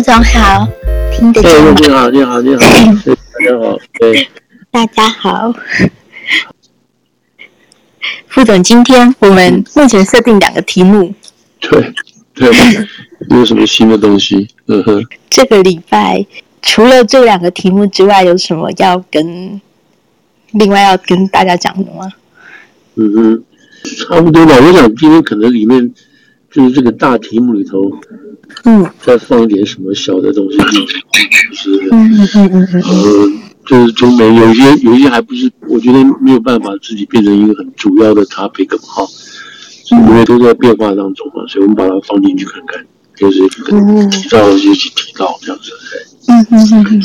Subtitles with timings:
[0.00, 0.66] 副总好，
[1.12, 1.74] 听得见吗？
[1.76, 2.70] 你好，你好，你好，大
[3.44, 4.28] 家好，对，
[4.70, 5.52] 大家好。
[8.28, 11.12] 副总，今天我们目前设定两个题目。
[11.60, 11.92] 对，
[12.32, 12.50] 对，
[13.28, 14.48] 有什么新的东西？
[14.68, 15.04] 嗯哼。
[15.28, 16.24] 这个礼拜
[16.62, 19.60] 除了这两个题目之外，有什么要跟
[20.52, 22.10] 另外要跟大家讲的吗？
[22.94, 23.44] 嗯哼，
[23.98, 24.54] 差不多吧。
[24.62, 25.92] 我想今天可能里面
[26.50, 27.82] 就是这个大题目里头，
[28.64, 31.02] 嗯，再放一点什么小的东西进去，
[31.50, 39.06] 就是嗯嗯嗯嗯就是中美有些有些还不是，我觉得没有办法自己变成一个很主要的 topic 哈，
[39.90, 42.84] 因为都在变化当中嘛，所以我们把它放进去看看，
[43.16, 45.70] 就是提到就去提到这样子。
[46.28, 47.02] 嗯嗯嗯嗯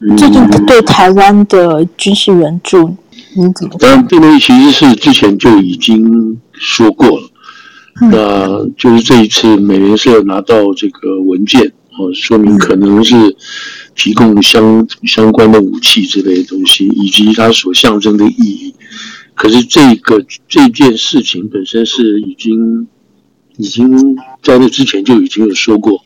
[0.00, 0.16] 嗯。
[0.16, 2.96] 最近对台湾的军事援助，
[3.34, 3.74] 你怎么？
[3.78, 7.28] 当然，这东西其实是之前就已经说过了，
[8.00, 11.72] 那就是这一次美联社拿到这个文件。
[11.98, 13.34] 哦，说明可能是
[13.96, 18.72] 提供相相关的武器之类的东西，以及它所象征的意义。
[19.34, 22.86] 可是这个这件事情本身是已经
[23.56, 26.00] 已经在那之前就已经有说过，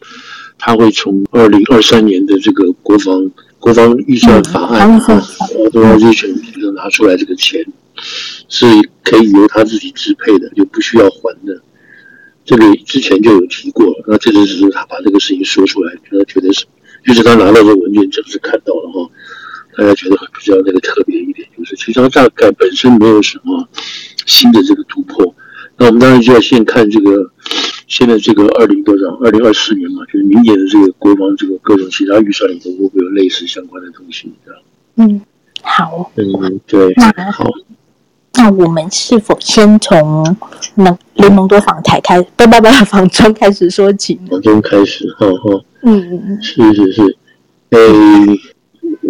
[0.59, 5.23] 他会从二零二三年的这个国防国防预算法案啊，
[5.75, 7.63] 都要就拿出来这个钱，
[8.49, 8.65] 是
[9.03, 11.61] 可以由他自己支配的，就不需要还的。
[12.45, 16.65] 这个之前就有提过，那这次只是他把这个事情说出来，觉得觉得是，
[17.07, 19.11] 就是他拿到这个文件，正式看到了哈，
[19.77, 23.69] 大家觉得很比较那个特别一点，就是其实他大概本身没有什么
[24.27, 25.35] 新的这个突破。
[25.79, 27.31] 那我们当然就要先看这个
[27.87, 34.33] 现在这个二零多少，二零二四年嘛，就是明年的这个国防这个各种其他预算里头会不会有类似相关的东西？
[34.45, 34.63] 这样。
[34.97, 35.23] 嗯，
[35.63, 36.13] 好。
[36.17, 37.49] 嗯，对，那好。
[38.35, 40.37] 那我们是否先从
[40.75, 44.19] 那雷蒙多访台开，不不不，访中开始说起？
[44.29, 47.17] 访中开始，哈哈，嗯嗯嗯，是是是，
[47.71, 47.79] 哎，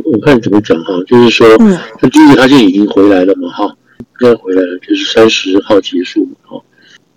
[0.04, 3.64] 我看怎么讲哈，就是说，嗯，他第一他现在已经回来了嘛，哈，
[3.98, 6.62] 应该回来了，就是三十号结束嘛，哈。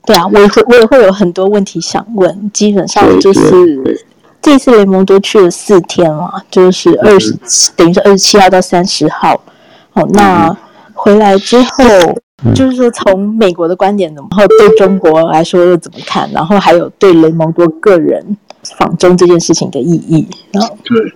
[0.06, 4.00] 对啊，我也会我也会有很多问题想问，基本上就是
[4.42, 9.42] 这次雷蒙多去了四天嘛，就是二十七，等于是二十七号到三十号，
[9.94, 10.48] 哦，那。
[10.48, 10.58] 嗯
[11.06, 11.84] 回来之后，
[12.56, 16.28] 就是说从美国的观点，然后对中国来说又怎么看？
[16.32, 18.36] 然后还有对雷蒙多个人
[18.76, 20.28] 访中这件事情的意义。
[20.84, 21.14] 对，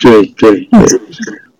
[0.00, 1.00] 对对对，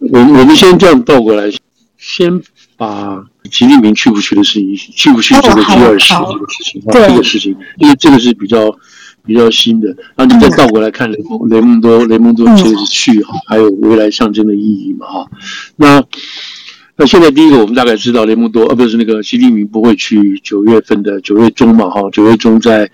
[0.01, 1.49] 我我们先这样倒过来，
[1.97, 2.43] 先
[2.77, 8.77] 把习近平去不去的事情，去不去这个 G 二十这个事情，这个事情，因为这个是比较
[9.25, 15.27] 比较新的，然后你再倒过来看雷蒙雷蒙多雷蒙多这个是去哈，还有未来象征的意义嘛哈，
[15.77, 16.05] 那。
[16.99, 22.91] 那现在第一个，我们大概知道雷蒙多，呃、啊、不是那个习近平不会去九月份的九月中嘛，哈，九月中在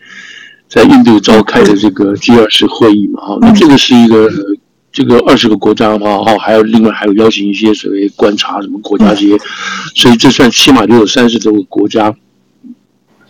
[0.69, 4.31] 在印度召开的这个 G 二十会议嘛，哈，那这个是一个
[4.93, 9.39] 这个二十个国家嘛，哈，还有另外还有邀请一些所谓观察什么国家这些，
[9.95, 12.15] 所以这算起码就有三十多个国家。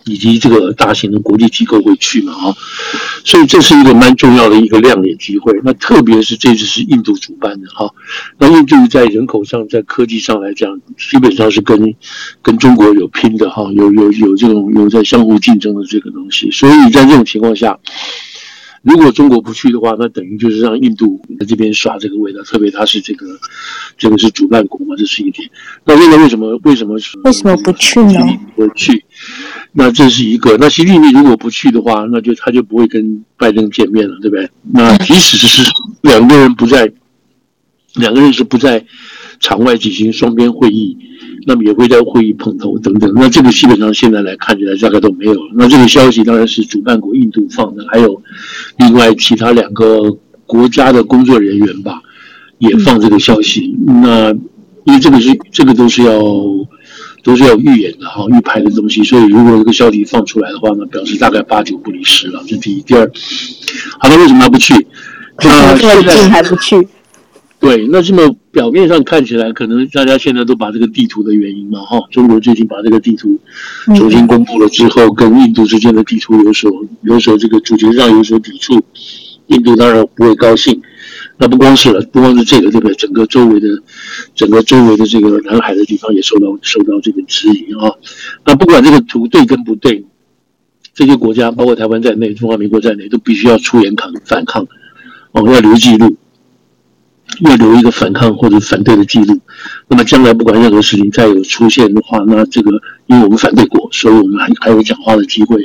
[0.07, 2.31] 以及这个大型的国际机构会去嘛？
[2.31, 2.55] 哈，
[3.25, 5.51] 所以这是一个蛮重要的一个亮点机会。
[5.63, 7.91] 那特别是这次是印度主办的哈，
[8.37, 11.95] 那印度在人口上、在科技上来讲，基本上是跟
[12.41, 16.49] 跟中国有拼的哈，有有有这种有在相互竞争的这个东西。
[16.51, 17.77] 所以在这种情况下，
[18.85, 22.41] 如果中国不去的话，那等于就是让印度在这边耍这个味道。
[22.43, 23.25] 特别他是这个
[23.97, 25.49] 这个是主办国嘛，这是一点。
[25.85, 26.93] 那现在为什么为什么
[27.23, 28.19] 为什么不去呢？
[28.55, 29.03] 不去。
[29.71, 34.47] 那这是一个，那习近平如果不去的话，那就他就不会跟拜登见面了，对不对？
[34.71, 36.93] 那即使是两个人不在，
[37.95, 38.85] 两个人是不在
[39.39, 40.95] 场外举行双边会议，
[41.45, 43.11] 那么也会在会议碰头等等。
[43.15, 45.51] 那这个基本上现在来看起来大概都没有了。
[45.55, 48.21] 那这个消息当然是主办国印度放的，还有
[48.77, 50.11] 另外其他两个
[50.45, 52.01] 国家的工作人员吧，
[52.59, 53.75] 也放这个消息。
[54.03, 54.31] 那
[54.85, 56.13] 因为这个是这个都是要。
[57.23, 62.39] 都是要预演的哈，预拍的东西，所以如果这个消息放出来的话呢，表示大概八九不离十了。
[62.47, 63.11] 这第一，第二，
[63.97, 64.75] 好，的为什么还不去？
[65.43, 66.87] 那 现在还不去？
[67.65, 73.39] 对，那这么表面上看起来，可能大家现在都把这个地图的原因嘛，哈，中国最近把这个地图
[73.95, 76.71] 重新公布了之后，跟印度之间的地图有所
[77.01, 78.79] 有所这个主权上有所抵触，
[79.47, 80.79] 印度当然不会高兴。
[81.39, 82.93] 那不光是了，不光是这个，对不对？
[82.93, 83.67] 整个周围的，
[84.35, 87.91] 整个周围的这个南海的地方也受到受到这个质疑啊。
[88.45, 90.05] 那不管这个图对跟不对，
[90.93, 94.67] 这些国家，包括台湾在内，中华民国在内，都必须要出言抗反抗，
[95.31, 96.15] 哦，要留记录，
[97.41, 99.39] 要留一个反抗或者反对的记录。
[99.87, 102.71] 那么将来不管任何事情再有出现的话，那这个
[103.07, 105.57] 因为我们反对过，所以我们还还有讲话的机会。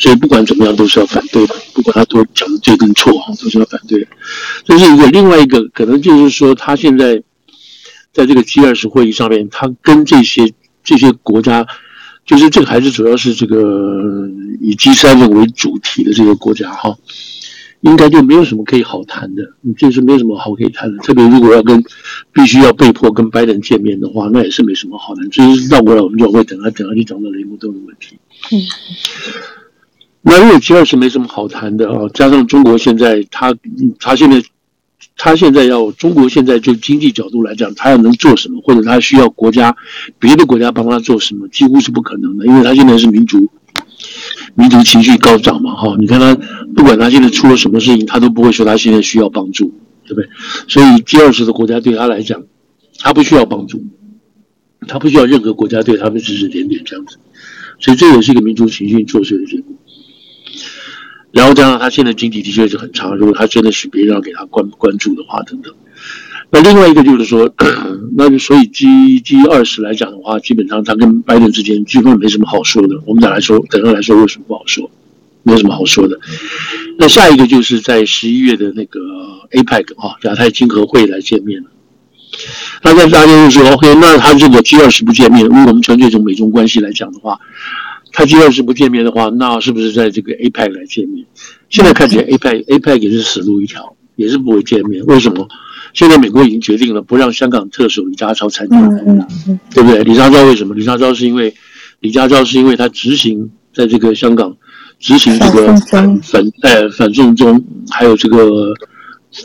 [0.00, 4.06] 所以不管怎么样都是要反对的，不管他多讲的对跟错啊，都是要反对的。
[4.64, 7.20] 这是一个另外一个可能就是说，他现在
[8.12, 10.52] 在这个 G 二十会议上面，他跟这些
[10.84, 11.66] 这些国家，
[12.24, 14.28] 就是这个还是主要是这个
[14.60, 16.96] 以 G 三为主题的这个国家哈。
[17.82, 20.98] 应该就没有什么可以好谈的，你就是没有什么好可以谈的。
[21.04, 21.80] 特别如果要跟
[22.32, 25.30] 必须要被迫跟拜登见面的话，那也是没什么好谈。
[25.30, 28.18] 就是绕过来，我们就会等他等他去讲到雷蒙顿的问题。
[28.50, 28.58] 嗯，
[30.22, 33.54] 那如果 G20 没什么好谈的啊，加上中国现在他
[34.00, 34.42] 他现在
[35.16, 39.76] 他现在要中国现在就经济角度来讲，他要能做什么，或者他需要国家
[40.18, 43.48] 别的国家帮他做什么，几乎是不可能的，因为他现在是民主。
[44.54, 46.34] 民族情绪高涨嘛，哈，你看他
[46.74, 49.72] 不管他现在出了什么事情，他都不会说他现在需要帮助，
[50.06, 50.28] 对不对？
[50.68, 52.42] 所以 G20 的国家对他来讲，
[52.98, 53.84] 他不需要帮助，
[54.86, 57.18] 他不需要任何国家对他们指指点点这样子，
[57.80, 59.74] 所以这也是一个民族情绪作祟的结果。
[61.30, 65.74] 然后加上他现在经济的确是很差，如果他真的是别人要给他关关注的话，等等。
[66.50, 67.52] 那另外一个就是说，
[68.16, 72.98] 那就所以 G G 二十来讲的话，基本上他跟拜登之间基本没什么好说的。
[73.06, 74.90] 我们讲来说，等下来说为什么不好说，
[75.42, 76.18] 没什么好说的。
[76.98, 78.98] 那下一个就是在十一月的那个
[79.52, 81.68] APEC 啊，亚太经合会来见面了。
[82.82, 87.38] 那在大家就说，OK，那他这个 G 二十不见面，如果我们纯粹从美中关系来讲的话，
[88.12, 91.26] 他 G 二十不见面的话，那是不是在这个 APEC 来见面？
[91.68, 95.04] 现在看起来 APEC APEC 也是死路一条，也是不会见面。
[95.04, 95.46] 为什么？
[95.94, 100.02] 现在美国已经决定了不让香港特首李家超参加，嗯嗯、对不对？
[100.04, 100.74] 李家超为什么？
[100.74, 101.54] 李家超是因为
[102.00, 104.56] 李家超是因为他执行在这个香港
[104.98, 108.72] 执行这个反反呃反送中，还有这个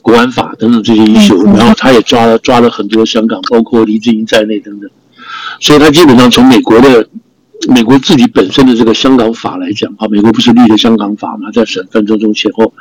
[0.01, 4.89] 国安法等等这些因素，然后他也抓了抓了很多香港，包括黎智英在内等等，
[5.59, 7.07] 所以他基本上从美国的。
[7.69, 11.51] 美国自己本身的这个香港法来讲，啊，美国不是立了香港法吗？
[11.51, 12.73] 在审犯中中前后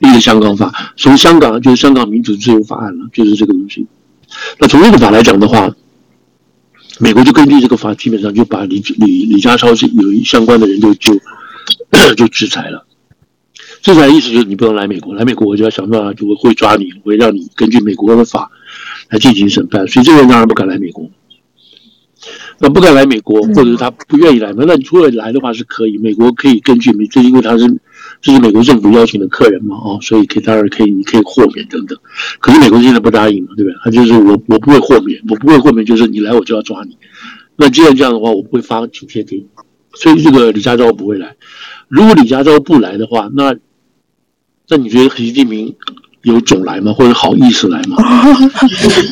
[0.00, 3.86] 立了香港法，从香港就是香港民主自由法案了，就是这个东西。
[4.58, 5.74] 那从这个法来讲的话，
[7.00, 11.14] 美国就根据这个法，基本上就把李李李家超是有相关的人就就
[12.16, 12.84] 就制裁了。
[13.82, 18.50] 制裁意思就是你不能来美国，来美国我就要想办法就会会抓你，会让你根据美国的法
[19.08, 19.86] 来进行审判。
[19.86, 21.08] 所以这个人当然不敢来美国。
[22.60, 24.64] 那不敢来美国，或者是他不愿意来嘛？
[24.66, 27.66] 那你如果来的话是可以，美国可以根据美，就因为他是
[28.20, 31.96] 这是美国政府邀请的客人嘛，哦，所以可以当然可以，你可以豁免等等。
[32.40, 33.78] 可是美国现在不答应嘛，对不对？
[33.84, 36.96] 他就是我我不会豁免，我不会豁免，就是你来我就要抓你。
[37.54, 39.46] 那既然这样的话，我不会发请帖给你。
[39.94, 41.36] 所以这个李家超不会来。
[41.86, 43.54] 如果李家超不来的话，那
[44.68, 45.76] 那你觉得习近平
[46.22, 46.92] 有种来吗？
[46.92, 47.96] 或者好意思来吗？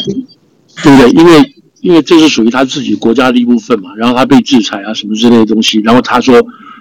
[0.82, 1.10] 对不对？
[1.12, 1.52] 因为。
[1.80, 6.40] 因为这是属于他自己国家的一部分嘛，然后他被制裁啊什么之类的东西，然后他说，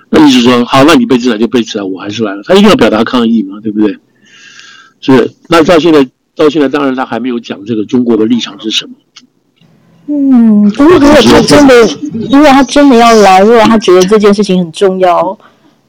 [0.09, 3.97] 那意思说，好，那你被制裁就被制裁，我还是来了，他一定要表达抗议嘛，对不对？
[5.01, 8.93] 是，那到现在到现在，当然他还没有讲这个中国的立场是什么。
[10.07, 11.73] 嗯，不过如果他真的，
[12.31, 15.37] 如果他真的要来，如果他觉得这件事情很重要，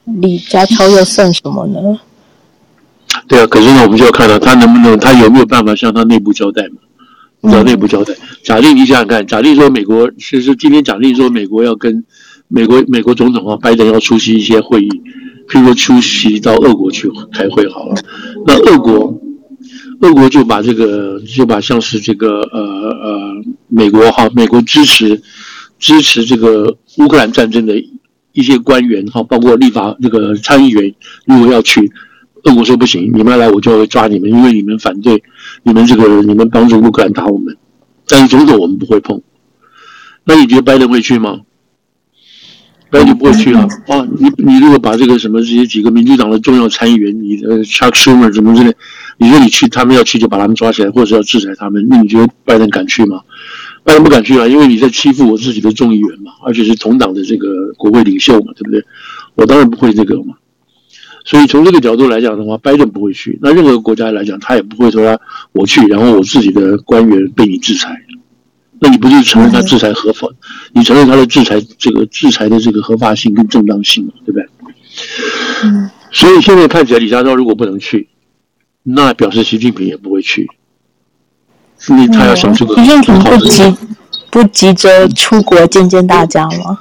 [0.04, 1.98] 李家超又算什么呢？
[3.28, 6.76] 对啊，可是呢，我们就要看到他能不能，他有没有办法向他内部交代嘛。
[7.42, 8.14] 找内部交代。
[8.42, 12.04] 假定你想想看，假定说美国，其实今天假定说美国要跟
[12.48, 14.88] 美国美国总统啊拜登要出席一些会议，
[15.48, 17.94] 譬如说出席到俄国去开会好了。
[18.46, 19.20] 那俄国，
[20.00, 25.20] 俄国就把这个就把像是这个呃呃美国哈美国支持
[25.78, 27.74] 支持这个乌克兰战争的
[28.32, 30.94] 一些官员哈，包括立法这个参议员，
[31.26, 31.92] 如果要去。
[32.44, 35.20] 俄国说不行，你们要来我就会抓你们，因为你们反对，
[35.66, 37.56] 你们这个你们帮助乌克兰打我们，
[38.06, 39.20] 但是总统我们不会碰。
[40.24, 41.40] 那你觉得拜登会去吗？
[42.88, 44.06] 拜登就不会去啊啊！
[44.16, 48.72] 你你如果把这个什么这些几个民主党的重要参议员，你的 Chuck Schumer 什么之类，
[49.18, 53.22] 你说你去，他们要去就把他们抓起来，或者要制裁他们，那你觉得拜登敢去吗？
[53.82, 58.84] 拜登不敢去啊，因为你在欺负我自己的众议员嘛，而且是同党的这个国会领袖嘛，对不对？
[59.34, 60.34] 我当然不会这个嘛。
[61.26, 63.36] 所以从这个角度来讲的话，拜登不会去。
[63.42, 67.90] 那任何国家来讲，他也不会说他我去，然后我自己的官员被你制裁。
[68.78, 70.28] 那你不是承认他制裁合法？
[70.72, 74.12] 你承认他的制裁这个制裁的这个合法性跟正当性嘛？
[74.24, 74.46] 对不对？
[75.64, 75.90] 嗯。
[76.12, 78.08] 所以现在看起来，李家超如果不能去，
[78.84, 80.48] 那表示习近平也不会去，
[81.88, 82.76] 因为他要想这个。
[82.76, 83.76] 习近平不急
[84.30, 86.78] 不急着出国见见大家吗？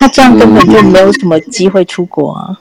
[0.00, 2.60] 他这样根本就没有什么机会出国啊。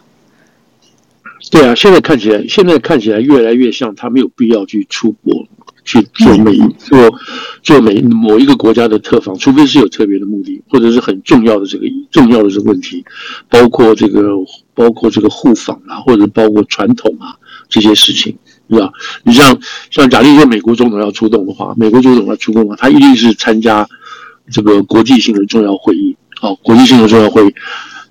[1.51, 5.46] 对啊，现在看起来，现在看起来越来越像他没有必要去出国
[5.86, 6.98] 去做每做
[7.63, 13.06] 做每某一个国家的特访，除非是有特别的目的，或者是很重要的这个重要的这个问题，
[13.50, 14.32] 包括这个
[14.74, 17.38] 包括这个互访啊，或者包括传统啊
[17.70, 18.38] 这些事情，
[18.70, 18.91] 是吧？
[19.24, 19.58] 你像
[19.89, 23.88] 像假定说美国总统要出动的话，美国总统要出动的话，他一定是参加
[24.51, 27.53] 这个国际性的重要会议，好，国际性的重要会议。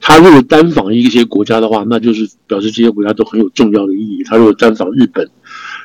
[0.00, 4.22] 他如果单访一些国家的话，那就是表示这些国家都很有重要的意义。
[4.24, 5.28] 他如果单访日本，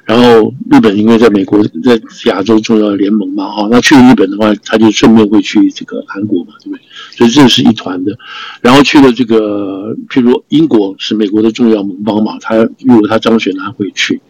[0.05, 6.81] 然后日本因为在美国在亚洲重要联盟嘛，哈，那去了日本的话，他就顺便会去这个韩国嘛，对不对？
[7.11, 8.17] 所以这是一团的。
[8.61, 14.21] 然后去了这个，譬如英国是美国的重要盟邦嘛，他如果他当选，他会去。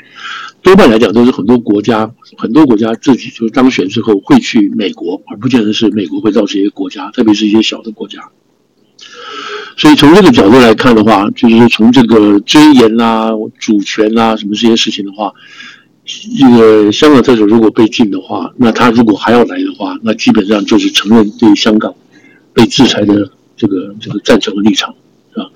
[0.62, 8.20] 多半来讲都是很多国家，很多国家自己就当选之后会去美国，而不见得是美国会到这些国家，特别是一些小的国家。
[9.78, 15.32] 所以从这个角度来看的话，就是从这个尊严啊、主权啊什么这些事情的话，
[16.06, 21.96] 这个香港特首如果被禁的话，那他如果还要来的话，那基本上就是承认对香港
[22.54, 24.94] 被制裁的这个这个赞成的立场，
[25.36, 25.50] 啊，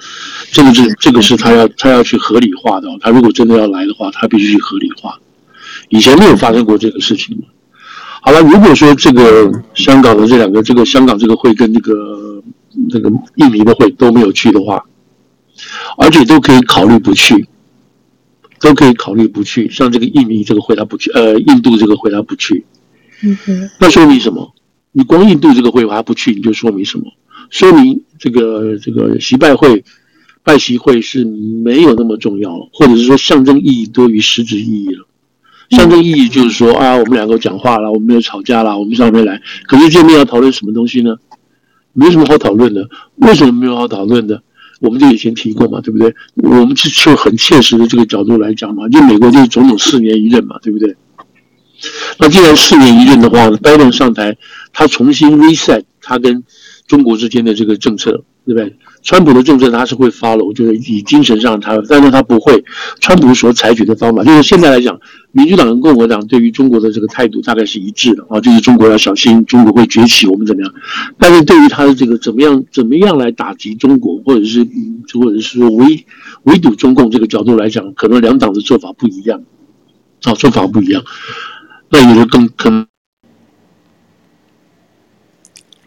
[0.51, 2.88] 这个是这个是他要他要去合理化的。
[3.01, 5.19] 他如果真的要来的话，他必须去合理化。
[5.89, 7.38] 以前没有发生过这个事情。
[8.22, 12.25] 好了，如果说这个香港的这两个这个香港这个会跟这个。
[12.89, 14.84] 这个印尼的会都没有去的话，
[15.98, 17.48] 而且都可以考虑不去，
[18.60, 19.70] 都可以考虑不去。
[19.70, 22.65] 像这个印尼这个会他不去，呃，印度这个会他不去，
[23.24, 24.53] 嗯哼，那说明什么？
[24.91, 27.05] 你光印度这个会他不去，你就说明什么？
[27.50, 29.84] 说明这个这个习拜会
[30.44, 35.08] 拜习会是没有那么重要了，或者是说象征意义多于实质意义了。
[35.70, 39.41] 象征意义就是说啊，我们两个讲话了，我们没有吵架了，我们上面来。
[39.67, 41.15] 可是见面要讨论什么东西呢？
[41.96, 44.44] 没什么好讨论的，为什么没有好讨论的？
[44.82, 46.14] 我们就以前提过嘛，对不对？
[46.36, 50.94] 我们就就很切实的这个角度来讲嘛，就美国就是总统四年一任嘛，对不对？
[52.20, 54.38] 那既然四年一任的话，拜登上台，
[54.74, 56.44] 他重新 reset 他跟
[56.88, 58.75] 中国之间的这个政策，对不对？
[59.05, 62.65] 川普的政策他是会 follow，就是以精神上他，但是他不会。
[63.00, 65.00] 川普所采取的方法，就是现在来讲，
[65.31, 70.74] 民主党跟共和党对于中国的这个态度大概是一致的啊，就是中国要小心，中国会崛起，我们怎么样？
[71.19, 74.67] 但是对于他的这个怎么样，怎么样来打击中国，或者是，
[75.13, 76.03] 或者是说围
[76.43, 79.39] 围堵中共这个角度来讲，可能两党的做法不一样，
[80.24, 81.03] 啊，做法不一样，
[81.89, 82.88] 那有的更可能。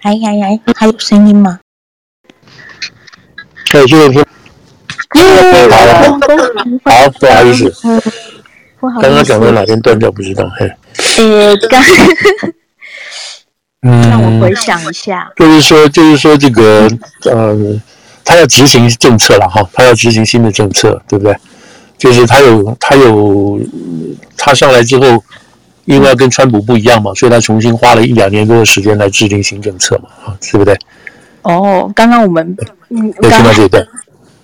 [0.03, 0.47] 哎呀呀，
[0.77, 1.59] 还有声音吗？
[3.71, 4.25] 可以继续听。
[5.11, 5.21] 好
[5.67, 6.19] 了，
[6.85, 7.73] 好，不好意思，
[8.81, 10.71] 刚刚讲到哪边断掉不知道，嘿。
[11.19, 11.83] 呃，刚，
[13.83, 15.31] 嗯，让我回想一下。
[15.37, 16.89] 就是说，就是说，这个，
[17.25, 17.57] 呃，
[18.25, 21.35] 他要执行政策了哈，他要执行新的政策，对不对？
[21.97, 23.61] 就是他有，他有，
[24.37, 25.23] 他上来之后，
[25.85, 30.79] 因为要跟川普不一样嘛，所以他重新花了一两年多的时间来制定新政策嘛，啊，对不对？
[31.49, 32.57] 哦，刚刚我们
[32.91, 33.87] 嗯，我听到这段，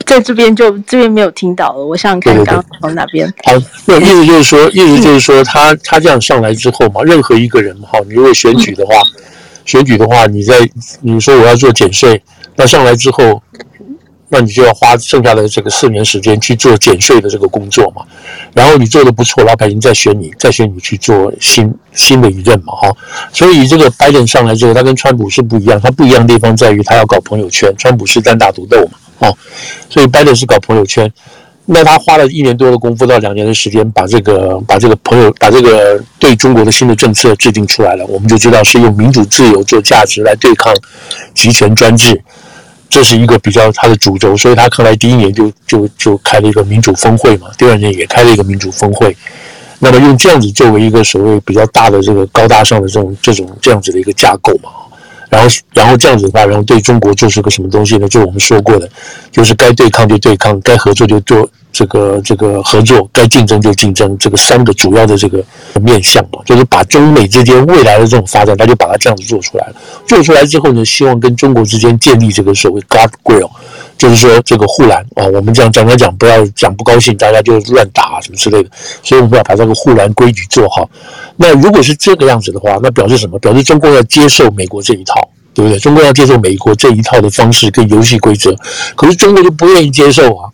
[0.06, 1.84] 在这边就这边没有听到了。
[1.84, 3.32] 我想看刚刚从哪边。
[3.44, 3.52] 好，
[3.86, 8.94] 那意思就是说，意思就是说，他他这样上来之后嘛，任何一个人哈，你如果选举的话，
[9.64, 10.54] 选举的话，你在
[11.02, 12.22] 你说我要做减税，
[12.56, 13.42] 那上来之后。
[14.30, 18.02] 那你就要花剩下的这个四年时间去做减税的这个工作嘛，
[18.52, 22.96] 然后你做的不错，老百姓再选你，再选你去做新新的一任嘛，哈。
[23.32, 29.36] 所以这个拜登上来之后，他跟川普是不一样，他不一样的地方在于他要搞朋友圈，川普是单打独斗嘛，哦。
[29.88, 31.12] 所以拜登是搞朋友圈，
[31.66, 40.74] 那他花了一年多的功夫到两年的时间，把这个把这个朋友把这个对中国的新的政策制定出来了，我们就知道是用民主自由做价值来对抗
[41.34, 42.20] 集权专制。
[42.88, 49.16] 这是一个比较他的主轴，所以他看来第一年就就就开了一个民主峰会嘛，第二年也开了一个民主峰会。
[49.80, 54.70] 那么用这样子作为一个所谓比较大的这个高大上的这种这种这样子的一个架构嘛，
[55.28, 58.08] 然后然后这样子的话，然后对中国就是个什么东西呢？
[58.08, 58.88] 就我们说过的，
[59.32, 61.50] 就是该对抗就对抗，该合作就做。
[61.74, 65.44] 这个这个合作该竞争就竞争，这个三个主要的这个
[65.82, 69.74] 面向嘛，就是把中美之间未来的这种发展，他就把它这样子做出来了。
[70.06, 73.50] 做出来之后呢，希望跟中国之间建立这个所谓 guardrail，
[73.98, 75.26] 就是说这个护栏啊。
[75.34, 78.70] 我们这样讲来讲，不要讲不高兴，大家就乱打什么之类的。
[79.02, 80.88] 所以我们要把这个护栏规矩做好。
[81.36, 83.36] 那如果是这个样子的话，那表示什么？
[83.40, 85.80] 表示中国要接受美国这一套，对不对？
[85.80, 88.54] 中国要接受美国这一套的方式跟游戏规则，
[88.94, 90.48] 可是中国就不愿意接受啊。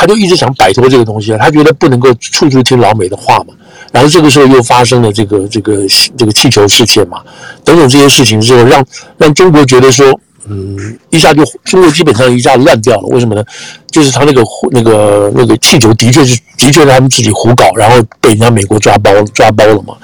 [0.00, 3.46] 他就一直想摆脱这个东西，他觉得不能够处处听老美的话嘛。
[3.90, 5.84] 然后这个时候又发生了这个这个
[6.16, 7.20] 这个气球事件嘛，
[7.64, 8.84] 等等这些事情之后，让
[9.16, 10.06] 让中国觉得说，
[10.46, 13.08] 嗯，一下就中国基本上一下乱掉了。
[13.08, 13.42] 为什么呢？
[13.90, 19.96] 就是他那个那个那个气球的确是的确是他们自己胡搞，然后被人家美国抓包抓包了嘛。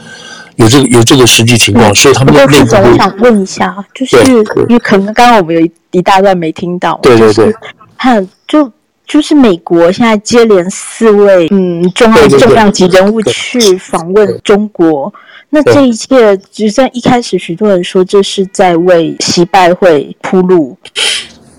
[0.57, 2.75] 有这个有这个实际情况，嗯、所以他们的内部。
[2.75, 7.55] 我想问一下，就是因为可能刚刚我们有一一大段没听到，对对对，
[7.97, 8.69] 看就。
[9.07, 15.13] 就是美国现在接连四位嗯重要重量级人物去访问中国，
[15.51, 20.77] 那这一切，就像一开始许多人说这是在为习拜会铺路，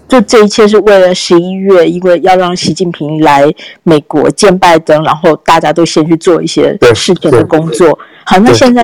[0.08, 3.46] 就这一切是为了十一月，因为要让习近平来
[3.84, 7.98] 美国见拜登，然后大家都先去做一些事前的工作。
[8.26, 8.84] 好，那现在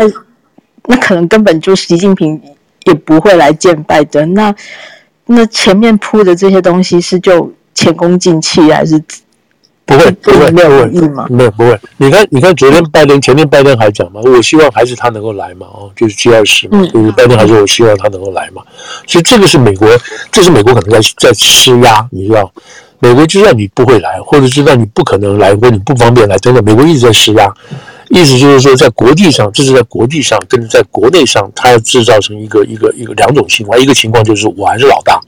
[0.85, 2.39] 那可能根本就习近平
[2.85, 4.53] 也不会来见拜登，那
[5.25, 7.51] 那前面铺的这些东西是就。
[7.73, 9.01] 前功尽弃还是
[9.85, 11.25] 不会不会没有问题吗？
[11.29, 11.77] 没有不会。
[11.97, 18.61] 你看你看昨天拜登前天拜登还讲嘛，我希望还是他能够来嘛，哦，就是 G 二十嘛，就是拜登还说我希望他能够来嘛。
[19.05, 19.89] 所以这个是美国，
[20.31, 22.49] 这是美国可能在在施压，你知道，
[22.99, 27.51] 美国知道你不会来，或者知道你不可能来，或者你不方便来真的，美国一直在施压，
[28.09, 35.19] 意思就是说在国际上，这是在国际上跟在国内上，他要制造成一个一个一个两种情况，一个情况就是我还是老大。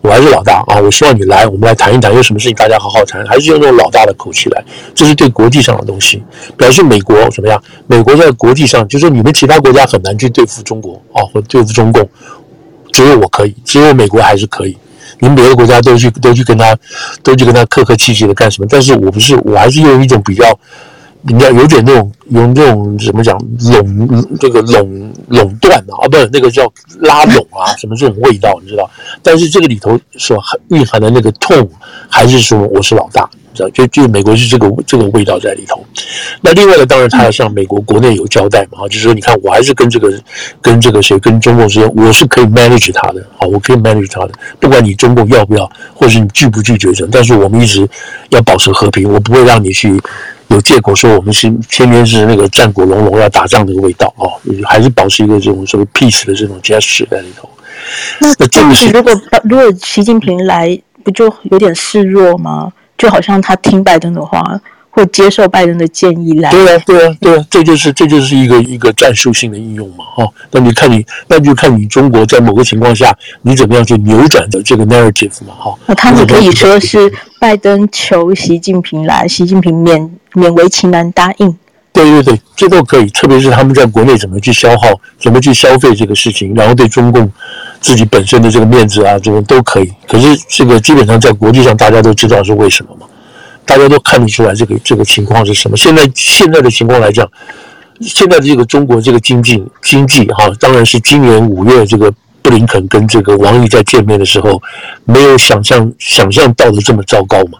[0.00, 0.78] 我还是老大啊！
[0.80, 4.64] 我希望你来，我们来谈一谈，有什么事情大家好好谈，还是用那种老大的口气来。
[4.94, 6.22] 这是对国际上的东西，
[6.56, 7.60] 表示美国怎么样？
[7.86, 12.08] 美国在国际上，就是你们其他国家很难去对付中国啊，或对付中共，
[12.92, 14.76] 只有我可以，只有美国还是可以。
[15.18, 16.76] 你们别的国家都去都去跟他，
[17.22, 18.68] 都去跟他客客气气的干什么？
[18.70, 20.58] 但是我不是，我还是用一种比较。
[21.28, 26.70] 你要有点那种用这种怎么讲垄这个垄垄断啊，啊不是那个叫
[27.00, 28.90] 拉拢啊，什么这种味道你知道？
[29.22, 31.68] 但是这个里头所蕴含的那个痛，
[32.08, 33.68] 还是说我是老大，知道？
[33.70, 35.84] 就就美国是这个这个味道在里头。
[36.40, 40.10] 那另外呢，当然他要向美国国内有交代嘛，就是说你看我还是跟这个
[40.60, 47.88] 跟这个谁跟中共之间，我是可以 manage 他的啊，我可以 manage 他的，不管你中共要不要，或是你拒不拒绝者，但是我们一直
[48.30, 50.00] 要保持和平，我不会让你去。
[50.48, 54.32] 有借口说我们是天天是那个战鼓隆隆要打仗的味道哦，
[54.64, 57.48] 还是保持一个这种所谓 peace 的这种 gesture 在里头。
[58.20, 59.12] 那这个是如果
[59.44, 62.72] 如果习近平来，不就有点示弱吗？
[62.96, 64.60] 就好像他听拜登的话。
[64.98, 70.32] 或接受拜登的建议来，对啊，对啊，对啊，这就是这就是一个一个战术性的应用嘛，哈、哦。
[70.50, 75.78] 那你看你，那就看你中国在某个情况下，你怎么样去扭转的这个 narrative 嘛，哈、哦。
[75.86, 81.56] 那他们可以说是拜登求习近平来，习近平勉勉为其难答应。
[81.92, 87.30] 对对对，这都可以，特别是他们在国内怎么去消耗，怎么去消费这个事情，然后对中共
[87.80, 89.92] 自己本身的这个面子啊，这种都可以。
[90.08, 93.06] 可是这个基本上在国际上，大家都知道是为什么嘛。
[93.68, 95.76] 大家都看得出来，这个这个情况是什么？
[95.76, 97.30] 现在现在的情况来讲，
[98.00, 104.60] 现在的这个中国这个经济经济哈，当然是今年五月这个布林肯跟这个王毅在见面的时候，
[105.04, 107.58] 没有想象想象到的这么糟糕嘛，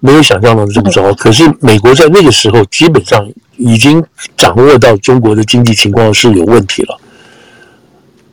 [0.00, 1.14] 没有想象到的这么糟糕。
[1.14, 3.24] 可是美国在那个时候基本上
[3.56, 4.04] 已经
[4.36, 7.00] 掌握到中国的经济情况是有问题了。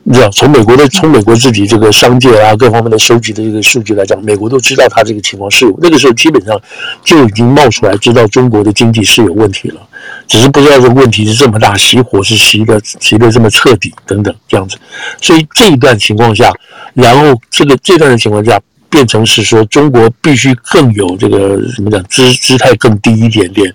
[0.07, 6.55] 你知道，从美国的从美国自己这个商界啊各方面的收集的这个数据来讲，美国都知道它这个情况是有，那个时候基本上
[7.03, 9.81] 就已经冒出来，知道中国的经济是有问题了，
[10.27, 14.77] 只是不知道这个问题是这么大，熄火是熄的熄的这么彻底等等这样子。
[15.19, 16.53] 所以这一段情况下，
[16.93, 18.59] 然后这个这段的情况下，
[18.91, 23.73] 变成是说中国必须更有这个怎么讲姿姿态更低一点点，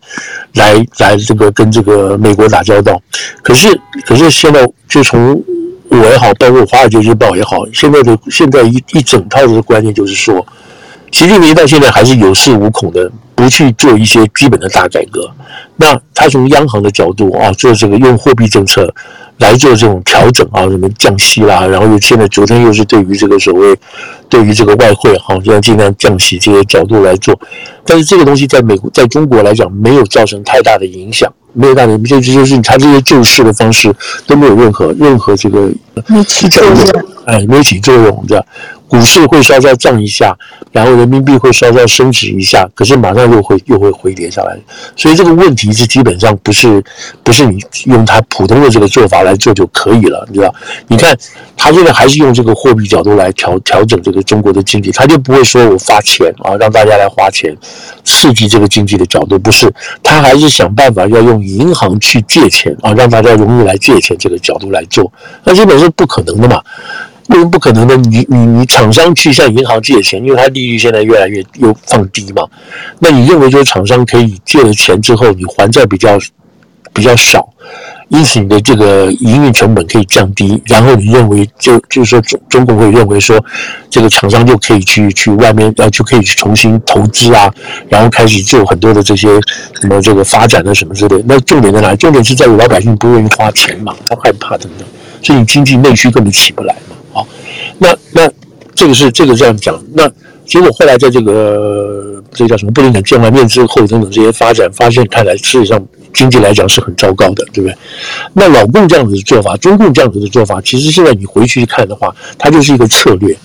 [0.55, 3.03] 来来这个跟这个美国打交道。
[3.43, 3.69] 可是
[4.07, 5.43] 可是现在就从
[5.91, 10.47] 我也好，包括《华尔街日报》也好，现在的现在一一整套的观念就是说，
[11.11, 15.29] 习近平到现在还是有恃无恐的，不去做一些基本的大改革。
[15.77, 18.95] 那他从央行的角度啊，做这个用货币政策
[19.39, 23.77] 来做这种调整啊，什么降息啦，然后又现在昨天又是对于这个所谓
[24.29, 27.37] 对于这个外汇哈，这样尽量降息这些角度来做。
[27.85, 31.33] 但是这个东西在美国，在中国来讲，没有造成太大的影响。
[31.53, 33.95] 没有大的，这就是他这些救市的方式
[34.27, 35.71] 都没有任何任何这个
[36.07, 36.49] 没起
[37.31, 38.45] 哎，没起作用，这样。
[38.89, 40.37] 股市会稍稍涨一下，
[40.73, 44.59] 然后人民币会稍稍升值一下，可是马上又会又会回跌下来。
[44.97, 46.83] 所以这个问题是基本上不是
[47.23, 50.53] 不是你用它普通的这个做法来做就可以了，你知道？
[50.89, 51.17] 你看
[51.57, 57.57] 他现在还是用这个货币角度来调调整这个中国的经济，他就不会说我发钱啊，让大家来花钱
[58.03, 65.13] 刺激这个经济的角度，不是，他还是想办法要用银行去借钱啊，让大家容易来借钱这个角度来做，
[65.45, 66.61] 那基本是不可能的嘛。
[67.31, 67.97] 为什么不可能呢？
[67.97, 72.43] 你你你厂商去向银行借钱，因为它利率现在越来越又放低嘛。
[72.99, 76.19] 那你认为说厂商可以借了钱之后，你还债比较
[76.93, 77.49] 比较少，
[78.09, 80.61] 因此你的这个营运成本可以降低。
[80.67, 83.43] 然后你认为就就是说中中国会认为说，
[83.89, 87.49] 这个厂商就可以去去外面啊，就可以去重新投资啊，
[87.89, 89.29] 然后开始做很多的这些
[89.81, 91.23] 什么这个发展啊什么之类。
[91.29, 91.95] 那重点在哪？
[91.95, 94.89] 重点是在于老百姓不愿意花钱嘛，他害怕等等，
[95.23, 96.97] 所以经济内需根本起不来嘛。
[97.83, 98.31] 那那
[98.75, 100.09] 这个是这个这样讲，那
[100.45, 102.73] 结果后来在这个这个叫什么？
[102.73, 105.81] 布林肯见完面之后等等这些发展发现，看来事实上
[106.13, 107.77] 经济来讲是很糟糕的，对不对？
[108.35, 113.37] 那老共这样子的做法，中共这样子的做法，其实现在你回去看的话，它就是一个策略。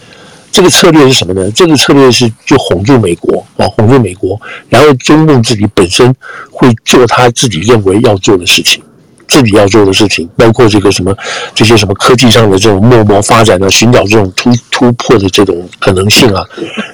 [0.52, 1.52] 这个策略是什么呢？
[1.52, 6.16] 这个策略是就哄住美国啊，哄住美国，然后中共自己本身
[6.50, 8.82] 会做他自己认为要做的事情，
[9.28, 11.16] 自己要做的事情，包括这个什么
[11.54, 16.44] 这些什么科技上的这种默默发展啊，寻找这种突突破的这种可能性啊，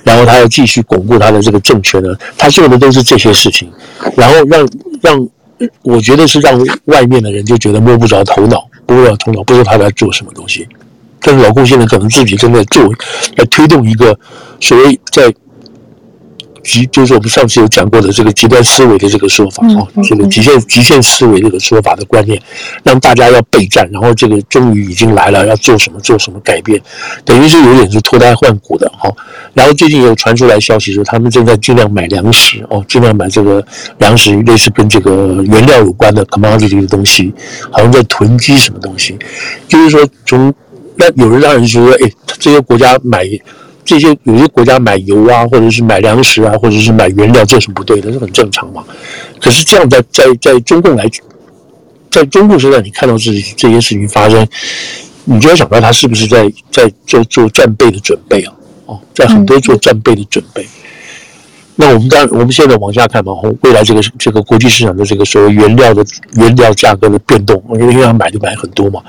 [0.03, 3.71] 然后他要继续巩固他的这个政权呢，他做的都是这些事情，
[4.15, 4.67] 然后让
[5.01, 5.27] 让
[5.83, 10.67] 我觉得是让外面的人就觉得摸不着头脑，摸不着头脑，不知道他在做什么东西。
[11.23, 12.83] 但是老共现在可能自己正在做，
[13.35, 14.17] 来推动一个
[14.59, 15.31] 所谓在
[16.63, 22.41] 极，就是我们上次有讲过的这个极端思维的这个说法啊，这个极限极限思维这个说法的观念，
[22.83, 26.81] 让大家要备战，然后这个终于已经来了，要做什么做什么改变，
[27.25, 29.11] 等于是有点是脱胎换骨的哈。
[29.53, 33.63] 然后最近有传出来消息说，他们正在尽量买粮食哦，尽量买这个
[33.99, 37.33] 粮食，类似跟这个原料有关的 commodity 的东西，
[37.71, 39.17] 好像在囤积什么东西，
[39.67, 40.53] 就是说从。
[40.97, 43.25] 那有人让人说，哎，这些国家买
[43.83, 48.83] 这些，有些国家买油啊，或者是买粮食啊，或者是买原料，这是不对的，这很正常嘛。
[49.39, 51.09] 可是这样在在在中共来，
[52.09, 54.47] 在中共身上，你看到这这些事情发生，
[55.25, 58.53] 你就要想到他是不是在在做做战备的准备啊？
[58.85, 60.65] 哦，在很多做战备的准备。
[61.75, 69.01] 那我们当然，我们现在往下看嘛，未来这个这个国际市场的这个所谓原料的原料价格的变动，因为要买就买很多嘛。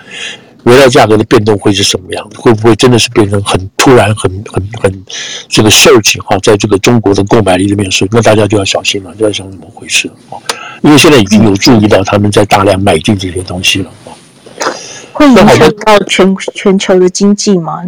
[0.64, 2.25] 原料价格的变动会是什么样？
[2.37, 5.05] 会不会真的是变成很突然、很很很
[5.48, 8.07] 这个 surge 哈，在这个中国的购买力里面是？
[8.11, 10.38] 那大家就要小心了，就要想怎么回事啊？
[10.83, 14.14] 因为现在已经有注意到他们在大量买进这些东西了啊。
[15.12, 17.83] 会影响到全全球的经济吗？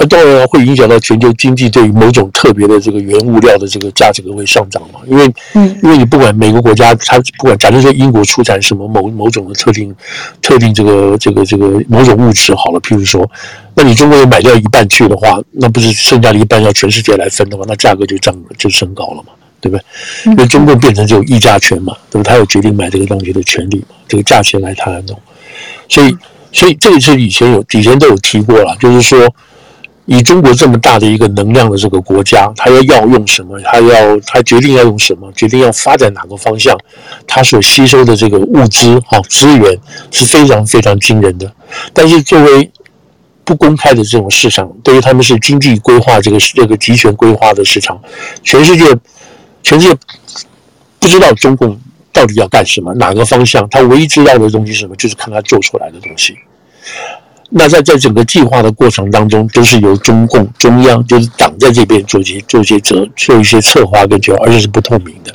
[0.00, 5.00] 那当然会影响到全球经济，对于某种特别的这个原物料的这个价值会上涨嘛？
[5.06, 9.94] 因为，嗯，因为你不管每个国家，它不管，假如说英国出产什么某某种的特定
[10.40, 13.30] 特定这个这个这个某种物质好了，譬如说，
[13.74, 19.84] 那你中国人买掉一半去的话，那不是剩下的一半要全世界来分的话，那价格就涨就升高了嘛，对不对？
[20.32, 22.30] 因为中国变成这种议价权嘛，对吧？
[22.30, 25.20] 他有决定买这个东西的权利嘛，这个价钱来他来弄，
[25.90, 26.16] 所以
[26.52, 29.30] 所以这一次以前有以前都有提过了，就是说。
[30.12, 33.56] 以中国这么大的一个能量的这个国家，他要要用什么？
[33.60, 35.30] 他要他决定要用什么？
[35.36, 36.76] 决定要发展哪个方向？
[37.28, 39.78] 他所吸收的这个物资哈资源
[40.10, 41.48] 是非常非常惊人的。
[41.92, 42.68] 但是作为
[43.44, 47.96] 不公开的这种市场，对于他们是经济规划这个这个集权规划的市场，
[48.42, 48.84] 全世界
[49.62, 49.96] 全世界
[50.98, 51.80] 不知道中共
[52.12, 53.64] 到底要干什么，哪个方向？
[53.70, 54.96] 他唯一知道的东西是什么？
[54.96, 56.36] 就是看他做出来的东西。
[57.52, 65.34] 那在在整个计划的过程当中，都是由中共中央就是党在这边做些做些策做一些策划跟决而且是不透明的，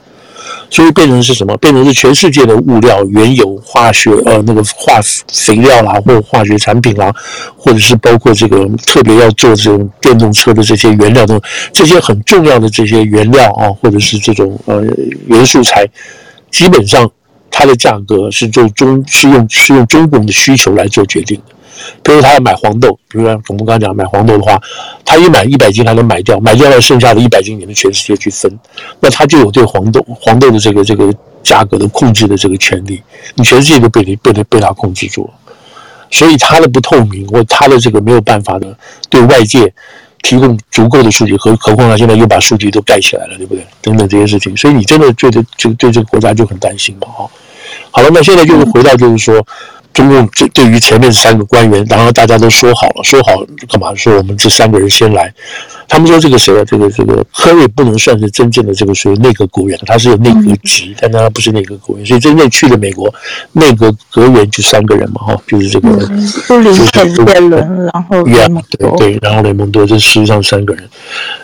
[0.69, 1.57] 所以变成是什么？
[1.57, 5.01] 变成是全世界的物料、原油、化学呃那个化
[5.33, 7.13] 肥料啦，或化学产品啦，
[7.57, 11.37] 或者是包括这个特别要做这种电动车的这些原料的
[11.73, 14.81] 这些很重要的这些原料啊，或者是这种呃
[15.27, 15.85] 元素材，
[16.49, 17.11] 基本上
[17.51, 21.54] 它的价格是就中是用是用中共的需求来做决定的。
[22.03, 24.61] 比如他要买黄豆，比如说我们刚刚讲买黄豆的话，
[25.03, 28.51] 他一买一百斤，他能买掉，买掉了剩下的一百斤，你们全世界去分，
[28.99, 33.01] 那他就有对黄豆黄豆的这个这个价格的控制的这个权利，
[33.35, 35.33] 你全世界都被你被他被他控制住了，
[36.11, 38.77] 所以他的不透明或他的这个没有办法的
[39.09, 39.73] 对外界
[40.21, 43.65] 提供足够的数据，何何况他现在又把数据都盖起来了，对不对？
[43.81, 47.07] 等等这些事情，所以你真的觉得这个对这个国家就很担心嘛？
[47.07, 47.29] 哈，
[47.91, 49.45] 好了，那现在就是回到就是说。
[49.95, 53.95] 中共这对于前面三个官员，然后大家都说好了，说好干嘛？
[53.95, 55.33] 说我们这三个人先来。
[55.87, 56.65] 他们说这个谁啊？
[56.65, 62.05] 这个这个科瑞不能算是真正的这个属于内阁国务员，他是有内阁职，但他不是内阁国务员。
[62.05, 63.13] 所以真正去了美国，
[63.53, 65.89] 内阁阁员就三个人嘛，哈，就是这个
[66.47, 70.89] 布林肯、耶伦，然后雷蒙多，对对，然后雷蒙多，这实际上三个人。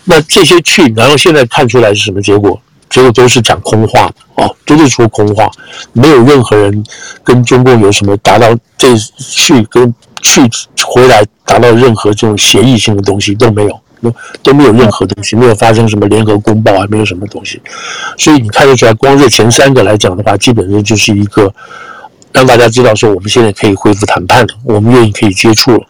[0.03, 2.59] 那这些去，然后现在看出来是什么结果？
[2.91, 5.49] 结果都是讲空话的哦，都是说空话，
[5.93, 6.83] 没有任何人
[7.23, 10.41] 跟中共有什么达到这去跟去
[10.85, 17.61] 回来达到任何这种协议性的东西都没有，都没有任何东西，没有发生什么联合公报啊，没有什么东西，
[18.17, 21.51] 所以你看得出来，光这前三个来讲的话，基本上就是一个
[22.33, 25.87] 让大家知道说，我们现在可以恢复谈判了，我们愿意可以接触了，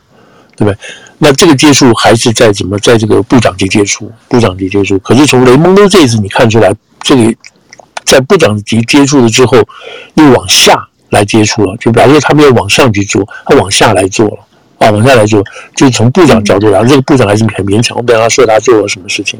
[0.55, 0.77] 对不对？
[1.17, 6.71] 那这个接触还是在怎么在这个部长级接触，部长级接触，可是从雷蒙多这一次你看出来。
[7.03, 7.35] 这里
[8.05, 9.57] 在部长级接触了之后，
[10.15, 14.37] 又往下来接触了，就表示他没有往上去做，他往下来做了，
[14.79, 15.43] 啊，往下来说，
[15.75, 19.39] 就是从部长角度来，这个部长还是很勉强，我不知道他说他做了什么事情。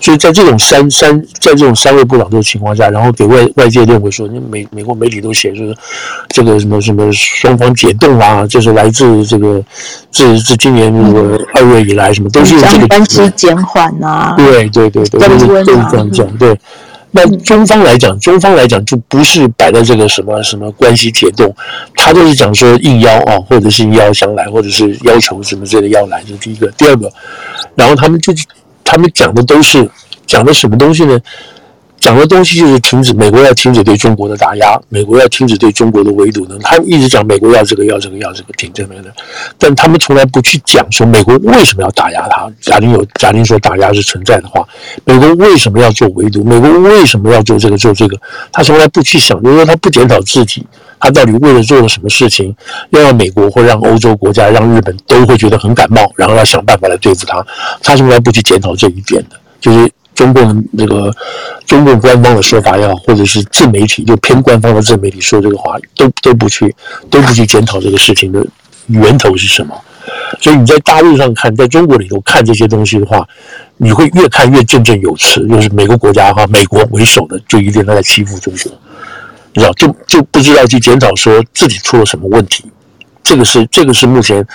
[0.00, 5.74] 所以在这种三三，在这种三位部长的情况下，然后给外外界认为说，美美国媒体都写说，
[6.28, 9.62] 这个什么什么双方解冻啊，就是来自这个
[10.10, 16.58] 自自今年那个二月以来，什么都是这个关系减缓啊，对对对对，都是这样讲，对。
[17.16, 21.52] 那中方来讲，中方来讲就不是摆在这个什么什么关系铁洞，
[21.94, 26.70] 他就是讲说应邀啊，或者是邀相来，或者是要求什么之类的要来，这是第一个。
[26.72, 27.10] 第二个，
[27.74, 28.34] 然后他们就
[28.84, 29.88] 他们讲的都是
[30.26, 31.18] 讲的什么东西呢？
[31.98, 36.56] 讲的东西就是停止美国要停止对中国的打压，美国要停止对中国的围堵呢。
[36.62, 39.12] 他一直讲美国要这个要这个要这个停这边的，
[39.58, 42.48] 但他们从来不去讲说美国为什么要打压他。
[42.60, 44.64] 假定有假定说打压是存在的话，
[45.04, 46.44] 美国为什么要做围堵？
[46.44, 48.16] 美国为什么要做这个做这个？
[48.52, 50.64] 他从来不去想，就是说他不检讨自己，
[51.00, 52.54] 他到底为了做了什么事情，
[52.90, 57.44] 要让美国或让欧洲国家、让日本都会觉得很感冒，然后要想办法来对付他。
[57.82, 59.90] 他从来不去检讨这一点的，就是。
[60.16, 61.14] 中共那个
[61.66, 66.74] 中共官方的说法也好，或者是自媒体就偏官方的自媒体说这个话，都都不去
[67.08, 68.44] 都不去检讨这个事情的
[68.86, 69.78] 源头是什么。
[70.40, 73.26] 所以你在大陆上看，在中国里头看这些东西的话，
[73.76, 75.46] 你会越看越振振有词。
[75.48, 78.72] 就是每个国家哈，美国为首的就一定在欺负中国，
[79.52, 82.64] 你知道，就就不知道去检讨说自己出了什么问题。
[83.26, 84.46] 这个是这个是目前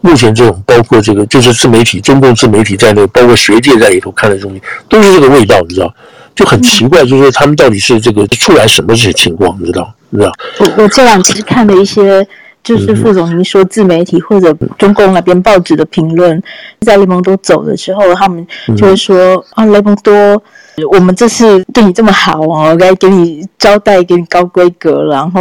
[0.00, 5.94] 目前这种包括这个就是自媒体中共自媒体在内，包括学界在里头看的东西，都是这个味道，你知道？
[6.34, 9.94] 就很奇怪，就是说他们到底是这个出来什么这些情况，你知道？
[10.10, 10.32] 你知道？
[10.58, 12.26] 我我这两天看了一些，
[12.64, 16.42] 就是副总您说自媒体或者中共那边报纸的评论，
[16.80, 18.44] 在雷蒙多走的时候，他们
[18.76, 20.42] 就会说啊，雷蒙多，
[20.90, 25.40] 我们这次对你这么好哦，该给你招待，给你高规格，然后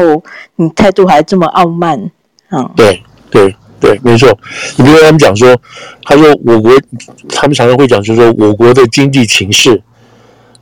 [0.56, 2.12] 你态度还这么傲慢。
[2.76, 4.38] 对对对，没错。
[4.78, 5.56] 你比如他们讲说，
[6.04, 6.72] 他说我国，
[7.30, 9.82] 他们常常会讲，就是说我国的经济情势，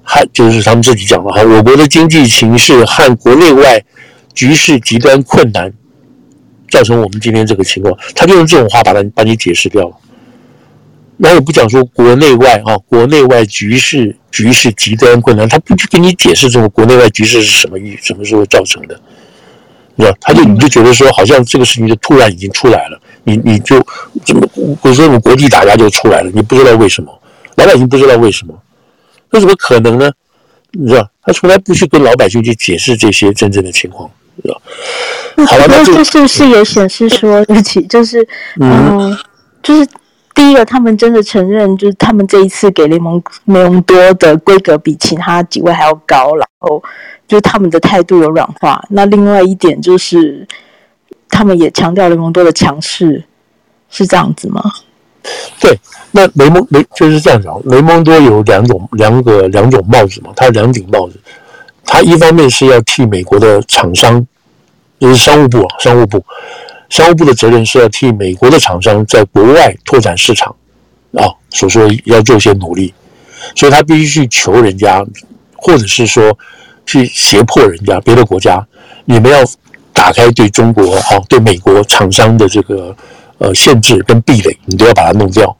[0.01, 3.81] 还就是他们自己讲的哈，我国的经济情势和国内外
[4.33, 5.71] 局势极端困难，
[6.69, 7.95] 造成我们今天这个情况。
[8.15, 9.95] 他就用这种话把它把你解释掉了。
[11.17, 18.99] 然后也不讲说国内外啊，国内外局势局势极端困难，他不去给你解释这种国内外局势是什么意，什么时候造成的。
[19.97, 20.17] 是吧？
[20.21, 23.79] 他就你就觉得说，好像这个事情就突然已经出来了，你你就
[24.25, 27.21] 怎么，比如说我国际打压就出来了，你不知道为什么，
[27.57, 28.53] 老百姓不知道为什么，
[29.29, 30.11] 那怎么可能呢？
[30.71, 34.09] 你知道，他从来不去跟老百姓去解释这些真正的情况，
[34.41, 34.59] 知道？
[35.45, 38.27] 好了，那这是不是也显示说，对不起，就是
[38.59, 39.15] 嗯，
[39.61, 39.87] 就是
[40.33, 46.83] 第一个，他们真的承认，就是他们这一次给雷蒙雷蒙多的规格比其他几位还要高，然后。
[47.33, 50.47] 就他们的态度有软化，那另外一点就是，
[51.27, 53.23] 他们也强调雷蒙多的强势，
[53.89, 54.61] 是这样子吗？
[55.59, 55.75] 对，
[56.11, 61.19] 那雷蒙雷就是这样讲，雷蒙多有两种两个两种帽子嘛，他两顶帽子，
[61.83, 64.23] 他一方面是要替美国的厂商，
[64.99, 66.23] 就是商务部啊，商务部，
[66.87, 70.55] 商务部的责任是要替美国的厂商在国外拓展市场
[71.13, 72.93] 啊，所说要做一些努力，
[73.55, 75.03] 所以他必须去求人家，
[75.55, 76.37] 或者是说。
[76.85, 78.65] 去胁迫人家别的国家，
[79.05, 79.39] 你们要
[79.91, 82.95] 打开对中国哈、对美国厂商的这个
[83.37, 85.55] 呃限制跟壁垒，你都要把它弄掉。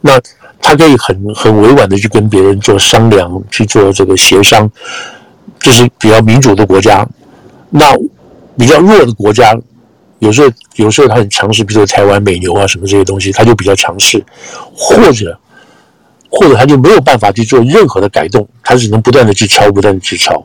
[0.00, 0.20] 那
[0.60, 4.70] 他可以很很委婉的去跟别人做商量，去做这个协商。
[5.58, 7.04] 就是比较民主的国家，
[7.70, 7.92] 那
[8.58, 9.56] 比较弱的国家，
[10.18, 14.22] 有时候有时候他很强势，比如说台湾、美牛啊什么这些东西，他就比较强势，
[14.74, 15.38] 或者。
[16.30, 20.44] 或者他就没有办法去做任何的改动，他只能不断的去敲，不断的去敲，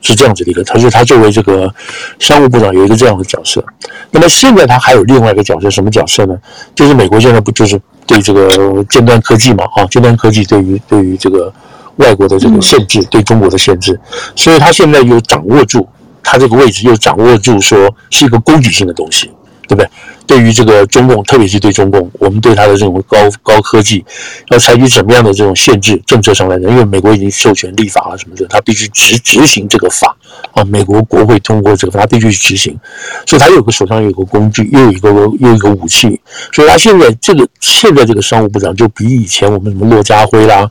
[0.00, 0.62] 是这样子的一个。
[0.64, 1.72] 他说他作为这个
[2.18, 3.64] 商务部长有一个这样的角色。
[4.10, 6.36] 那么现在他还有另外一个角色，什么角色呢？
[6.74, 9.64] 就是美国现在不就是对这个尖端科技嘛？
[9.76, 11.52] 啊，尖端科技对于对于这个
[11.96, 13.98] 外国的这个限制，对中国的限制，
[14.34, 15.88] 所以他现在又掌握住
[16.22, 19.30] 他这个位置，又掌握住说是一个攻击性的东西。
[19.68, 19.88] 对不对？
[20.30, 24.04] 对于这个中共，特别是对中共，我们对它的这种高高科技，
[24.50, 26.70] 要采取什么样的这种限制政策上来的？
[26.70, 30.16] 因为美国已经授权立法了什么的，他必须执执行这个法
[30.52, 30.62] 啊。
[30.62, 32.78] 美国国会通过这个法，他必须去执行，
[33.26, 36.20] 所以他有个手上有个工具，又有一个又有一个武器。
[36.52, 40.70] 所以他现在这个现在这个商务部长就比以前我们什么骆家辉啦，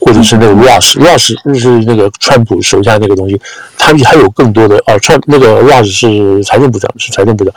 [0.00, 3.40] 或者是那个 Ross，Ross 就是那个川普手下那个东西，
[3.78, 7.54] 他还有更多的哦，川那个 Ross 是财政部长，是财政部长。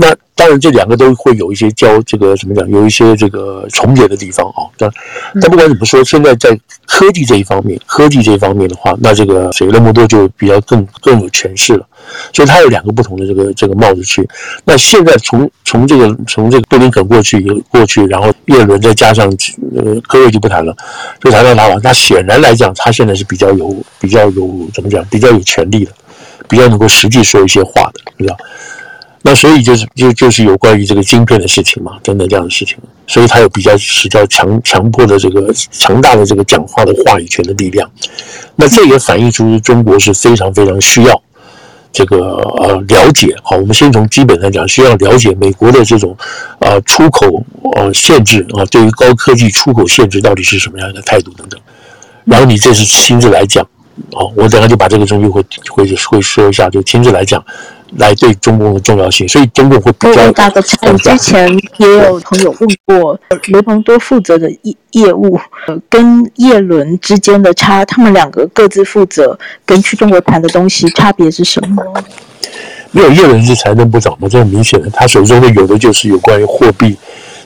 [0.00, 4.64] 那当然，这两个都会有一些交这个怎么讲，有一些这个重叠的地方啊。
[4.78, 4.90] 但
[5.34, 11.86] 但不管怎么说，现在在科技这一方面，科技这一方面的话，那这个谁雷蒙多就比较更更有权势了。
[12.32, 14.26] 所以他有两个不同的这个这个帽子去。
[14.64, 19.30] 那现在从从这个从这个布林肯过去过去，然后叶伦再加上
[19.76, 20.74] 呃科瑞就不谈了，
[21.22, 21.78] 就谈到他了。
[21.82, 25.92] 那显然来讲，他现在是比较有比较有怎么讲，比较有权力的，
[26.48, 28.34] 比较能够实际说一些话的，对吧？
[29.22, 37.88] 那所以就是就就是有关于这个晶片的事情嘛，等等这样的事情，所以他有比较比较强强迫的这个强大的这个讲话的话语权的力量。
[38.56, 41.22] 那这也反映出中国是非常非常需要
[41.92, 43.36] 这个呃了解。
[43.42, 46.16] 好，我们先从基本上讲，需要了解美国的这种
[46.60, 47.26] 呃出口
[47.76, 51.60] 呃限制啊，对于高科技出口限制到底是什么样的态度等等。
[52.24, 53.62] 然后你这次亲自来讲，
[54.12, 57.44] 好，我等下就把这个东西会会会说一下，就亲自来讲。
[57.96, 60.30] 来对中共的重要性，所以中共会比较。
[60.32, 61.48] 打个岔，之前
[61.78, 71.82] 也有朋友问过，雷蒙多负责的业业务，呃跟叶伦之间的差，他们两个各自负责跟去中国谈的东西差别是什么？
[72.92, 76.96] 没有，叶伦是财政部长嘛，这很明显的，他手中的有的就是有关于货币，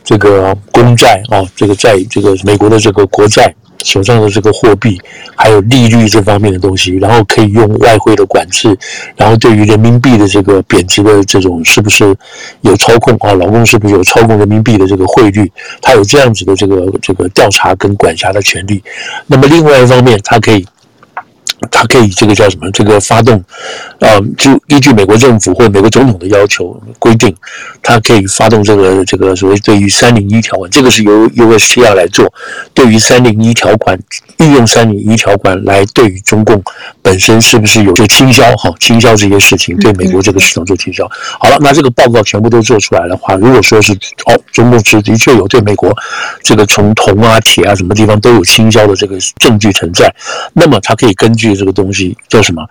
[0.05, 3.53] 这个公债啊，这个债，这个美国的这个国债。
[3.83, 4.99] 手上的这个货币，
[5.37, 8.75] 还有利率这方面的东西，然后可以用外汇的管制，
[9.15, 12.17] 然后对于人民币的这个贬值的这种是不是
[12.63, 13.35] 有操控啊？
[13.35, 15.51] 老共是不是有操控人民币的这个汇率？
[15.83, 18.83] 他有这样子的这个这个调查跟管辖的权利。
[19.27, 20.65] 那么另外一方面，他可以。
[21.71, 22.71] 它可以这个叫什么？
[22.71, 23.43] 这个发动，
[24.01, 27.35] 呃，就依据美国政府或美国总统的要求规定，
[27.83, 32.33] 它可以发动这个这个所谓对于三零一条款，这个是由 USTR 来做。
[32.73, 33.99] 对于三零一条款，
[34.39, 36.63] 运用三零一条款来对于中共
[37.05, 41.09] 本身是不是有就倾销哈，倾销这些事情对美国这个市场做倾销。
[41.39, 43.93] 好了，那这个报告全部都做出来的话，如果说是
[44.27, 45.97] 哦，中共是的确有对美国
[46.43, 50.13] 这个从铜啊、铁啊什么地方都有倾销的这个证据存在，
[50.53, 51.55] 那么他可以根据。
[51.55, 52.67] 这个东西叫什么？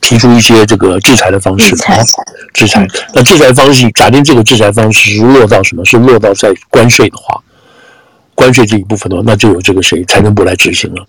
[0.00, 1.96] 提出一些这个制裁的方式，啊。
[2.52, 2.86] 制裁。
[3.14, 5.84] 那制裁方式，假定这个制裁方式是落到什么？
[5.84, 7.40] 是落到在关税的话，
[8.34, 11.06] 关税这一部分的话，那就有这个谁财政部来执行了。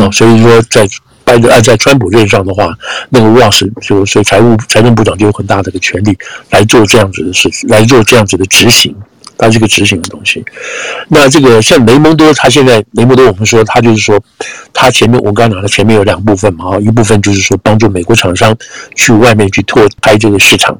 [0.00, 0.88] 啊、哦，所以说在
[1.30, 2.76] 拜登按在川普任上的话，
[3.08, 6.16] 那个 Ross 就所以财务财政部长就有很大的一个权力
[6.50, 8.92] 来做这样子的事情，来做这样子的执行。
[9.38, 10.44] 它是一个执行的东西，
[11.08, 14.20] 那这个像雷蒙多，他现在雷蒙多，我们说他就是说，
[14.74, 18.54] 他前面我刚讲的前面有两部分嘛，啊，一部分就是说帮助美国厂商
[18.94, 20.78] 去外面去拓开这个市场，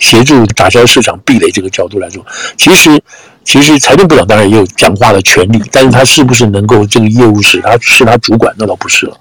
[0.00, 2.26] 协助打消市场壁垒这个角度来说，
[2.56, 3.00] 其实
[3.44, 9.16] 其实财政部长当然也有讲话的权利，但是他是不是能够这个业务是他是他主管，那倒不是了，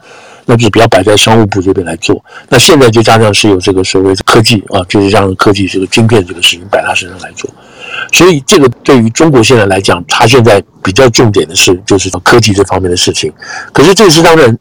[0.45, 2.23] 那就是比较摆在商务部这边来做。
[2.49, 7.49] 那现在就加上是有这个所谓科技啊，就是让科技这个晶片这个事情摆他身上来做。
[8.13, 13.31] 所以，这个对于中国现在来讲，他现在比较重点的是，就是科技这方面的事情。
[13.71, 14.57] 可是，这个是当然，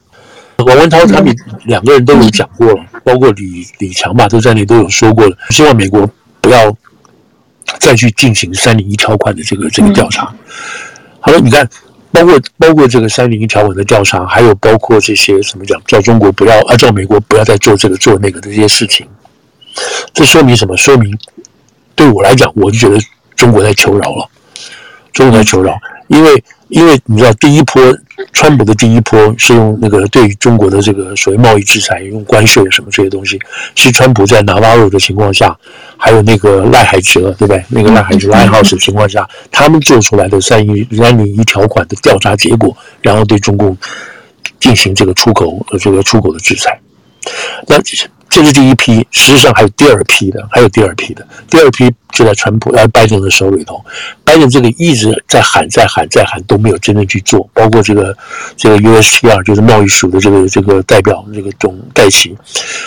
[0.59, 6.09] 王文涛他们两个人都有讲过了，包括李李强吧，都在那里都有说过了，希望美国
[6.41, 6.77] 不要
[7.79, 10.33] 再去进行三零一条款的这个这个调查。
[11.21, 11.69] 好了，你看，
[12.13, 19.07] 包括包括这个三零一条文的调查，还有包括这些什么讲，叫中国不要啊，叫美国不要再做这个做那个的这些事情。
[20.13, 20.77] 这说明什么？
[20.77, 21.17] 说明
[21.95, 22.99] 对我来讲，我就觉得。
[23.37, 24.29] 中国在求饶了，
[25.15, 25.75] 中国在求饶，
[26.09, 27.83] 因为因为你知道，第一波
[28.33, 33.39] 川普的第一波是用那个对于中国的这个所谓贸易制裁，用关税什么这些东西，
[33.75, 35.57] 是川普在拿瓦罗的情况下，
[35.97, 37.65] 还有那个赖海哲，对不对？
[37.69, 43.77] 那个赖海哲赖浩斯的情况下，他们做出来的三一三零一条款的调查结果，然后对中共
[44.59, 46.81] 进行这个出口呃这个出口的制裁，
[47.67, 47.77] 那。
[48.31, 51.27] 这是第一批，实际上还有第二批的，还有第二批的。
[51.51, 53.85] 第二批就在川普、在拜登的手里头，
[54.25, 57.51] 拜登这里一直在喊、在喊、在喊，都没有真正去做。
[57.53, 58.17] 包括这个
[58.57, 62.37] 这个 USTR，就是贸易署的这个这个代表，这个总盖奇，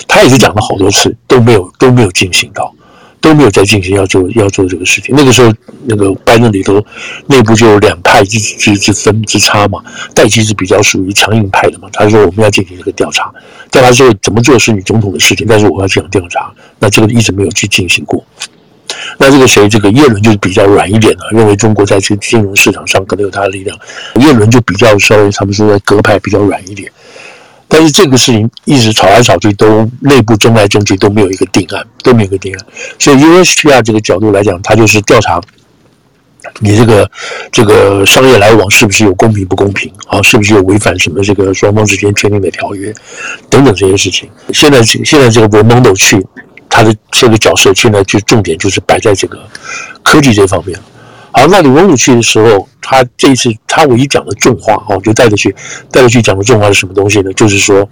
[0.07, 2.73] 他也是讲了好多次，都没有都没有进行到。
[3.23, 5.15] 都没有再进行要做要做这个事情。
[5.15, 5.49] 那个时候，
[5.85, 6.85] 那个班子里头
[7.27, 9.81] 内部就有两派之之之分之差嘛。
[10.13, 13.33] 戴琪是比较属于强硬派的嘛，他说我们要进行这个调查，
[13.71, 16.51] 调查之后怎么做是你总统的事情，但是我要进行调查。
[16.79, 18.21] 那这个一直没有去进行过。
[19.17, 19.69] 那这个谁？
[19.69, 23.77] 这个叶伦就是比较软一点的，认为中国在这金融市场上可能有他的力量。
[24.15, 26.91] 叶伦就比较稍微他们说的鸽派比较软一点。
[27.73, 32.65] 但是这个事情一直吵来吵去，都内部争来争去都没有一个定案，都没有一个定案。
[32.99, 35.41] 所以 U S P R 这个角度来讲，它就是调查
[36.59, 37.09] 你这个
[37.51, 40.21] 这个商业来往是不是有公平不公平啊？
[40.21, 42.93] 是不是有违反什么这个双方之间签订的条约
[43.49, 44.29] 等等这些事情。
[44.53, 46.23] 现在现在这个 Raimondo 去。
[46.75, 49.37] 他的这个角色现在就重点就是摆在这个
[50.01, 50.75] 科技这方面。
[51.35, 55.53] 好，那李文武去的时候，他这一次他唯一讲的重话哦，就带着去
[55.91, 57.33] 带着去讲的重话是什么东西呢？
[57.33, 57.89] 就是说，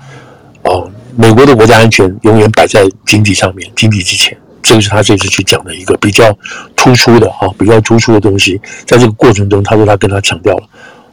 [0.63, 0.87] 哦，
[1.17, 4.37] 美国的国家安全永远摆在经济上面，经济之前。
[4.61, 6.31] 这个是他这次去讲的一个比较
[6.75, 8.61] 突出的哈，比较突出的东西。
[8.85, 10.63] 在这个过程中，他说他跟他强调了。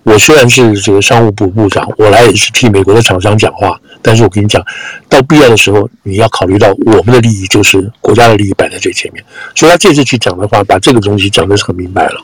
[0.05, 4.65] 我虽然是这个商务部部长，我来也是替美国的厂商讲话，但是我跟你讲，
[5.09, 9.23] 到必要的时候，你要考虑到我们的利益，就是国家的利益摆在最前面。
[9.55, 12.21] 所以他这次去讲的话，把这个东西讲的是很明白了，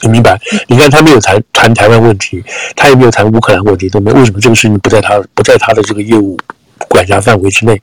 [0.00, 0.40] 很明白。
[0.68, 2.42] 你看他没有谈谈台湾问题，
[2.74, 4.16] 他也没有谈乌克兰问题，都没有。
[4.16, 6.38] 为什么这个事情不在他不在他的这个业务
[6.88, 7.80] 管辖范围之内？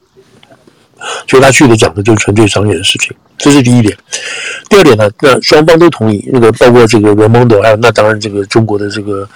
[1.28, 3.12] 所以他去的讲的就是纯粹商业的事情。
[3.38, 3.97] 这是第一点，
[4.70, 5.10] 第二点呢？
[5.20, 9.28] 那双方都同意，那个包括这个雷蒙德还有那当然这个中国的这个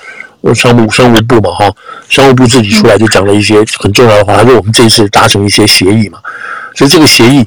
[0.53, 1.69] 商务商务部嘛，哈，
[2.07, 6.19] 商务部自己出来就讲了一些很重要的话，他说我们这一次达成一些协议嘛，
[6.75, 7.45] 所以这个协议，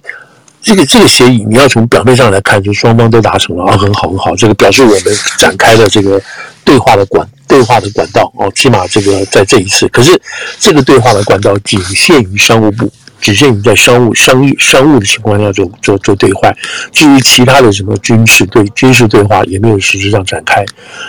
[0.60, 5.04] 这个这个协议你要从表面上来看，就双方都达成了啊，很好很好，这个表示我们
[5.38, 6.20] 展开了这个
[6.64, 10.20] 对话的管对话的管道哦，起码这个在这一次，可是
[10.58, 12.92] 这个对话的管道仅限于商务部。
[13.20, 16.50] 只限于在商务、商业、商务的情况下做做做对话，
[16.90, 20.64] 至于其他的什么军事对军事对话也没有实质上展开，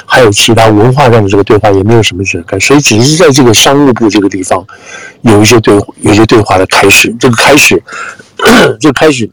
[0.05, 4.65] 还有其他文化上的这个对话也没有什么展开，所以只是在这个商务部这个地方
[5.21, 7.81] 有一些对有些对话的开始，这个开始，
[8.81, 9.29] 这个开始，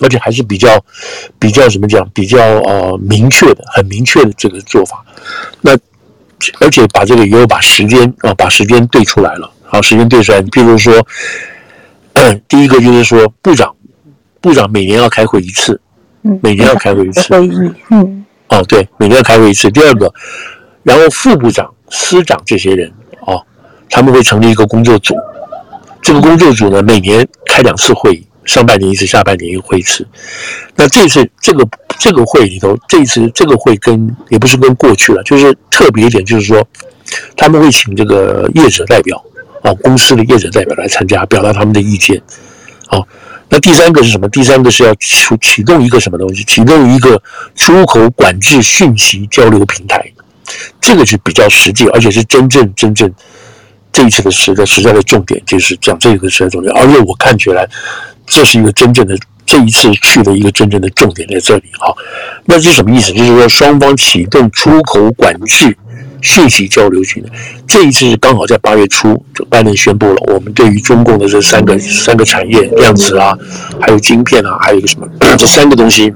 [0.00, 0.82] 而且还是比较
[1.38, 5.04] 比较怎么讲，比较呃明确的，很明确的这个做法。
[5.60, 5.76] 那
[6.60, 11.06] 而且把这个也有把时间啊，把时间对出来了，好，时间对出来，你比如说。
[12.14, 13.74] 嗯， 第一个就是说，部长，
[14.40, 15.80] 部长每年要开会一次，
[16.42, 17.34] 每年要开会一次。
[17.34, 19.70] 会议，嗯，哦，对，每年要开会一次。
[19.70, 20.12] 第二个，
[20.82, 22.92] 然后副部长、司长这些人，
[23.26, 23.40] 哦，
[23.88, 25.14] 他们会成立一个工作组。
[26.02, 30.06] 这个工作组呢，每年开两次会议，上半年一次，下半年一个会一次。
[30.74, 36.66] 那这次这个这个会里头，这次这个会跟也不是跟过去了，就是特别一点，就是说
[37.36, 39.22] 他们会请这个业者代表。
[39.62, 42.20] 哦，公司的业者代表来参加，表达他们的意见。
[42.86, 43.06] 好，
[43.48, 44.28] 那第三个是什么？
[44.28, 46.42] 第三个是要启启动一个什么东西？
[46.44, 47.20] 启动一个
[47.54, 50.02] 出口管制讯息交流平台。
[50.80, 53.12] 这个是比较实际，而且是真正真正
[53.92, 56.74] 这一次的实在实在的重点，就是讲这个实在重点。
[56.74, 57.68] 而且我看起来，
[58.26, 61.64] 这是一个真正的这一次去的一个真正的重点在这里。
[61.78, 61.94] 哈，
[62.46, 63.12] 那是什么意思？
[63.12, 65.76] 就是说双方启动出口管制。
[66.22, 67.28] 信息交流群的
[67.66, 73.36] 这一次刚好在八月初，就拜登宣布了，我们对于中共的这三个三个产业，量子啊，
[73.80, 75.06] 还有晶片啊，还有一个什么，
[75.38, 76.12] 这三个东西，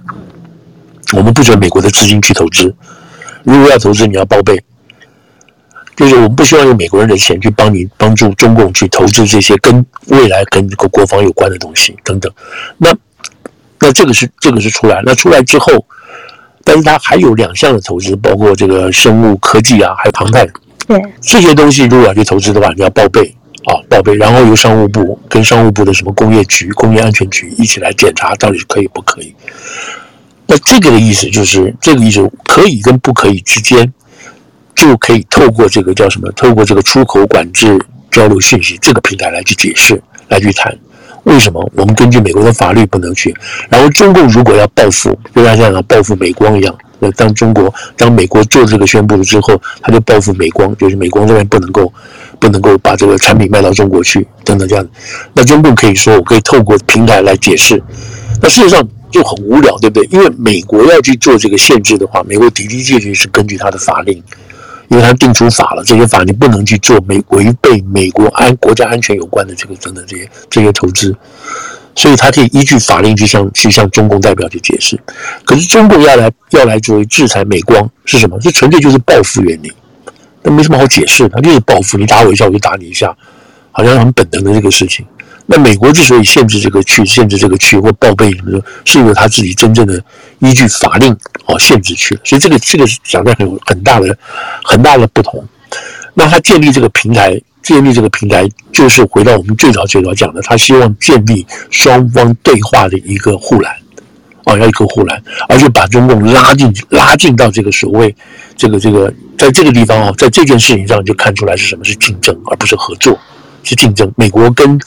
[1.13, 2.75] 我们不准美国的资金去投资。
[3.45, 4.63] 如果要投资，你要报备，
[5.97, 12.33] 就是我们不希望用美国人的钱去帮你帮助中共去投资这些跟未来跟这个国防有关的东西等等。
[12.79, 12.95] 那
[13.79, 15.87] 那这个是这个是出来，那出来之后。
[16.65, 20.45] 但是它还有两项的投资，包括这个生物科技啊，还有航太。
[20.87, 23.35] 对这些东西，如果要去投资的话，你要报备
[23.65, 29.35] 啊，报备，然后由商务部跟商务部的什么工业局、工业安全局一起来检查，到底是可以不可以。
[30.47, 33.93] 那这个的意思就是，这个意思可以跟不可以之间，
[34.75, 36.31] 就可以透过这个叫什么？
[36.33, 37.79] 透过这个出口管制
[38.11, 40.79] 交流信息这个平台来去解释，来去谈。
[41.25, 43.35] 为什么我们根据美国的法律不能去？
[43.69, 51.93] 然后中共如果要报复，就像像报复美光一样，那当中国当美国做这个宣布了之后，他就报复美光，就是美光这边不能够
[52.39, 54.87] 不能够把这个产品卖到中国去，等等这样。
[55.33, 57.83] 那中共可以说，我可以透过平台来解释。
[58.43, 60.09] 那事实上就很无聊，对不对？
[60.11, 64.23] 因为美国要去做这个限制的话，美国的的确确是根据他的法令。
[64.89, 71.17] 因为他定出法了，这些法你不能去做美违背美国安国家安全有关的这个等等这些这些投资，
[71.95, 74.99] 所以他可以依据法令去向去向中共代表去解释。
[75.45, 78.39] 可是中共要来要来作为制裁美光是什么？
[78.41, 79.73] 这纯粹就是报复原理，
[80.43, 83.17] 那没什么好解释，他就是报复，你打我一下我就打你一下，
[83.73, 85.05] 好像很本能的这个事情。
[85.47, 90.03] 那美国之所以限制这个去，限制这个去或报备什么的，是因为他自己真正的
[90.39, 91.15] 依据法令
[91.45, 94.17] 哦限制去，所以这个这个讲的很很大的
[94.63, 95.45] 很大的不同。
[96.15, 103.75] 那他建立这个平台，建立这个平台，就是回到我们最早最早讲的，他希望建立双方对话的一个护栏
[104.45, 108.15] 哦，要一个护栏，而且把中共拉进拉进到这个所谓
[108.57, 113.19] 这个这个在这个地方哦，在这件事情上就看出来是什么是竞争，而不是合作。
[113.65, 114.79] 是竞争，美国跟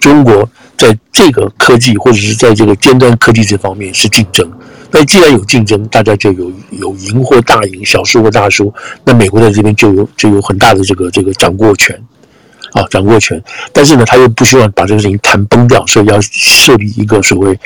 [0.00, 4.50] 中国在这个科技或者是在这个尖端科技这方面是竞争。
[4.90, 8.72] 那既然有竞争，大家就有有赢或大赢，小输或大输。
[9.04, 12.02] 那美国在这边就有就有很大的这个这个掌握权。
[12.72, 13.38] 啊，掌握权，
[13.70, 17.58] 但是呢，他又不希望把这个事情谈崩掉，所以要设立一个所谓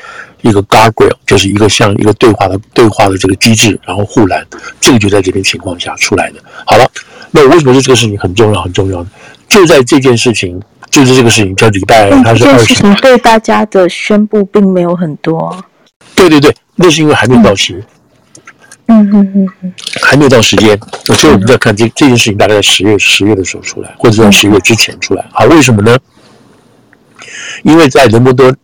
[0.42, 4.44] 一个 guardrail，就是一个像一个对话的对话的这个机制，然后护栏，
[4.80, 6.40] 这个就在这边情况下出来的。
[6.64, 6.84] 好了，
[7.30, 9.08] 那为什么说这个事情很重要很重要呢？
[9.48, 12.66] 就在这件事情，就是这个事情叫礼拜，它是二十。
[12.66, 15.56] 事情对大家的宣布并没有很多。
[16.14, 17.74] 对对对，那是因为还没到期。
[18.88, 20.78] 嗯嗯嗯嗯嗯，还没有到时间，
[21.14, 25.24] 所以我们在看这这件事情，大概在十月十月的时候出来，或者在十月之前出来。
[25.32, 25.96] 好，为什么呢？
[27.62, 28.54] 因为在雷蒙多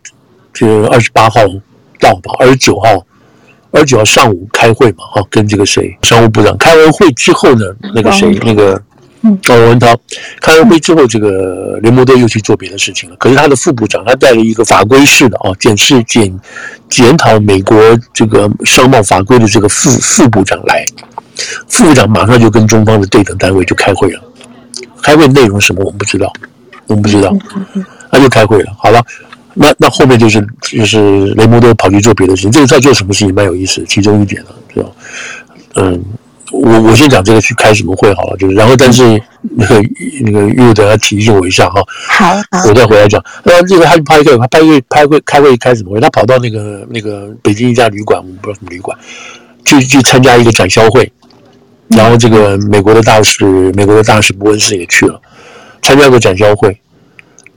[0.53, 1.41] 这二十八号
[1.99, 3.05] 到吧，二十九号，
[3.71, 8.81] 二十九号上午开会嘛，哈，跟这个谁商务部长开完会之后呢，那个谁那个。
[9.25, 9.87] 嗯，高文涛
[10.41, 13.15] 开完会之后，这个雷蒙德又去做别的事情了。
[13.15, 16.37] 可是他的副部长，他带了一个法规室的啊，检视检
[16.89, 17.77] 检讨美国
[18.13, 20.85] 这个商贸法规的这个副副部长来，
[21.69, 24.21] 副部长马上就跟中方的对等单位就开会了。
[25.01, 26.31] 开会内容什么我们不知道，
[26.87, 27.33] 我们不知道，
[28.11, 28.73] 他就开会了。
[28.77, 29.01] 好了，
[29.53, 32.51] 那那后面就是就是雷蒙德跑去做别的事情。
[32.51, 34.89] 这个在做什么事情蛮有意思，其中一点了，是吧？
[35.75, 36.03] 嗯。
[36.53, 39.03] 我我先讲这个去开什么会好了，就是然后但是
[39.41, 39.83] 那个
[40.21, 41.81] 那个又等下提醒我一下哈。
[42.07, 42.35] 好，
[42.69, 43.21] 我再回来讲。
[43.43, 45.99] 那这个他去拍会，他拍会开会开会开什么会？
[45.99, 48.97] 他跑到那个那个北京一家旅馆，我们不知道什么旅馆，
[49.65, 51.11] 去去参加一个展销会。
[51.87, 55.19] 然后这个美国的大使，美国的大使伯恩斯也去了，
[55.81, 56.79] 参加个展销会。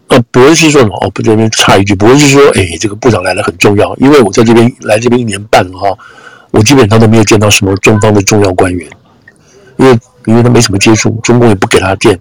[0.08, 0.96] 呃，伯恩斯说什么？
[1.02, 5.88] 哦，不这边插一句，伯恩斯说，哎，这个部长来了很重要，因为我在这边来这边一年半了哈。
[6.56, 8.88] 我基本上都没有见到什么中方的重要官员，
[9.76, 12.18] 因为因为他没什么接触，中共也不给他见，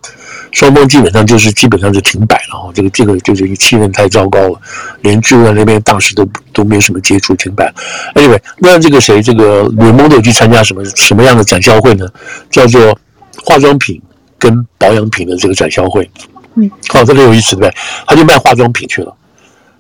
[0.51, 2.69] 双方基本上就是基本上就停摆了哈。
[2.73, 4.59] 这个这个就是一个气氛太糟糕了，
[5.01, 7.73] 连驻在那边大使都都没有什么接触，停摆。
[8.13, 12.05] Anyway，那这个谁这个雷蒙德去参加什么什么样的展销会呢？
[12.49, 12.99] 叫做
[13.45, 14.01] 化妆品
[14.37, 16.11] 跟保养品的这个展销会。
[16.55, 17.73] 嗯，好，这个有意思对不对？
[18.05, 19.15] 他就卖化妆品去了。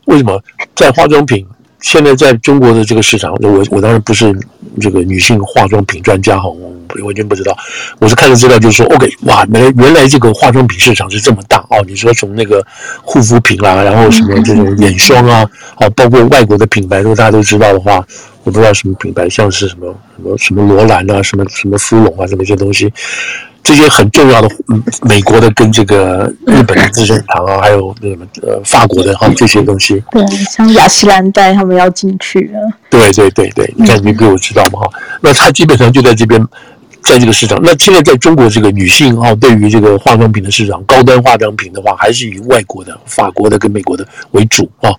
[0.05, 0.41] 为什么
[0.73, 1.45] 在化妆品？
[1.85, 4.35] 现在在中国的这个市场，我我当然不是
[4.81, 7.55] 这个女性化妆品专家哈，我完全不知道。
[7.99, 11.85] 我是看了资料，就是说，OK，哇，原来原来这个化妆品市场是这么大哦。
[11.85, 12.65] 你说从那个
[13.03, 18.03] 护肤品啦，然后什么这种眼霜啊，啊，包括外国的品牌，如果大家都知道的话，
[18.43, 22.91] 我不知道什么品牌，像是什么什么什么罗兰啊，什么什么芙蓉啊，什么一些东西。
[23.65, 32.59] 这些很重要的，嗯，美国的跟这个日本的 资生堂啊，还有那什么呃法国的哈这些东西，对，像雅诗兰黛他们要进去了。
[32.91, 34.89] 对对对对，你看你比我知道嘛哈？
[35.19, 36.39] 那他基本上就在这边，
[37.01, 37.59] 在这个市场。
[37.63, 44.91] 那现在在中国这个女性哈，对于这个化妆品的市场，高端化妆品的话，还是以外国的、法国的跟美国的为主啊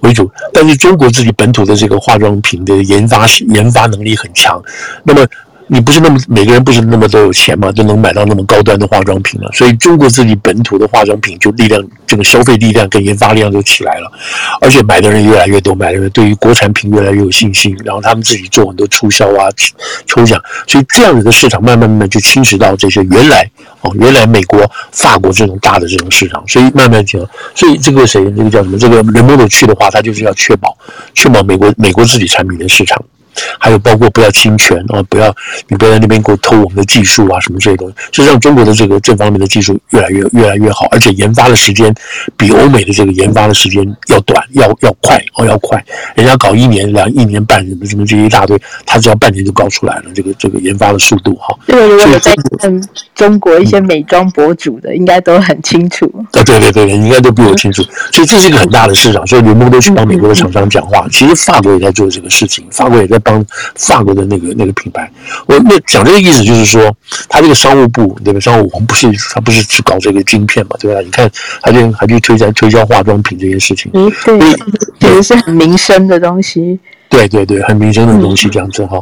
[0.00, 0.30] 为主。
[0.52, 4.62] 但是中国自己本土的这个化妆品的研发研发能力很强，
[5.02, 5.26] 那么。
[5.72, 9.48] 你不是那么每个人不是那么都有钱嘛，就能买到那么高端的化妆品嘛？
[9.54, 14.12] 所以中国自己本土的化妆品就力量，这个消费力量跟研发力量就起来了，
[14.60, 19.48] 而且买的人越来越多，买的人对于国产品越来越有信心，然后他们自己做很多促销啊、
[20.06, 23.50] 抽奖，所以这样子的市场慢慢慢慢就侵蚀到这些原来
[23.80, 28.78] 哦，原来美国、法国这种大的这种市场，所以慢慢就，所以这个谁，这个叫什么？
[28.78, 30.76] 这个雷蒙多去的话，他就是要确保
[31.14, 33.02] 确保美国美国自己产品的市场。
[33.58, 35.34] 还有包括不要侵权啊，不要
[35.68, 41.94] 你不要在那边给我偷我们的技术啊，什么这些东西，实际上中国的这个这方面的技术越来越越来越好，而且研发的时间
[42.36, 45.82] 比欧美的这个研发的时间要短，要要快哦，要快，
[46.14, 51.56] 人家搞一年两一年半什么什么这一大堆，他只要半年就搞出来了，这个这个研发的速度哈。
[51.66, 52.82] 对，如果在看
[53.14, 56.04] 中国一些美妆博主的，应该都很清楚。
[56.32, 57.82] 啊，对对对，应该都比我清楚。
[58.12, 61.06] 所以这是一个很大的市场，所以刘梦都去帮美国的厂商讲话。
[61.10, 63.21] 其实法国也在做这个事情，法国也在。
[63.24, 63.44] 帮
[63.74, 65.10] 法国的那个那个品牌，
[65.46, 66.94] 我那讲这个意思就是说，
[67.28, 68.40] 他这个商务部对吧？
[68.40, 71.00] 商务我们不是他不是去搞这个晶片嘛，对吧？
[71.00, 71.30] 你看，
[71.62, 74.38] 他就还去推销推销化妆品这些事情，嗯，对，
[75.00, 76.78] 其实是很民生的东西。
[77.12, 78.98] 对对对，很民生的东西，这样子哈。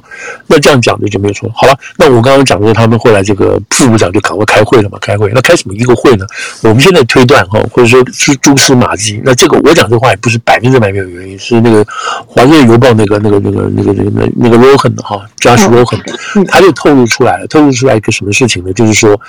[0.49, 1.49] 那这样讲的就没有错。
[1.55, 5.31] 好了，那我刚刚讲说他们后来这个副部长就赶快开会了嘛，开会。
[5.33, 6.27] 那开什么一个会呢？
[6.63, 9.21] 我们现在推断哈，或者说是蛛丝马迹。
[9.25, 11.85] 那这个我讲这话也不是百分之百没有原因，是那个
[12.27, 18.73] 《华盛顿邮报》那个那个那个那个那个那个 Rohan 的哈，Josh Rohan，他就透露出来了，透露出来一个什么事情呢？
[18.73, 19.21] 就是说，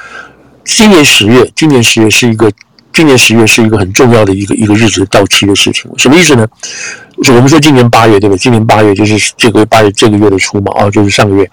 [0.65, 2.51] 今年十月，今年十月是一个。
[2.93, 6.45] 今年十月是一个很重要的一个一个日子到期的事情，什么意思呢？
[7.23, 8.39] 就我们说今年八月，对不对？
[8.39, 11.49] 今年八月就是这个八月这个月的初嘛，啊，就是上个月，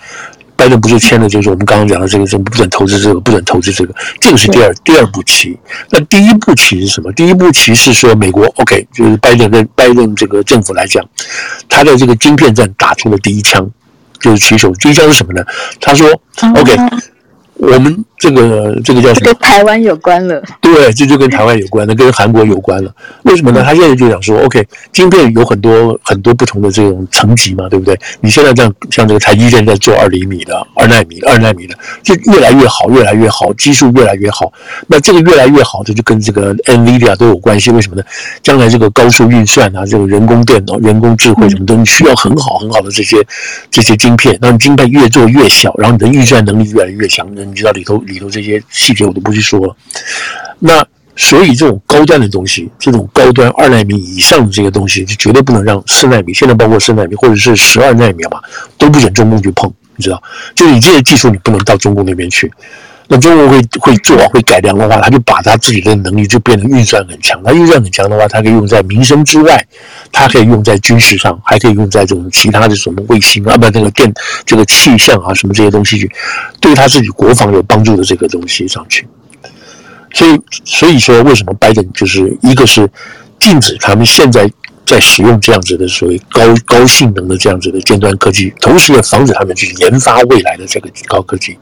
[0.57, 5.59] 拜登不是签了，就是我们刚刚讲的这个，这个不准投资这个，不准投资这个，这个是第二第二步棋。
[5.91, 7.13] 那第一步棋是什么？
[7.13, 11.05] 第一步棋是说美国，OK，就是拜登跟拜登这个政府来讲，
[11.69, 13.71] 他在这个晶片战打出了第一枪，
[14.21, 14.73] 就是起手。
[14.81, 15.45] 第一枪是什么呢？
[15.81, 16.09] 他说
[16.57, 16.77] ，OK，
[17.57, 18.05] 我们。
[18.19, 19.27] 这个这个叫什么？
[19.33, 20.43] 跟台湾有关了。
[20.61, 22.93] 对，这就跟台湾有关了，跟韩国有关了。
[23.23, 23.63] 为什么呢？
[23.65, 27.99] 他现在就想说，OK，晶片有很多很多不同的这种层级嘛，对不对？
[28.21, 34.53] 你现在这样像这个台积电在做二厘米的、二纳米、二纳米的，就越来越好，越来越好，技术越来越好。
[34.87, 37.71] 那这个越来越好的就跟这个 NVIDIA 都有关系。
[37.71, 38.03] 为什么呢？
[38.43, 43.17] 将来这个高速运算啊，这个人工电脑、人工智慧什么的，你需要很好很好的这些
[43.71, 44.37] 这些晶片。
[44.41, 47.27] 那你晶片越做越小，然后你的运算能力越来越强。
[47.35, 49.77] 那你知道里头里头这些细节我都不去说了。
[50.59, 50.85] 那
[51.17, 58.41] 所以这种高端的东西，这种高端二纳米以上的这些东西，就绝对不能让四纳米，现在包括四纳米或者是十二纳米嘛，
[58.77, 60.23] 都不准中共去碰，你知道？
[60.55, 62.51] 就你这些技术，你不能到中共那边去。
[63.11, 67.43] 那中国会会做会改良的话，他就把他自己的能力就变得运算很强。
[67.43, 69.67] 他运算很强的话，他可以用在民生之外，
[70.13, 74.13] 他可以用在军事上，还可以用在这种其他的什么卫星啊，不，那个电
[74.45, 76.11] 这个气象啊，什么这些东西去，
[76.61, 79.09] 对他自己国防有帮助的这个东西上去。
[80.13, 82.87] 所以，所以说，为什么拜登就是一个是
[83.39, 84.51] 禁止他们现在
[84.95, 91.57] 在使用这样子的所谓高高性能的这样子的尖端科技，同时也防止他们去研发未来的这个高科技。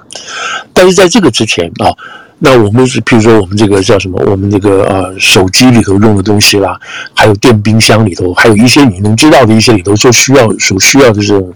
[0.73, 1.91] 但是在这个之前啊。
[2.39, 4.23] 那我们是，譬如说，我们这个叫什么？
[4.27, 6.79] 我们这个呃，手机里头用的东西啦，
[7.15, 11.51] 还有电冰箱里头，还有一些你能知道的一些里头，所需要所需要的这种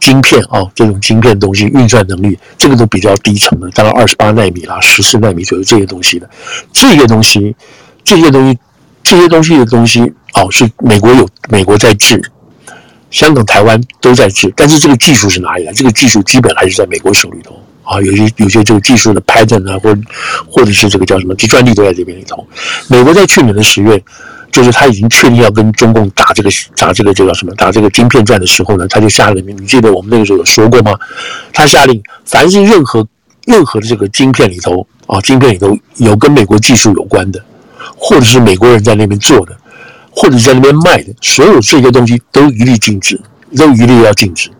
[0.00, 6.28] 晶片啊，这种晶片东西运算能力，这个都比较低层的，大概二十八纳米啦，十四纳米左右这些东西的，
[6.72, 7.54] 这些东西，
[8.02, 8.58] 这些东西，
[9.04, 10.00] 这些东西的东西，
[10.34, 12.20] 哦，是美国有美国在制，
[13.10, 15.72] 香港、台湾都在制，但是这个技术是哪里来？
[15.72, 17.56] 这个技术基本还是在美国手里头。
[17.84, 19.94] 啊，有些有些这个技术的 patent 啊，或
[20.48, 22.42] 或者是这个叫什么，这专利都在这边里头。
[22.88, 24.02] 美国在去年的十月，
[24.50, 26.48] 就是他已经确定要跟中共打这个
[26.78, 29.62] 打这个这叫什么，打这个晶片战的时候呢，他就下了命令。
[29.62, 30.98] 你记得我们那个时候有说过吗？
[31.52, 33.06] 他下令，凡是任何
[33.46, 37.44] 任何的这个晶片里头啊，晶片里头有跟美国技术有关的，
[37.96, 39.56] 或者是美国人在那边做的，
[40.10, 43.20] 或者在那边卖的，所有这些东西都一律禁止，
[43.56, 44.50] 都一律要禁止。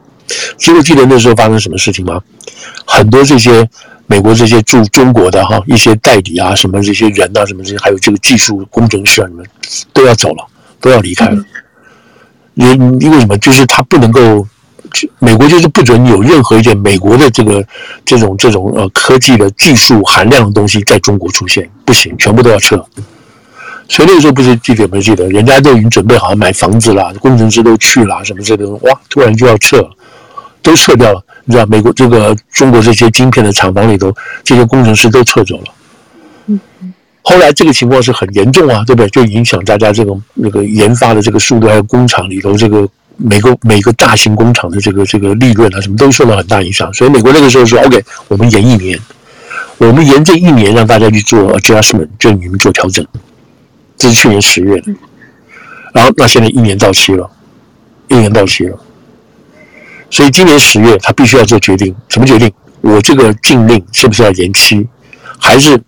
[0.56, 2.20] 记不记得那时候发生什么事情吗？
[2.86, 3.68] 很多这些
[4.06, 9.44] 美国这些驻中国的哈一些代理啊，什么这些人啊，什么这些，还有这个技术工程师啊，什么
[9.92, 10.46] 都要走了，
[10.80, 11.44] 都要离开了。
[12.54, 12.66] 因
[13.00, 13.36] 因为什么？
[13.38, 14.46] 就是他不能够，
[15.18, 17.64] 美国就是不准有任何一件美国的这个
[18.04, 22.76] 这种这种呃科技的技术含量的东西在中国出现，不行，全部都要撤。
[23.88, 25.28] 所以那个时候不是记得没记得？
[25.28, 29.86] 人家都已经准备好买房子了，工程师都去了，什么这个哇，突然就要撤。
[30.62, 34.10] 都撤掉了，你知道，美国这个中国这些晶片的厂房里头，
[34.42, 35.64] 这些工程师都撤走了。
[36.46, 36.58] 嗯，
[37.20, 39.08] 后来这个情况是很严重啊，对不对？
[39.10, 46.92] 就影响大家这个那个研发的这个速度，还有工厂里头这个每个每个大型工厂的这个这个利润啊，什么都受到很大影响。
[46.92, 48.98] 所以美国那个时候说，OK，我们延一年，
[49.78, 53.06] 我们延这一年让大家去做 adjustment，就你们做调整。
[53.96, 54.92] 这是去年十月的，
[55.92, 57.30] 然后那现在一年到期了，
[58.08, 58.78] 一年到期了。
[60.10, 61.94] 所以今年十月，他必须要做决定。
[62.08, 62.52] 什么决定？
[62.80, 64.86] 我这个禁令是不是要延期，
[65.38, 65.80] 还是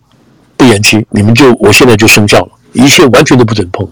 [0.56, 1.04] 不延期？
[1.10, 3.86] 你们就我现在就生效了，一切完全都不准碰。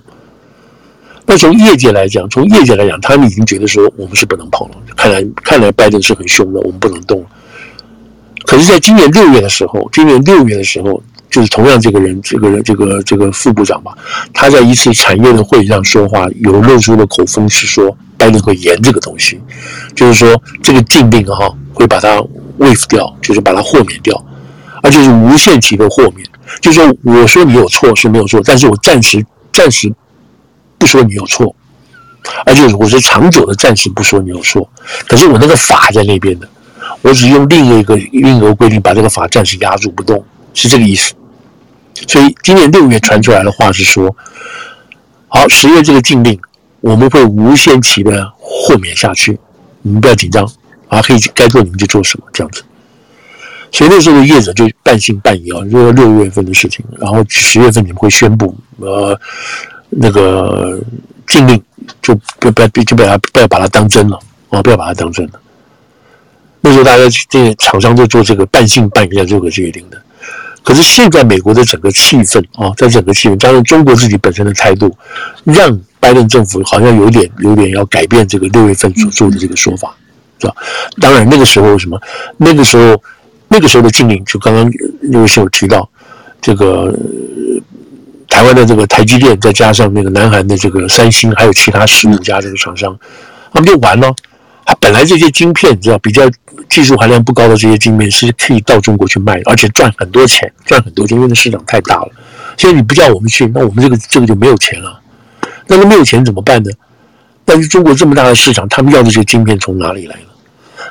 [1.26, 4.76] 那从业界来讲，从业界来讲，他们已经觉得说我们是不能碰了。
[4.96, 7.24] 看来看来拜登是很凶的，我们不能动。
[8.44, 11.02] 可是，在今年六月的时候，今年六月的时候。
[11.30, 13.92] 就是同样这个人，这个人，这个这个副部长吧，
[14.32, 19.40] 他在一次产业的会议上说话，有露出的口风是说，拜登会延这个东西，
[19.96, 22.22] 就是说这个禁令哈会把它
[22.60, 24.24] waive 掉，就是把它豁免掉，
[24.80, 26.24] 而且是无限期的豁免。
[26.60, 29.92] 就是说，我说你有错是没有错，但是我暂时暂时
[30.84, 31.56] 不说你有错，
[32.44, 34.68] 而且我是长久的暂时不说你有错，
[35.08, 36.46] 可是我那个法在那边的，
[37.00, 40.22] 我只用另一个另一个规定把这个法暂时压住不动，
[40.52, 41.14] 是这个意思。
[42.06, 44.14] 所以今年六月传出来的话是说，
[45.28, 46.38] 好，十月这个禁令
[46.82, 49.38] 我们会无限期的豁免下去，
[49.80, 50.46] 你们不要紧张
[50.88, 52.62] 啊，可以该做你们就做什么这样子。
[53.72, 59.18] 所以那时候的业者就半信半疑啊，说六月份的事情，然后十月份你们会宣布呃
[59.96, 60.78] 那个
[61.26, 61.62] 禁令
[62.02, 64.18] 就不不要就不要不要把它当真了
[64.50, 65.40] 啊，不要把它当真了。
[66.60, 70.00] 那时候大家这些厂商就做这个半信半疑的这个决定的。
[70.62, 74.96] 可是现在美国的整个气氛啊，在整个气氛加上中国自己本身的态度，
[75.44, 79.94] 让拜登政府好像有点有点要改变这个六月份所做的这个说法，
[80.38, 80.54] 是吧？
[81.00, 82.00] 当然那个时候什么？
[82.38, 82.98] 那个时候
[83.48, 84.72] 那个时候的禁令，就刚刚
[85.02, 85.86] 那个时候提到
[86.40, 86.98] 这个
[88.34, 92.98] 台湾的这个台积电，再加上那个南韩的这个三星，还有其他十五家这个厂商，
[93.52, 94.12] 他们就完了。
[94.66, 96.28] 他本来这些晶片，你知道比较
[96.68, 102.08] 技术含量不高的这些晶片是可以到中国去卖，而且赚很多钱，赚很多钱，因为那市场太大了。
[102.56, 105.00] 现在你不叫我们去，那我们这个这个就没有钱了。
[105.68, 106.70] 那么没有钱怎么办呢？
[107.44, 110.26] 但是中国这么大的市场，他们要这些晶片从哪里来呢？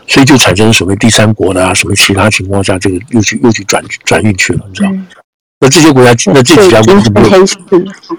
[0.08, 4.90] 所以就产生了所谓第三国的啊，什么其他情况下，这个又去又去转转运去了，你知道？
[5.64, 7.10] 嗯、那这些国家，那这几家公司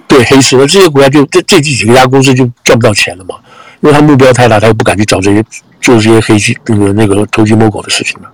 [0.09, 3.37] 对黑市，那这些国家就这这几几个家公司就赚不到钱了嘛，
[3.81, 5.45] 因为他目标太大，他又不敢去找这些
[5.81, 8.31] 做这些黑心那个那个偷鸡摸狗的事情了，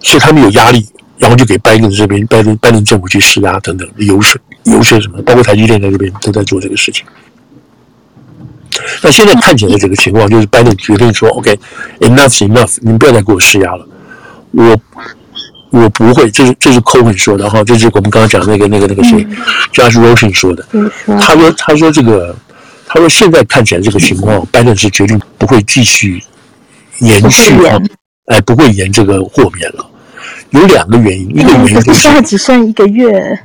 [0.00, 0.88] 所以他们有压力，
[1.18, 7.04] 然后就给拜登这边拜登拜登政府去施压等等游说游说什么，包括台积电在这边都在做这个事情。
[9.02, 13.86] 那现在看起来这个情况，就是拜登决定说：“OK，enough enough，你们不要再给我施压了。
[14.52, 14.80] 我
[15.70, 19.26] 我不会，这是这是 Cohen 说的哈，这是我们刚刚讲那个那个那个谁
[19.72, 20.64] ，Josh Roshin 说的。
[21.20, 22.34] 他说他说这个，
[22.86, 26.22] 他说现在看起来这个情况，拜登是决定不会继续
[27.00, 27.78] 延续啊，
[28.26, 29.86] 哎，不会延这个豁免了。
[30.50, 33.38] 有两个原因，一个原因就是现在只剩一个月。”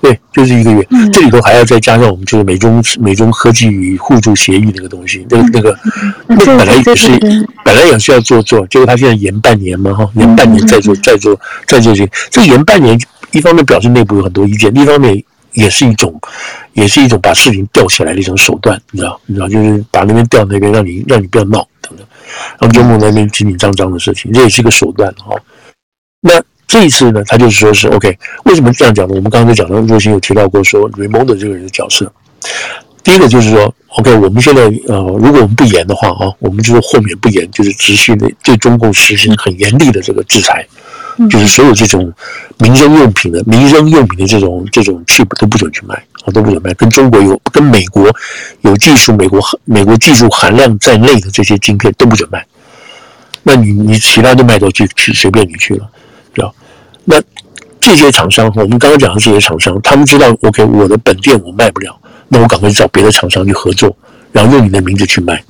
[0.00, 0.86] 对对，就是一个月。
[0.90, 5.78] 嗯、这里头还要再加上我们就是美中美中科技与互助协议那个东西，那个那个
[6.26, 7.18] 那本来也是
[7.64, 12.12] 本来也是要做做，结果他现在延半年嘛哈，延半年再做再做再做这个。
[12.30, 12.98] 这个延半年，
[13.32, 15.22] 一方面表示内部有很多意见，另一方面
[15.52, 16.20] 也是一种
[16.74, 19.20] 也是一种把事情吊起来的一种手段，你知道？
[19.26, 22.06] 你知道，就是把那边吊那边，让你让你不要闹等等，
[22.60, 25.34] 让中共那边紧紧张张的事情，这也是一个手段哈。
[26.20, 26.42] 那。
[26.66, 29.14] 这一次呢，他就是说是 OK，为什么这样讲呢？
[29.14, 32.12] 我们刚刚就讲到，若心有提到过说 Raymond 这个人的角色。
[33.04, 40.66] 第一个就是说，OK，我们现在呃，如果我们不严的话啊，我们就是豁免不严，就是执行的对中共实行很严厉的这个制裁，
[41.30, 42.12] 就是所有这种
[42.58, 45.94] 民生用品的民生用品的这种这种 chip 都不准去卖
[46.24, 48.12] 啊，都不准卖，跟中国有跟美国
[48.62, 52.44] 有技术美国美国技术含量在内的这些晶片都不准卖。
[53.44, 55.88] 那你你其他都卖到去去随便你去了。
[57.04, 57.22] 那
[57.80, 61.96] 这些厂商，我们刚刚讲的这些厂商，他们知道，OK，我的本店我卖不了，
[62.28, 63.96] 那我赶快去找别的厂商去合作，
[64.32, 65.42] 然后用你的名字去卖。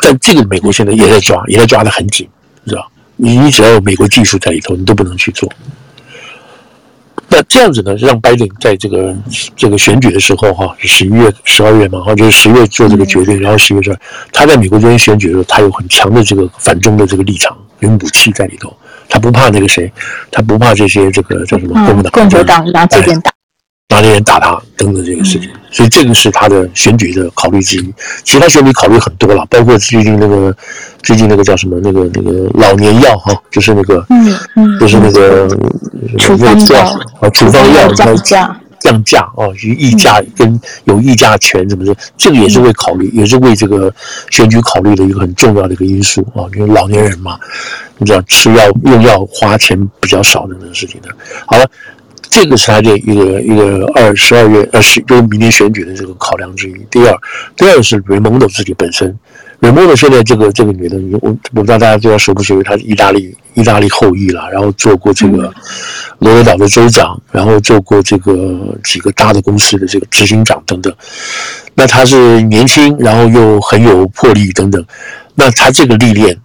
[0.00, 2.28] 但这个美国现在也在抓，也在抓得很紧，
[2.62, 2.88] 你知道？
[3.16, 5.50] 你你只要有美国技术在里头，你都不能去做。
[7.28, 9.14] 那这样子呢，让拜登在这个
[9.56, 13.98] 这个选举的时候，哈，十一月、十二月嘛，哈，就是十月做这个决定，然后十月份，
[14.32, 18.72] 他在美国这边选举的时候，他有很强的这个反中的这个立场，有武器在里头。
[19.08, 19.90] 他不怕那个谁，
[20.30, 23.30] 他不怕这些这个叫什么共和党、共和党拿这边打，
[23.88, 27.94] 拿这边打他等等这个事情，嗯、所以这个是他的选举的考虑之一。
[28.22, 30.54] 其他选举考虑很多了，包括最近那个
[31.02, 35.48] 最近那个叫什么那个那个老年药哈，就是那个嗯嗯，就是那个
[36.18, 38.60] 处方药啊，处方药降价。
[38.80, 43.92] 降价哦，与议价跟有议价权什么的，这个也是会考虑，也是为这个
[44.30, 46.46] 选举考虑的一个很重要的一个因素啊。
[46.54, 47.38] 因为老年人嘛，
[47.98, 51.08] 你知道吃药用药花钱比较少的那个事情的。
[51.46, 51.68] 好了，
[52.30, 56.74] 这个是他的一个一个二十二月二十，就是明年选举的这个考量之一。
[56.90, 57.18] 第二，
[57.56, 59.18] 第二是雷蒙多自己本身。
[59.60, 65.52] 雷蒙多现在这个这个女的，我我不知道大家知道熟不熟悉，她是意大利意大利后裔了，然后做过这个
[66.20, 70.94] 罗德岛的州长，然后做过这个几个大的公司的这个执行长等等。
[71.74, 74.84] 那她是年轻，然后又很有魄力等等。
[75.34, 76.36] 那她这个历练。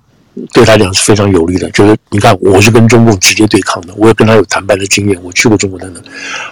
[0.51, 6.03] 对他讲是非常有利的，就是你看，我是跟中共直接对抗的，我也跟他有谈判的经验，我去过中国等等，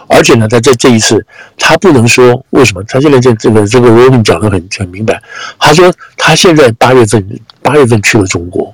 [0.08, 1.26] 而且呢，他在这一次，
[1.58, 5.20] 他不能说为什么，他现在这这个这个罗文讲的很很明白，
[5.58, 7.28] 他说他现在八月份
[7.64, 8.72] 八月份去了中国，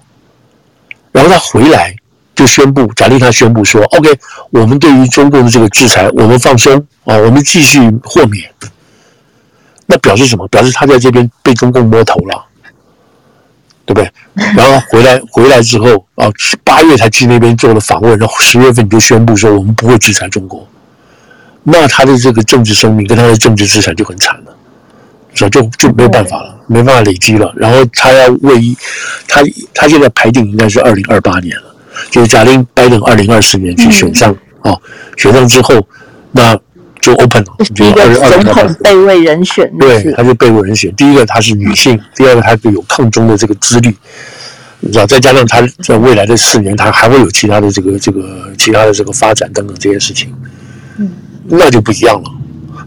[1.13, 1.95] 然后他回来
[2.35, 4.09] 就宣布，假定他宣布说，OK，
[4.49, 8.49] 我们对于中共的这个制裁，我们放松啊，我们继续豁免，
[9.85, 10.45] 那表示什么？
[10.49, 12.46] 表示他在这边被中共摸头了。
[13.88, 14.11] 对不对？
[14.53, 16.27] 然后回来回来之后啊，
[16.61, 20.67] 八月才去那边做了访问，然后十月份你就宣布说我们不会制裁中国，
[21.63, 24.53] 那他的这个政治生命跟他的政治资产就很惨了，
[25.33, 27.49] 所以就就没有办法了，没办法累积了。
[27.55, 28.75] 然后他要为一
[29.25, 29.41] 他
[29.73, 31.73] 他现在排定应该是二零二八年了，
[32.11, 34.75] 就是假定拜登二零二四年去选上啊，
[35.15, 35.75] 选上之后
[36.33, 36.59] 那。
[37.07, 40.93] 就 open 了，第一个总统备位人选，对，他是备位人选。
[40.93, 43.95] 第一个他是女性，第二个他有抗中的这个资历，
[44.81, 50.33] 你知道，再加上他在未来的四年，他还会有其他的这个这个其他的这个发展等等这些事情，
[50.97, 51.09] 嗯，
[51.47, 52.29] 那就不一样了。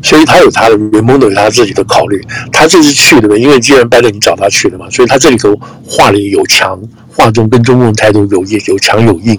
[0.03, 2.23] 所以他有他的联盟的有他自己的考虑。
[2.53, 9.39] 他这次去的，因为既然拜登你找他去的嘛，所以他这里头话里有强，话中跟中共态度有硬，有强有硬。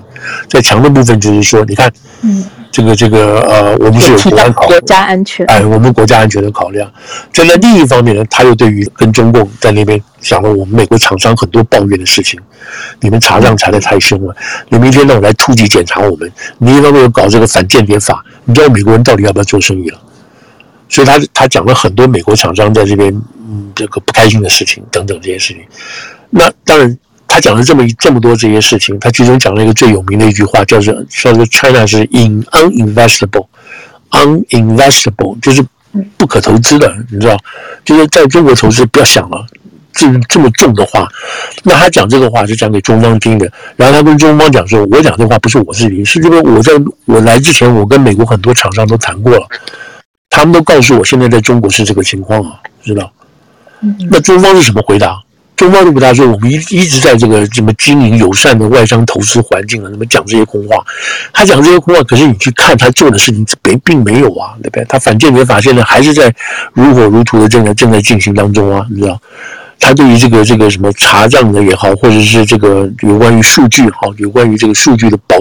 [0.50, 1.92] 在强的部分就是说，你看，
[2.24, 2.44] 嗯。
[2.72, 6.90] 这个这个呃，我们是有国安考国家安全，哎，我们国家安全的考量。
[7.34, 12.40] 在另一方面呢，他又对于跟中共在那边讲了我们美国厂商很多抱怨的事情，
[13.02, 14.34] 你们查账查的太凶了，
[14.70, 20.00] 你们一天到晚来突击检查我们，你一方面又搞这个反间谍法，你知道美国人到底要不要做生意了？
[20.88, 23.14] 所以他他讲了很多美国厂商在这边
[23.50, 25.62] 嗯这个不开心的事情等等这些事情。
[26.30, 26.98] 那当然。
[27.34, 35.66] 他讲了这么这么多这些事情，他其中讲了一个最有名的一句话，叫做“叫做 China 是 in uninvestable，uninvestable 就是
[36.18, 37.38] 不可投资的，你知道，
[37.86, 39.46] 就是在中国投资不要想了，
[39.94, 41.08] 这这么重的话。
[41.64, 46.74] 那他讲这个话是讲给中方听的，然后他跟中方讲说，我讲这话不是我自己，是因为我在
[47.06, 49.48] 我来之前，我跟美国很多厂商都谈过了，
[50.30, 53.10] 他们都告诉我现在在中国是这个情况啊，知道？
[54.10, 55.22] 那中方是什么回答？
[55.62, 60.84] 中方就不大说，我们一一直在这个什么经营友善的外商投资环境啊，什么讲这些空话。
[61.32, 64.86] 他讲这些空话，可是你去看他做的事情，并并没有啊，对不对？
[64.86, 66.34] 他反间谍法现在还是在
[66.74, 69.22] 如火如荼的正在正在进行当中啊，你知道？
[69.80, 75.38] 他对于这个这个什么查账的也好，或者是这个有关于数据好，有关于这个数据的保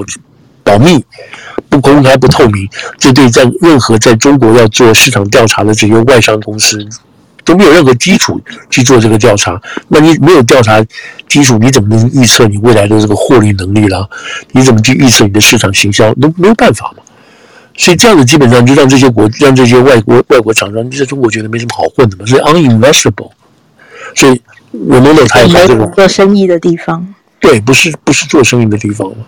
[0.62, 1.02] 保密、
[1.70, 2.68] 不公开、不透明，
[2.98, 6.86] 这对在任何在中国要做市场调查的这些外商公司。
[7.44, 10.84] 都没有任何基础去做这个调查，那你没有调查
[11.28, 14.08] 基础，你怎么能预测你未来的这个获利能力啦？
[14.52, 16.12] 你怎么去预测你的市场行销？
[16.14, 17.02] 都没有办法嘛。
[17.76, 23.30] 所以这样子基本上就让这些国、让这些外国外国厂商在中国觉得没什么好混的嘛，所以 uninvestable。
[24.14, 29.24] 所以我们 e 他也把这个做生意的地方，对，不是不是做生意的地方嘛。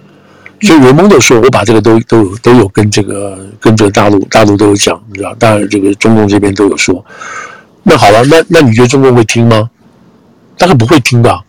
[0.60, 7.04] 所以我们 e 说，我把这个都都有都有跟这个跟这个大陆大陆都有讲，你知道，当然这个中共这边都有说。
[7.84, 9.68] 那好了，那那你觉得中共会听吗？
[10.58, 11.42] 大概不会听吧。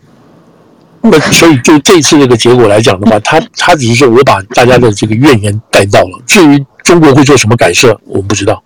[1.02, 6.18] 那所以就这次这个结果来讲的话， 他他只是说我把大家的这个怨言带到了。
[6.26, 8.60] 至于中国会做什么改善，我不知道。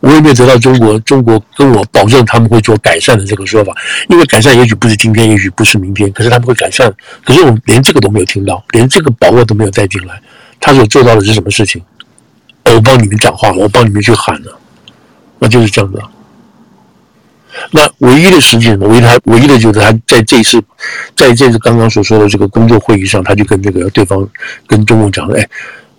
[0.00, 3.72] 我也没有得到中国中国跟我保证他们会做改善的这个说法。
[4.08, 6.92] 因为改善也许不是今天，也许不是明天，可是他们会改善。
[7.24, 10.20] 可是我们连这个都没有听到，连这个把握都没有带进来。
[10.58, 11.80] 他所做到的是什么事情？
[12.64, 14.58] 我帮你们讲话，我帮你们去喊了，
[15.38, 16.02] 那就是这样子。
[17.70, 20.62] 那唯一的实际，唯一他唯一的就是他在这一次，
[21.16, 24.28] 在这次刚刚所说的这个工作会议上，他就跟这个对方
[24.66, 25.48] 跟中共讲了，哎，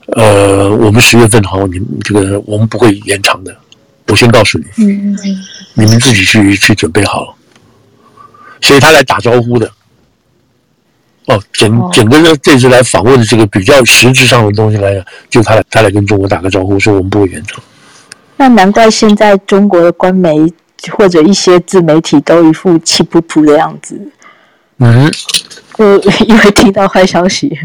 [0.08, 3.56] 呃，我们十月份好，你们这个我们不会延长的，
[4.08, 5.18] 我先告诉你，嗯，
[5.74, 7.36] 你们自己去去准备好，
[8.62, 9.72] 所以他来打招呼的，
[11.28, 17.64] 哦，整整个呢这次来访问的这个比较实质上的东西来讲，就他来他来跟中国打个招呼，说我们不会延长。
[18.36, 20.52] 那难怪现在中国的官媒。
[20.92, 24.00] 或者一些自媒体都一副气噗噗的样子，
[24.80, 25.10] 嗯，
[25.76, 27.58] 就因为听到坏消息，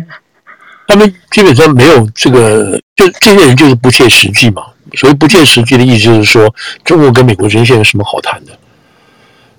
[0.87, 4.63] 他们基本上没有这个，就这些人就是不切实际嘛。
[4.95, 6.55] 所以不切实际的意思就是说，
[6.85, 8.53] 中国跟美国之间现在有什么好谈的？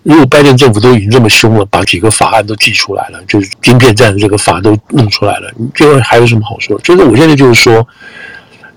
[0.03, 6.79] 如果拜登政府都已经这么凶了，把几个法案都寄出来了，就是晶片战的这个法都弄出来了，你这个还有什么好说？
[6.79, 7.85] 就是我现在就是说。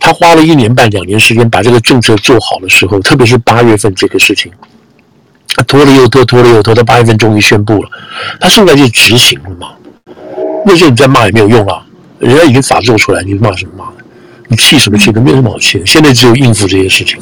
[0.04, 4.50] 他花了一年半两年时间把这个政策做好的时候，特别是八月份这个事情，
[5.54, 7.88] 他拖了又拖，拖了又拖，到八月份终于宣布了，
[8.40, 9.68] 他现在就执行了嘛。
[10.66, 11.86] 那时候你再骂也没有用啊，
[12.18, 13.84] 人家已经法做出来，你骂什么骂？
[14.48, 15.12] 你气什么气？
[15.12, 15.86] 都没有什么好气的。
[15.86, 17.20] 现在只有应付这些事情，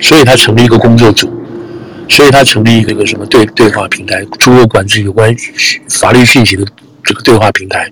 [0.00, 1.32] 所以他成立一个工作组，
[2.08, 5.32] 所以他成立一个一个什么对对话平台，出入管制有关
[5.88, 6.66] 法律信息的
[7.04, 7.88] 这个对话平台。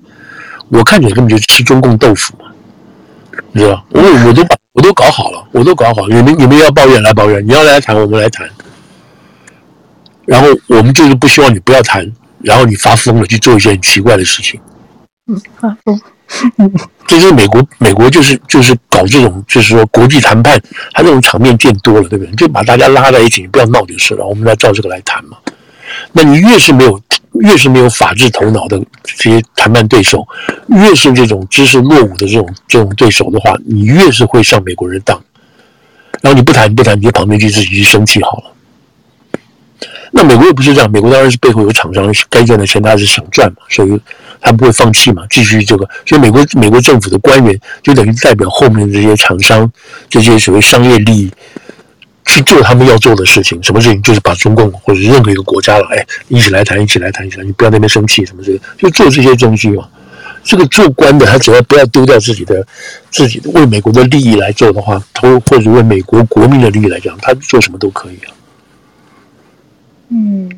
[0.68, 2.51] 我看起来根本就吃中共豆腐嘛。
[3.57, 6.15] 你知道，我我都把我都搞好了，我都搞好了。
[6.15, 8.47] 你们你们要抱怨来抱怨，你要来谈我们来谈。
[10.27, 12.07] 然后我们就是不希望你不要谈，
[12.43, 14.61] 然后你发疯了去做一些很奇怪的事情。
[15.27, 15.99] 嗯，发疯。
[17.07, 20.61] 这就是美国，美国就是就是搞这种，就是说国际谈判，
[20.93, 22.35] 他这种场面见多了，对不对？
[22.35, 24.27] 就把大家拉在一起，你不要闹就是了。
[24.27, 25.39] 我们来照这个来谈嘛。
[26.13, 27.01] 那你越是没有。
[27.41, 30.26] 越是没有法治头脑的这些谈判对手，
[30.68, 35.20] 越是这种知识落伍的这种这种对手的话，你越是会上美国人当。
[36.22, 38.53] 然后你不谈不谈，你就旁边去自己去生气好了。
[40.12, 44.01] 那美国又不是这样，美国当然是背后有厂商该赚的钱，他是想赚嘛，所以
[44.41, 45.87] 他不会放弃嘛，继续这个。
[46.07, 49.70] 所以美国美国政府的官员就等于代表后面这些厂商，
[50.09, 51.30] 这些所谓商业利益。
[52.27, 59.89] 去做他们要做的事情，什么事情就是把中共或者任何一个国家了，哎，一起来谈，一起来谈，一起来，你不要在那边生气，什么这个，就做这些东西嘛。
[60.43, 62.64] 这个做官的，他只要不要丢掉自己的
[63.11, 68.31] 自己的为美国的利益来做的话，或或者为美国国民的利益来讲，他做什么都可以啊。
[70.11, 70.49] 嗯，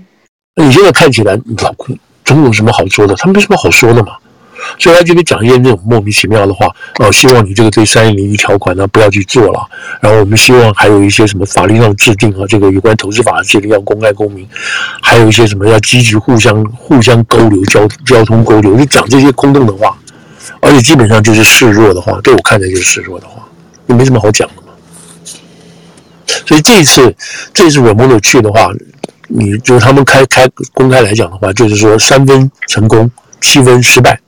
[0.55, 3.15] 那你现在看起来，老公中国有什么好说的？
[3.15, 4.13] 他没什么好说的嘛。
[4.79, 6.67] 所以他这边讲一些那种莫名其妙的话，
[6.99, 9.61] 哦，希望你这个对三一零一条款呢不要去做了，
[10.01, 14.47] 然后我们希望还有一些什么法律上制定啊，这个有关投资法的制定要公开公明，
[15.01, 19.97] 还有一些什么要积极互相互相沟流交交通沟流，就讲这些空洞的话，
[20.61, 23.43] 而且基本上就是示弱的话，对我看来就是示弱的话，
[23.87, 24.73] 也没什么好讲的嘛。
[26.47, 27.15] 所以这一次
[27.55, 28.71] 这一次 Raimondo 去的话。
[29.31, 33.11] 你就他们开开公开来讲的话，就是说三分成功，
[33.43, 34.19] 七分失败。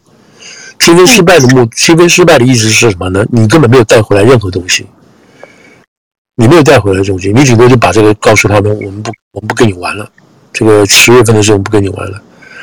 [0.81, 3.24] 七分失败的目，七分失败的意思是什么呢？
[3.31, 4.87] 你根本没有带回来任何东西，
[6.35, 10.11] 你没有带回来东西，你顶多就把这个告诉他们，我们不，我们不跟你玩了。
[10.53, 12.20] 这个十月份的时候，我们不跟你玩了，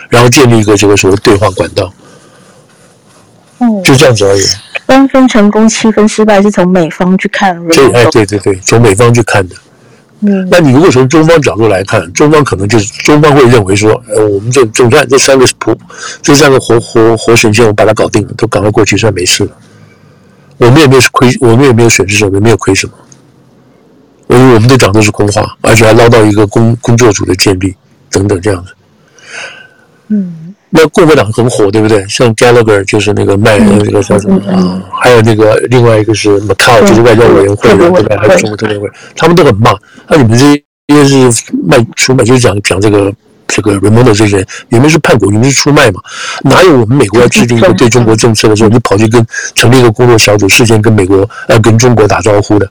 [0.10, 1.94] 然后建立一个这个所谓对话管道。
[3.60, 4.44] 嗯，就这样子而已。
[4.88, 7.66] 三分成功，七分失败，是从美方去看。
[7.68, 9.56] 对，哎，对对对，从美方去看的。
[10.22, 15.78] 嗯，那你如果从中方角度来看，中方可能就是中方会认为说，呃，我们这总算这三个普，
[16.24, 19.52] 这三个活活活神仙，我把它搞定了，都赶快过去，算没事了。
[20.58, 22.94] 我们也没有亏，我们也没有损失什么，没有亏什么。
[24.30, 27.76] 因为我们都讲的是空话，而且还捞到一个工工作组的建立
[28.10, 28.72] 等等这样的。
[30.08, 30.47] 嗯。
[30.70, 32.06] 那共和党很火，对不对？
[32.10, 34.82] 像 Gallagher 就是那个卖那个叫什么啊？
[35.02, 38.18] 还有那个另外一个是 Macau，就是外交委员会的，对吧？
[38.20, 39.74] 还有中国特别会，他们都很骂。
[40.10, 43.14] 那你们这些因为是卖出卖，就是讲讲这个
[43.48, 46.02] 这个 Raimondo 这些人，你们是叛国，你们是出卖嘛？
[46.44, 52.70] 哪有我们美国要制定一个对中国政策的时候，你跑去跟成立一个工作小组，事先跟美国呃跟中国打招呼的？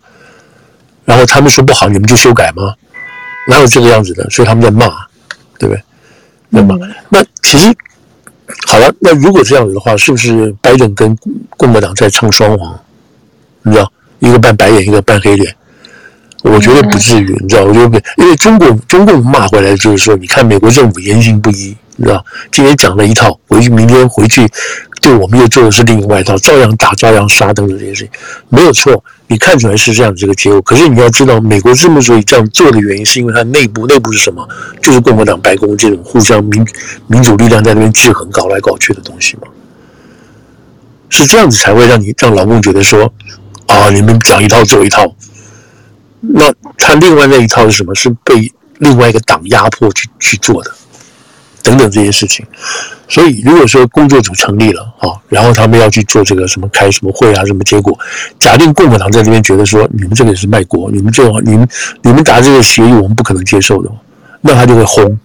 [1.07, 2.74] 然后他们说不好，你们就修改吗？
[3.49, 4.28] 哪有这个样子的？
[4.28, 4.86] 所以他们在骂，
[5.59, 5.82] 对不对？
[6.57, 6.78] 那么
[7.11, 7.74] 那其实。
[8.68, 11.16] 好了，那如果这样子的话，是不是拜登跟
[11.57, 12.78] 共和党在唱双簧？
[13.62, 15.52] 你知道，一个扮白脸，一个扮黑脸。
[16.42, 24.46] 我觉得不至于，你知道，我觉得不，因为中国中共骂回来就是说，你看美国政府言行不一，你知道，今天讲了一套，回去明天回去
[25.01, 28.11] 对我们又做的是另外一套，照样打，照样杀，等等这些事情，
[28.49, 29.03] 没有错。
[29.28, 34.49] 你看出来是这样这个结果，可是你要知道，美国之所以这样做的原因，是因为它内部内部是什么？
[34.80, 36.66] 就是共和党、白宫这种互相民
[37.09, 39.42] 民主力量在那边制衡、搞来搞去的东西嘛。
[41.09, 43.12] 是这样子才会让你让老共觉得说，
[43.66, 45.07] 啊，你们讲一套做一套。
[46.20, 47.94] 那他另外那一套是什么？
[47.94, 50.70] 是被另外一个党压迫去去做的，
[51.66, 52.46] 等等这些事情。
[53.08, 57.98] 所以，如果说工作组成立了啊，然后他们要去做这个什么开什么会啊，什么结果，
[58.38, 61.68] 假定共和党在这边觉得说，你们这个也是卖国，你们这种你们
[62.02, 63.90] 你们达这个协议，我们不可能接受的，
[64.40, 65.18] 那他就会轰。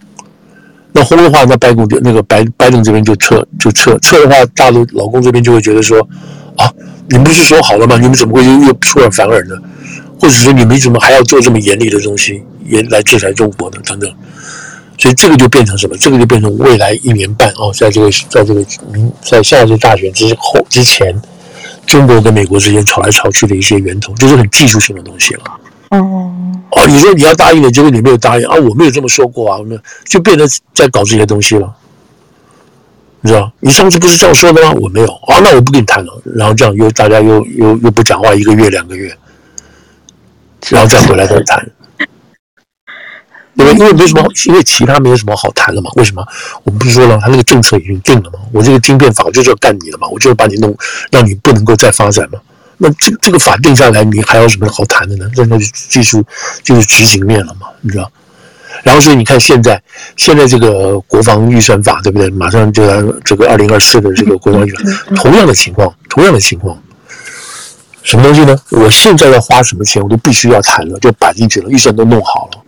[0.92, 5.98] 那轰的话，那白宫就那个白拜登这边就撤就撤撤的话，大陆老公这边就会觉得说，
[6.56, 6.70] 啊，
[7.08, 7.96] 你们不是说好了吗？
[7.96, 9.56] 你们怎么会又出尔反尔呢？
[10.20, 13.78] 或者说你们怎么还要做这么严厉的东西，严来制裁中国呢？
[13.84, 14.12] 等等。
[15.02, 15.96] 所以这个就变成什么？
[15.98, 21.12] 这个就变成未来一年半哦，在这个在这个明在下一次大选之后之前，
[21.84, 25.42] 中国跟美国之间吵来吵去的一些源头，就是很技术性的东西了。
[25.90, 26.32] 哦
[26.70, 28.54] 哦，你说你要答应的，结果你没有答应啊？
[28.54, 31.74] 我没有这么说过啊，我们就变成在搞这些东西了，
[33.22, 33.50] 你知道？
[33.58, 34.70] 你上次不是这样说的吗？
[34.80, 36.22] 我没有啊，那我不跟你谈了。
[36.36, 39.12] 然后这样又大家又又又不讲话一个月两个月，
[40.70, 41.68] 然后再回来再谈。
[43.54, 45.90] 因为因为没什么，因为其他没有什么好谈的嘛。
[45.96, 46.26] 为什么？
[46.64, 48.38] 我们不是说了，他那个政策已经定了嘛？
[48.52, 50.76] 我这个晶片法就是要干你的嘛，我就是把你弄，
[51.10, 52.38] 让你不能够再发展嘛。
[52.78, 55.30] 那这这个法定下来，你还有什么好谈的呢？
[55.34, 56.24] 这那就技术
[56.62, 58.10] 就是执行面了嘛，你知道？
[58.82, 59.80] 然后所以你看现在
[60.16, 62.30] 现在这个国防预算法对不对？
[62.30, 66.76] 马上就要这个二零二四的这个国防预算，同样的情况，同样的情况，
[68.02, 68.56] 什么东西呢？
[68.70, 72.61] 我现在要花什么钱，我都必须要谈了，就摆进去了，预算都弄好了。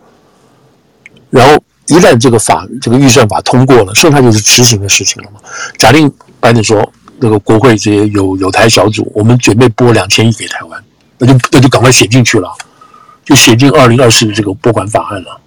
[1.35, 5.41] 然后一旦这个法这个预算法通过了，剩下就是执行的事情了嘛。
[5.77, 6.09] 假定
[6.39, 10.85] 拜登说那个国会这些有有台小组，我们准备拨两千亿给台湾，
[11.19, 12.49] 那就那就赶快写进去了，
[13.25, 15.41] 就写进二零二四的这个拨款法案了。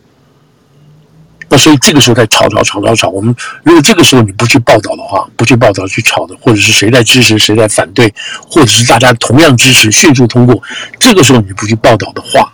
[1.48, 3.34] 那所以这个时候在吵吵吵吵吵，我们
[3.64, 8.14] 如果这个时候你不去报道的话，不去报道去吵的，或者是谁在支持谁在反对，
[8.46, 10.62] 或者是大家同样支持迅速通过，
[11.00, 12.54] 这个时候你不去报道的话。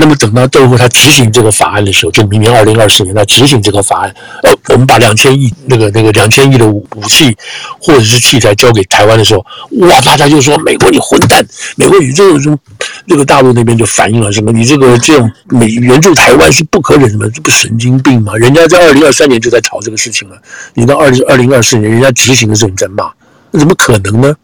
[0.00, 7.36] 那么等到最后他执行这个法案的时候，就明年二零二四年他执行这个法案，呃，我们把两千亿那个那个两千亿的武器
[7.78, 9.44] 或者是器材交给台湾的时候，
[9.80, 11.46] 哇，大家就说美国你混蛋，
[11.76, 12.58] 美国你这种
[13.06, 14.50] 这个大陆那边就反映了什么？
[14.50, 17.28] 你这个这种美援助台湾是不可忍的？
[17.28, 18.34] 这不神经病吗？
[18.36, 20.36] 人家在二零二三年就在吵这个事情了，
[20.72, 23.10] 你到二零二零二四年人家执行的时候你在骂，
[23.50, 24.34] 那怎么可能呢？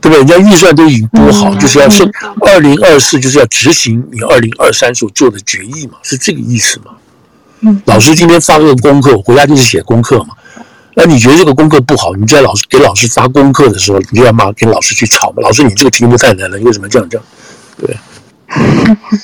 [0.00, 0.18] 对不对？
[0.18, 2.02] 人家预算都已经拨好，就是要是
[2.46, 6.92] 二零二四，就是要执行你二零二三所做的决议嘛，是这个意思嘛？
[7.60, 10.34] 嗯，老师今天发个功课，我回家就是写功课嘛。
[10.94, 15.42] 那你觉得这个功课不好，你在老师给老师发功课的时候，你就要骂跟老师去吵嘛？
[15.42, 17.26] 老师，你这个题目太难了，你为什么这样这样？
[17.78, 17.96] 对。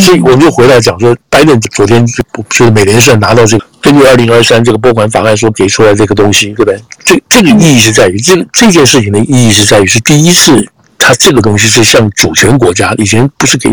[0.00, 6.80] 所以我们就回来讲说，拜登昨天就是美联社拿到这个根据二零二三这个拨款法案所给出来这个东西，对不对？
[7.04, 10.66] 这这个意义是在于，这这件事情的意义是在于，是第一次
[10.98, 13.70] 他这个东西是向主权国家，以前不是给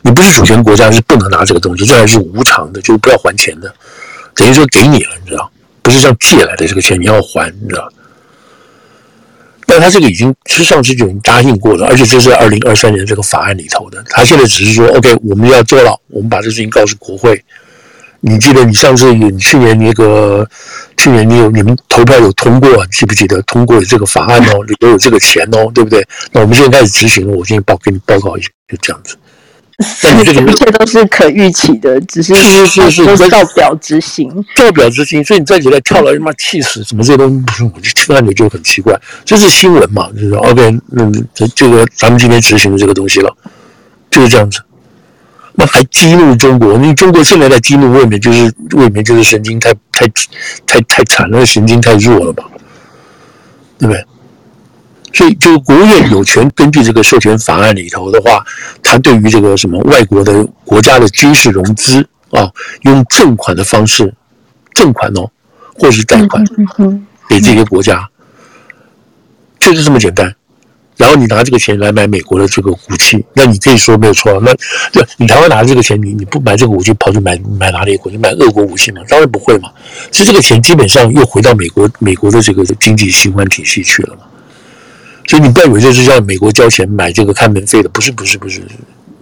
[0.00, 3.72] 你不是主权国家是不能拿这个东西，这还是无偿的，就是不要还钱的，
[4.34, 5.50] 等于说给你了，你知道，
[5.82, 7.86] 不是像借来的这个钱你要还，你知道。
[9.72, 14.04] 但他这个已经是上次就已经答应过了，而且这是二零二三年这个法案里头的。
[14.10, 17.42] 他现在只是说，OK，我们要做了，我们把这事情告诉国会。
[18.20, 20.46] 你记得你上次你去年那个
[20.98, 24.62] 去年你有你们投票有通过，记不记得通过这个法案哦？
[24.64, 26.06] 里头有这个钱哦，对不对？
[26.32, 29.16] 那我们现在开始执行了，我现在报给你报告一下，就这样子。
[30.02, 35.24] 但是 这个一切都是可预期的，只是是是是照表执行，照表执行。
[35.24, 36.84] 所以你站起来跳了，他妈气死！
[36.84, 37.64] 什么这些东西不是？
[37.64, 38.94] 我就听到你就很奇怪。
[39.24, 40.08] 这是新闻嘛？
[40.14, 43.34] 就是说 OK，嗯，这这个咱们今天执行的这个东西了，
[44.10, 44.60] 就是这样子。
[45.54, 46.74] 那还激怒中国？
[46.74, 50.06] 因为中国现在在激怒，未免就是未免就是神经太太
[50.66, 52.44] 太太惨了，神经太弱了吧？
[53.78, 54.04] 对不对？
[55.12, 58.44] 所以，就国务院有权根据这个授权法案里头的话，
[58.82, 62.50] 他对于这个什么外国的国家的军事融资啊，
[62.82, 64.12] 用赠款的方式，
[64.74, 65.30] 赠款哦，
[65.74, 66.42] 或者是贷款
[67.28, 68.08] 给这些国家，
[69.58, 70.34] 就是这么简单。
[70.96, 74.38] 然后你拿这个钱来买美国的这个武器，那你可以说没有错。
[74.40, 74.54] 那
[74.92, 78.12] 对，你台湾拿这个钱，你你不买这个武器，跑去买买哪里国？
[78.12, 79.02] 你买俄国武器吗？
[79.08, 79.70] 当然不会嘛。
[80.12, 84.24] 所以这个钱基本上又回到美国美国的这个经济循环体系去了嘛。
[85.26, 88.62] 所以你不要以为这是让美国交钱买这个看门费的，不是不是不是，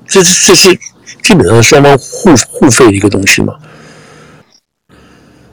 [0.06, 0.78] 这是这是
[1.22, 3.54] 基本上双方互互费的一个东西嘛。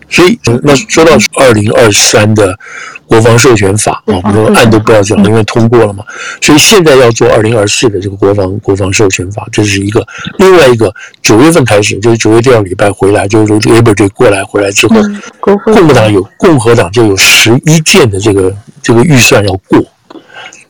[0.10, 2.58] 所以那说到二零二三的
[3.06, 6.02] 国防授权法啊，我们案都不要讲，因为通过了嘛。
[6.42, 10.08] 所以现在要做二零二四的这个国防国防授权法，这是一个。
[10.40, 10.92] 另外一个
[11.22, 14.96] 九月份开始，就是九月第二礼拜回来，就是说 Labor Day 过来回来之后，
[15.42, 19.86] 共和党有共和党就有十一件的这个这个预算要过。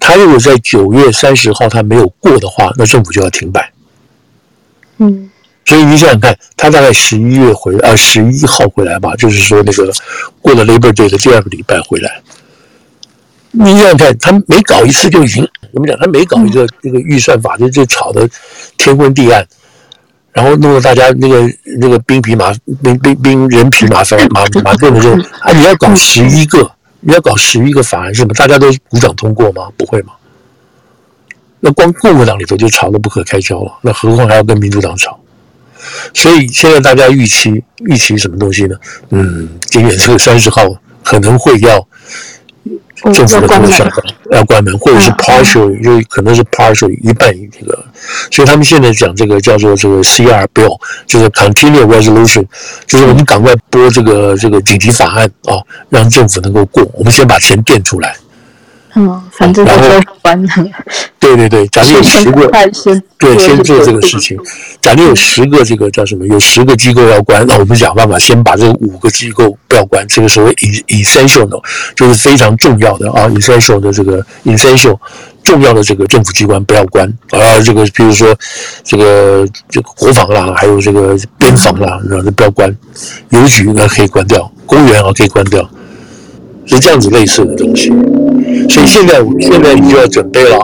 [0.08, 3.70] 他如果在九月三十号他没有过的话，那政府就要停摆。
[5.00, 5.30] 嗯，
[5.66, 9.92] 所以你想想看，他大概十一月回啊，十一号回来吧，就是说那个
[10.42, 12.22] 过了 Labor Day 的第二个礼拜回来。
[13.52, 15.98] 你想想看，他每搞一次就已经怎么讲？
[16.00, 18.30] 他每搞一个这个预算法就就吵得
[18.78, 19.46] 天昏地暗，
[20.32, 21.46] 然后弄得大家那个
[21.82, 26.72] 那个兵疲马兵兵兵人疲马劳马马顿的时候啊，你要搞十一个。
[27.08, 28.32] 你要搞十一个法案是吗？
[28.36, 29.70] 大家都鼓掌通过吗？
[29.78, 30.12] 不会吗？
[31.62, 35.18] 那光共和党里头就吵得不可开交了，那何况还要跟民主党吵？
[36.14, 38.76] 所以现在大家预期预期什么东西呢？
[39.12, 40.68] 嗯，今年这个三十号
[41.02, 41.88] 可能会要。
[43.14, 43.88] 政府的工作上
[44.32, 47.86] 要关门，或者是 partial，就可能是 partial 一半这个，
[48.32, 52.46] 所以他们现在讲这个叫做这个 CR bill，就是 continuing resolution，
[52.86, 56.84] 就是我们赶快拨这个这个紧急法案啊，让政府能够过。
[56.94, 58.16] 我们先把钱垫出来。
[59.00, 60.50] 嗯，反正都是关的。
[61.20, 62.50] 对对对，假设有十个，
[63.20, 64.36] 对，先做这个事情。
[64.82, 66.26] 假设有十个这个叫什么？
[66.26, 70.04] 有十个机构要关，那我们想办法先把这五个机构不要关。
[70.08, 71.60] 这个所谓 essential 的，
[71.96, 74.98] 就是非常重要的啊，essential 的这个 essential
[75.44, 77.08] 重要的这个政府机关不要关。
[77.32, 78.34] 啊，这个比如说
[78.84, 82.76] 这个这个国防啦，还有这个边防啦，那不要关。
[83.30, 85.70] 邮局那可以关掉，公园啊可以关掉。
[86.66, 87.94] 是这样子类似的东西，
[88.70, 90.58] 所以现在现在你就要准备了。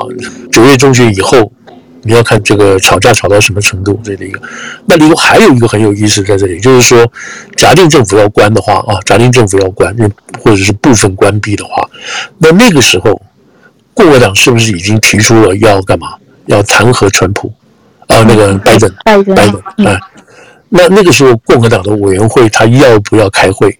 [0.51, 1.51] 九月中旬以后，
[2.03, 4.41] 你要看这个吵架吵到什么程度，这里一个。
[4.85, 7.05] 那里头还有一个很有意思在这里，就是说，
[7.55, 9.95] 假定政府要关的话啊，假定政府要关，
[10.43, 11.87] 或者是部分关闭的话，
[12.37, 13.19] 那那个时候，
[13.93, 16.13] 共和党是不是已经提出了要干嘛？
[16.47, 17.51] 要弹劾川普
[18.07, 18.23] 啊？
[18.27, 19.99] 那个拜登，拜登，拜登啊？
[20.69, 23.79] 那那个时候，共和党的委员会他要不要开会？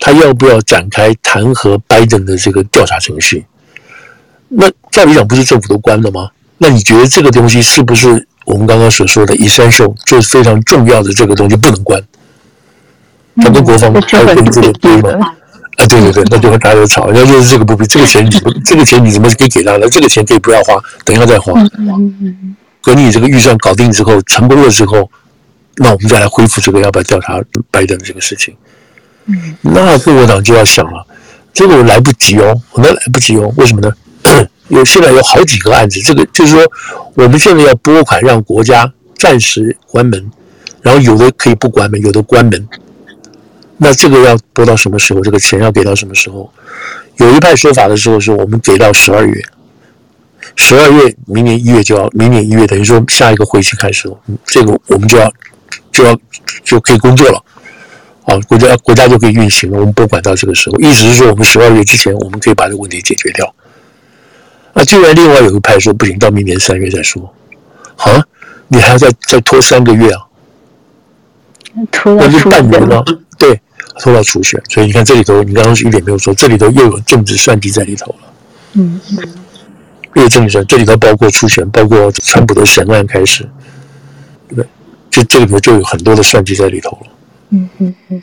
[0.00, 3.46] 他要不要展开弹劾拜登的这个调查程序？
[4.48, 6.30] 那照理讲，不是政府都关了吗？
[6.58, 12.02] 那你觉得这个东西是不是我们刚刚所说的 essential 就是非常重要的这个东西不能关？
[13.36, 15.10] 他跟国防还有跟这个对吗？
[15.76, 18.30] 啊，对对对，那就会大家吵，那就是这个不必，这个钱你
[18.64, 19.88] 这个钱你怎么可以给他呢？
[19.88, 20.74] 这个钱可以不要花，
[21.04, 21.54] 等一下再花。
[22.82, 25.08] 等你这个预算搞定之后，成功了之后，
[25.76, 27.40] 那我们再来恢复这个要不要调查
[27.70, 28.54] 拜登这个事情。
[29.62, 31.06] 那共和党就要想了，
[31.52, 33.52] 这个来不及哦，可能来不及哦。
[33.56, 33.92] 为什么呢？
[34.68, 36.64] 有现在有好几个案子，这个就是说，
[37.14, 40.30] 我们现在要拨款让国家暂时关门，
[40.80, 42.68] 然后有的可以不关门，有的关门。
[43.78, 45.20] 那这个要拨到什么时候？
[45.22, 46.52] 这个钱要给到什么时候？
[47.16, 49.42] 有一派说法的时候是我们给到十二月，
[50.54, 55.32] 十二月明年一月就要，明年一月等于说下一个会期开始了，这个我们就要
[55.90, 56.16] 就要
[56.62, 57.42] 就可以工作了，
[58.24, 59.78] 啊，国家国家就可以运行了。
[59.78, 63.54] 我们不管到这个时候，意思是说我们十二月之前我们可以把这个问题解决掉。
[64.72, 67.34] 啊既然另外有一派说不行，到明年三月再说，
[67.96, 68.12] 好，
[68.68, 70.22] 你还要再再拖三个月啊？
[71.90, 73.04] 拖到那就半年了，
[73.38, 73.60] 对。
[73.98, 78.18] 拖到初选，所以你看这里头，你刚刚是一点没有说，这里头又有政治算计在里头了。
[78.74, 79.18] 嗯嗯，
[80.14, 83.46] 又有政治算，这里头包括初选，包括川普的审案开始，
[84.54, 84.64] 对，
[85.10, 87.08] 就这里头就有很多的算计在里头了。
[87.50, 88.22] 嗯嗯嗯。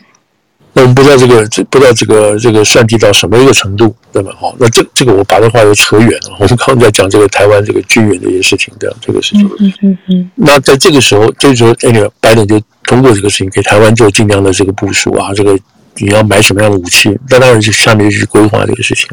[0.74, 4.32] 那我们不知道这个，这不知道这个这个算计到什么一个程度，对吧？
[4.40, 6.36] 好，那这这个我把这话又扯远了。
[6.40, 9.50] 我们刚刚在讲这个台湾这个军援的一些事情，这样这个事情。
[9.60, 10.32] 嗯嗯嗯。
[10.36, 15.58] 那在这个时候，这个时候，那个拜登就通过这个事情给台湾做尽量的这个部署啊，这个
[15.96, 19.10] 你要买什么样的武器，那当然是下面去规划这个事情。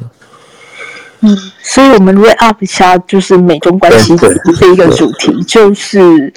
[1.21, 4.15] 嗯，所以我们 wrap up 一下，就是美中关系
[4.59, 6.31] 这一个主题，就是。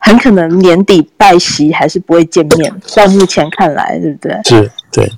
[0.00, 4.40] 很可能年底拜席还是不会见面，到目前看来，对不对？
[4.44, 5.08] 是，对。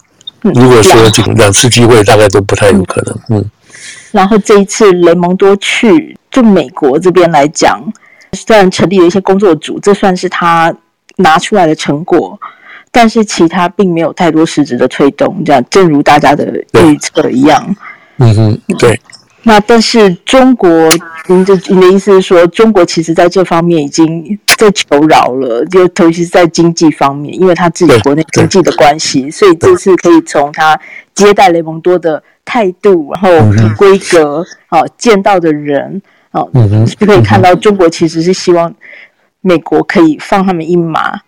[0.43, 3.39] 如果说这两次机会，大概都不太有可能。
[3.39, 3.51] 嗯。
[4.11, 7.81] 然后这一次雷蒙多去，就美国这边来讲，
[8.33, 10.75] 虽然成立了一些工作组，这算是他
[11.17, 12.39] 拿出来的成果，
[12.91, 16.53] 但是其他并没有太多实质的推动，这样正如大家的
[16.85, 17.75] 预测一样。
[18.19, 19.01] 嗯哼，对。
[19.45, 20.71] 那但是中国，
[21.27, 30.79] 您的您的意思是说，中国其实在这方面已经在求饶了，就尤其是在经济方面，因为他自己国内经济的关系，所以这次可以从他
[31.13, 33.31] 接待雷蒙多的态度，然后
[33.77, 36.01] 规格，好、嗯、见到的人，
[36.31, 36.49] 哦，
[36.97, 38.73] 就可以看到中国其实是希望
[39.41, 41.21] 美国可以放他们一马。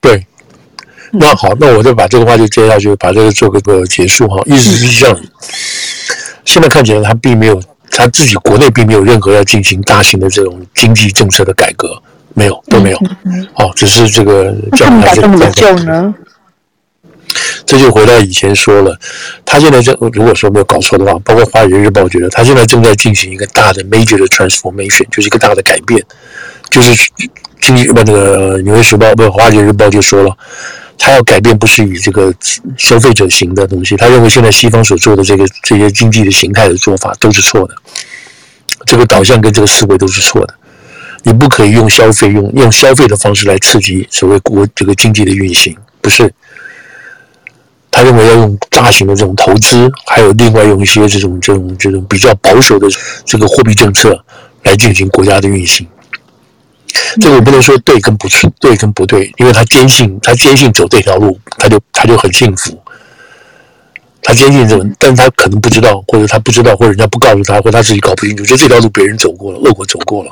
[0.00, 0.26] 对，
[1.12, 5.16] 那好，那我就把这个话就接下去，把这个做个个结束哈，意思是这样。
[6.48, 7.60] 现在看起来，他并没有
[7.90, 12.02] 他自己国内并没有任何要进行大型的这种经济政策的改革，
[12.32, 12.96] 没有都没有。
[13.56, 16.14] 哦，只是这个这样还是这么久呢？
[17.66, 18.98] 这就回到以前说了，
[19.44, 26.02] 他现在这如果说没有搞错的话，包括《华尔街日报》觉得他现在正在进行一个大的 major 的 transformation，就是一个大的改变，
[26.70, 26.94] 就是
[27.60, 30.34] 经济那个《纽约时报》不，《华尔街日报》就说了。
[30.98, 32.34] 他要改变不是以这个
[32.76, 37.74] 消费者型的东西，他认为现在西方所做的这个这些经济的形态的做法都是错的，
[38.84, 40.54] 这个导向跟这个思维都是错的。
[41.22, 46.32] 你不可以用消费用用消费的方式来刺激所谓国这个经济的运行，不是。
[47.90, 52.86] 他认为要用大型的这种投资，还有另外用一些这种这种这种比较保守的
[53.24, 54.22] 这个货币政策
[54.62, 55.86] 来进行国家的运行。
[57.20, 62.80] 这个我不能说对跟不对，对跟不对，因为他坚信他坚信走这条路，他就他就很幸福。
[64.22, 70.30] 他坚信这个，但是他可能不知道，或者他不知道，或者人家不告诉他，或者他自己搞不清楚，就这条路别人走过了，恶果走过了，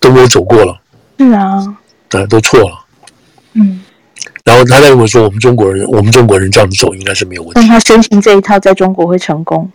[0.00, 0.80] 都没有走过了，
[1.18, 1.76] 是啊，
[2.08, 2.78] 对，都错了。
[3.54, 3.82] 嗯。
[4.44, 7.54] 然后他认为说，我们中国人，我们中国人这样子走应该是没有问题。
[7.56, 9.70] 但他深信这一套在中国会成功。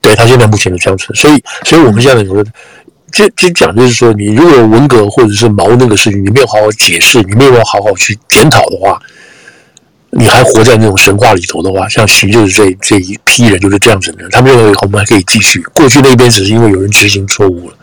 [0.00, 2.44] 对，他现在目前的这样子，所以，所以我们现在说。
[3.12, 8.98] 这这讲就是说，你如果文革或者是毛那个事情，你没有好好解释，你没有好好去检讨的话，
[10.10, 15.60] 你还活在那种神话里头的话，像徐就是这这一批人就是这样子的人，他们认为我们还可以继续。
[15.74, 17.76] 过去那边只是因为有人执行错误了，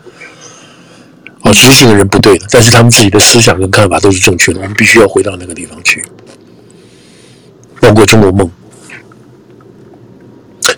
[1.44, 6.04] 哦，执行的人不对了，但是他们自己的思想跟看法都是正确的，我们必须要回到那个地方去，
[7.80, 8.48] 包括《中国梦》。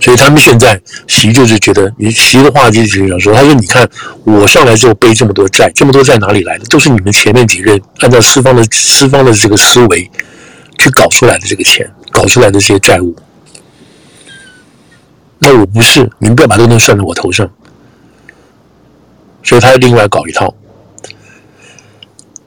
[0.01, 3.87] 所以他们现在习就是觉得，你习的话就是想说，他说：“你看
[4.23, 6.65] 我上来之后背这么多债，这么多债哪里来的？
[6.65, 10.09] 都是你们前面几任按照西方的西方的这个思维
[10.79, 13.15] 去搞出来的这个钱，搞出来的这些债务。
[15.37, 17.47] 那我不是，你们不要把这个东西算在我头上。
[19.43, 20.53] 所以他要另外搞一套，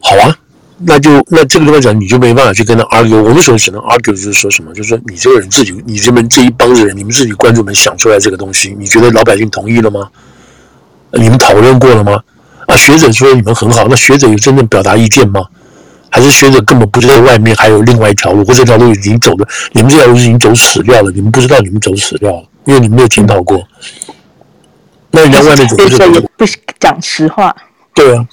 [0.00, 0.36] 好啊。”
[0.78, 3.22] 那就那这个地方讲，你就没办法去跟他 argue。
[3.22, 10.08] 我们所只能 argue 就是说什么，就是说你这个人自己，你这边这一帮子人，你们自己观众们想出来这个东西，你觉得老百姓同意了吗？
[11.12, 12.20] 你们讨论过了吗？
[12.66, 15.44] 啊，学者说你们很好，那学者有真正表达意见吗？
[16.10, 23.62] 还是学者根本不知道外面还有另外一条路，或这条路已经走的，你们这条路已经走死掉了，你们不知道你们走死掉了，因为你们没有检讨过。
[25.10, 26.06] 那人家外面怎么说？
[26.06, 26.44] 也不
[26.78, 27.54] 讲实话。
[27.94, 28.26] 对啊。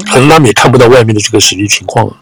[0.00, 2.16] 可能他们也看不到外面的这个实际情况啊。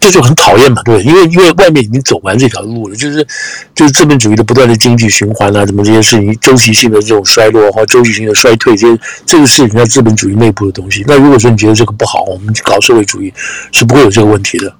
[0.00, 1.10] 这就很讨厌嘛，对不对？
[1.10, 3.26] 因为因为外面已经走完这条路了，就是
[3.74, 11.02] 就是资本主义的不断的经济循环啊，什么这些事情，周期性的这种衰落或周期性的衰退，这些这个是人家资本主义内部的东西。
[11.06, 13.32] 那如果说你觉得这个不好，我们搞社会主义
[13.72, 14.70] 是不会有这个问题的。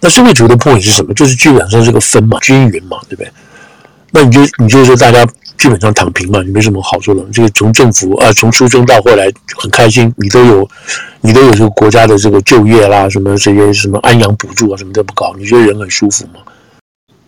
[0.00, 1.14] 那社会主义的 point 是什么？
[1.14, 3.30] 就是基本上这个分嘛，均匀嘛，对不对？
[4.10, 5.24] 那你就你就说大家。
[5.58, 7.22] 基本上躺平嘛，你没什么好说的。
[7.32, 10.68] 这个从政府啊，从出生到后来很开心，你都有，
[11.20, 16.40] 你都有这个国家的这个就业啦，什么这些什么安养补助啊，什么都不搞，你觉得人很舒服吗？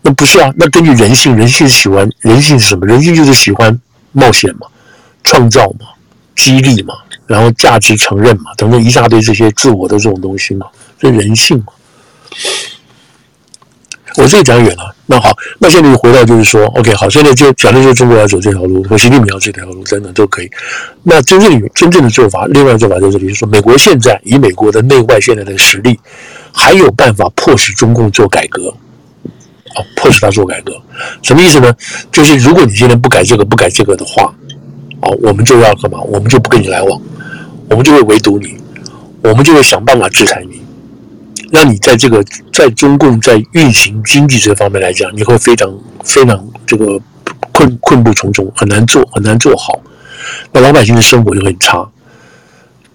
[0.03, 2.87] 那不是啊，那根据人性，人性喜欢，人性是什么？
[2.87, 3.79] 人性就是喜欢
[4.13, 4.67] 冒险嘛，
[5.25, 5.87] 创造嘛，
[6.37, 6.95] 激励嘛，
[7.27, 10.67] 然后价值承认嘛，等等一大堆这些自我的这种东西嘛，
[10.99, 11.73] 这人性嘛。
[14.19, 15.31] 我这个讲远了，那好，
[15.61, 20.51] 那现在就回到就是说，OK，好，现在就假设说中国要走这条路，和习近平要这条路，等等都可以。
[21.05, 25.97] 那真正真正的做法，另外的做法在这里，就是说，美国现在以美国的内外现在的实力，
[26.53, 28.74] 还有办法迫使中共做改革，
[29.77, 30.73] 啊，迫使他做改革，
[31.23, 31.73] 什么意思呢？
[32.11, 34.35] 就是如果你现在不改这个不改这个的话，
[35.01, 36.01] 啊，我们就要干嘛？
[36.01, 37.01] 我们就不跟你来往，
[37.70, 38.57] 我们就会围堵你，
[39.23, 40.58] 我们就会想办法制裁你。
[41.51, 45.73] 让你在这个在中共在运行经济这方面来讲，你会非常
[46.05, 47.01] 非常这个
[47.53, 49.81] 困困不重重，很难做很难做好。
[50.53, 51.89] 那老百姓的生活就很差。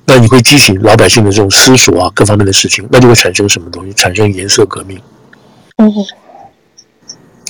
[0.05, 3.93] 那你会激起老百姓的这种思索啊，各方面的事情，那就会产生什么东西？
[3.93, 4.99] 产生颜色革命。
[5.77, 5.91] 嗯，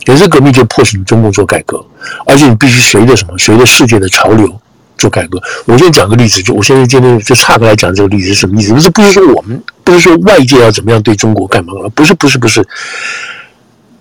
[0.05, 1.83] 颜色革命就迫使你中共做改革，
[2.27, 3.37] 而且你必须随着什么？
[3.37, 4.61] 随着世界的潮流。
[4.97, 8.73] 做改革，我先讲个例子，就我现在今天就岔开来讲这个例子是什么意思？
[8.73, 11.73] 不是不是说我们，不是说外界要怎么样对中国干嘛？
[11.93, 12.65] 不是不是不是，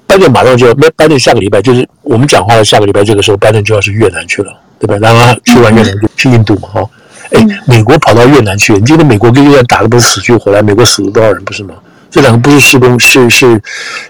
[0.07, 4.97] 拜登马上就要，那拜登下个礼拜就是我们讲话的下个礼拜这个时候，拜登就要去越南去了，对吧？
[5.01, 6.91] 然后去完越南就去印度嘛，哈，
[7.33, 10.63] 哎，美国跑到越南去，你记得美国跟越南打的不是死去活来？
[10.63, 11.75] 美国死了多少人不是吗？
[12.11, 13.59] 这两个不是世公是是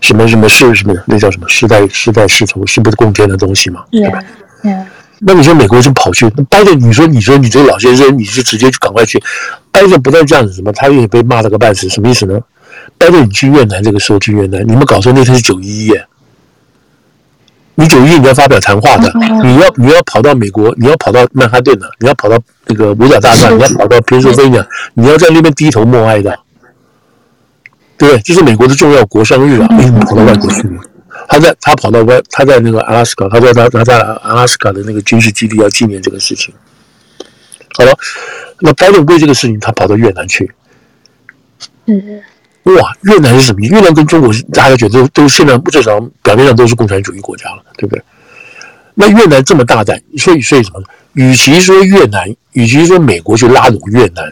[0.01, 3.85] 什么什么是什么那叫什么世代世代世仇是不是共建的东西嘛？
[3.93, 4.19] 对吧？
[4.65, 4.85] 嗯。
[5.25, 6.79] 那你说美国就跑去拜登？
[6.81, 9.23] 你说你说你这个老先生，你就直接就赶快去。
[9.71, 12.41] 拜登不但这样子，什么他也被骂了个半死，什么意思呢？
[12.99, 16.07] 拜登你去越南这个时候去越南，你们搞错那天是九一一耶。
[17.75, 19.11] 你九一一你要发表谈话的，
[19.43, 26.39] 你要你要跑到美国，你要跑到曼哈顿的，你要跑到那个五角大厦，你要跑到偏苏菲呢，你要在那边低头默哀的，
[27.97, 28.21] 对不对？
[28.23, 30.81] 这是美国的重要国商日啊，为什么跑到外国去呢？
[31.33, 36.55] 他在他跑到外，他在那个阿拉斯加，他在他他在阿拉斯加的那个军事基地要纪念这个事情。
[37.79, 37.93] 好了，
[38.61, 40.53] 那拜登为这个事情，他跑到越南去。
[41.87, 42.21] 嗯，
[42.65, 43.63] 哇，越南是什么？
[43.63, 48.03] 越南跟中国大家觉得都都现在至少表面上都是共产主义国家了，对不对？
[48.95, 50.83] 那越南这么大胆，所以所以什么？
[51.15, 54.31] 与其说越南，与其说美国去拉拢越南。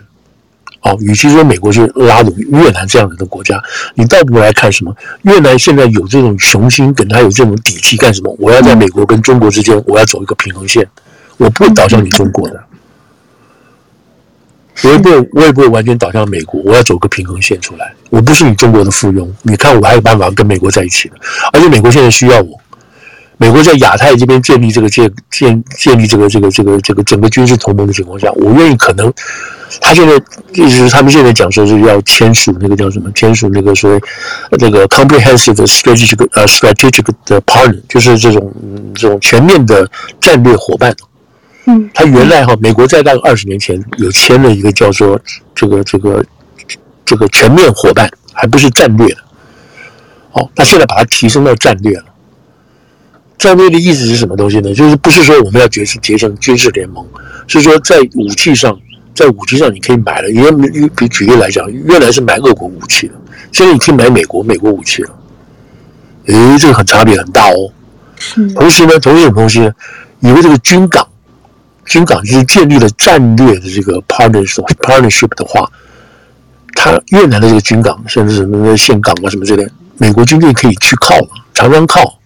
[0.83, 3.63] 哦，与其说美国去拉拢越南这样子的国家，
[3.95, 4.95] 你倒不如来看什么？
[5.23, 8.35] 越南现在有这种雄心，跟他有这种底气干什么？
[8.39, 10.87] 我要在美国跟中国之间，我要走一个平衡线，
[11.37, 12.65] 我不会倒向你中国的，
[14.85, 17.93] 我也不会，我也不会完全倒向美国，我要走个平衡线出来。
[18.09, 21.15] 我不是你中国的附庸，你看我还有办法跟美国在一起的，
[21.53, 22.59] 而且美国现在需要我。
[23.37, 29.11] 美国在亚太这边建立这个建建建立这个这个这个这个整个军事同盟的情况下，我愿意可能，
[29.81, 30.19] 他现在
[30.53, 33.11] 就是他们现在讲说是要签署那个叫什么？
[33.13, 34.01] 签署那个所谓
[34.59, 38.53] 那个 comprehensive strategic 呃 strategic 的 partner，就是这种
[38.95, 39.89] 这种全面的
[40.21, 40.95] 战略伙伴。
[41.67, 45.21] 嗯，他原来哈美国在大概二十年前有签了一个叫做
[45.55, 46.25] 这个这个
[47.05, 49.19] 这个全面伙伴，还不是战略的。
[50.33, 52.05] 哦，他现在把它提升到战略了。
[53.37, 54.75] 战略的意思是什么东西呢？
[54.75, 57.07] 就是不是说我们要结成结成军事联盟，
[57.47, 58.79] 是说在武器上，
[59.15, 60.31] 在武器上你可以买了。
[60.31, 63.15] 因为比举例来讲，越南是买俄国武器的，
[63.53, 65.11] 现在你可以买美国美国武器了。
[66.27, 67.73] 诶，这个很差别很大哦。
[68.55, 69.73] 同时呢，同一种东西呢，
[70.21, 71.07] 以为这个军港，
[71.87, 75.71] 军港就是建立了战略的这个 partnership partnership 的话，
[76.75, 79.67] 它越南的这个军港，甚至什么岘港啊什么之类，
[79.97, 82.19] 美国军队可以去靠嘛，常常靠。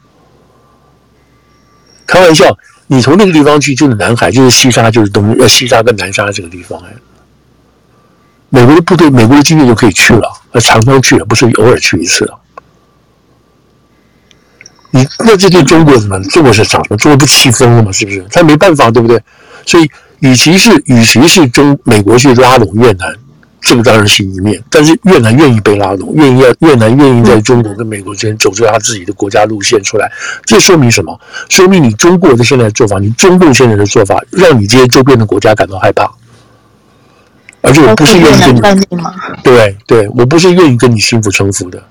[2.07, 2.45] 开玩笑，
[2.87, 6.93] 你从那个地方去就是南海，就是西沙，就是东呃西沙跟南沙这个地方哎。
[8.51, 12.31] 美国的部队，美国的军队就可以去了，呃，常常去，不是偶尔去一次。
[14.91, 16.23] 你那这对中国怎么？
[16.25, 16.97] 中国是长什么？
[16.97, 17.91] 中国不气疯了吗？
[17.91, 18.25] 是不是？
[18.31, 19.21] 他没办法，对不对？
[19.67, 19.91] 所以，
[20.21, 23.13] 与其是与其是中美国去拉拢越南。
[23.65, 30.13] 这个当然是一面，但是越南愿意被拉拢，愿意要越南愿意在中国跟美国之间走出他自己的国家路线出来，
[30.45, 31.19] 这说明什么？
[31.49, 36.11] 说明你中国的现在的做法，你中共现在的做法，让你这些周边的国家感到害怕，
[37.63, 38.85] 而且我不是愿意跟你，
[39.43, 41.83] 对对，我不是愿意跟你心服诚服的，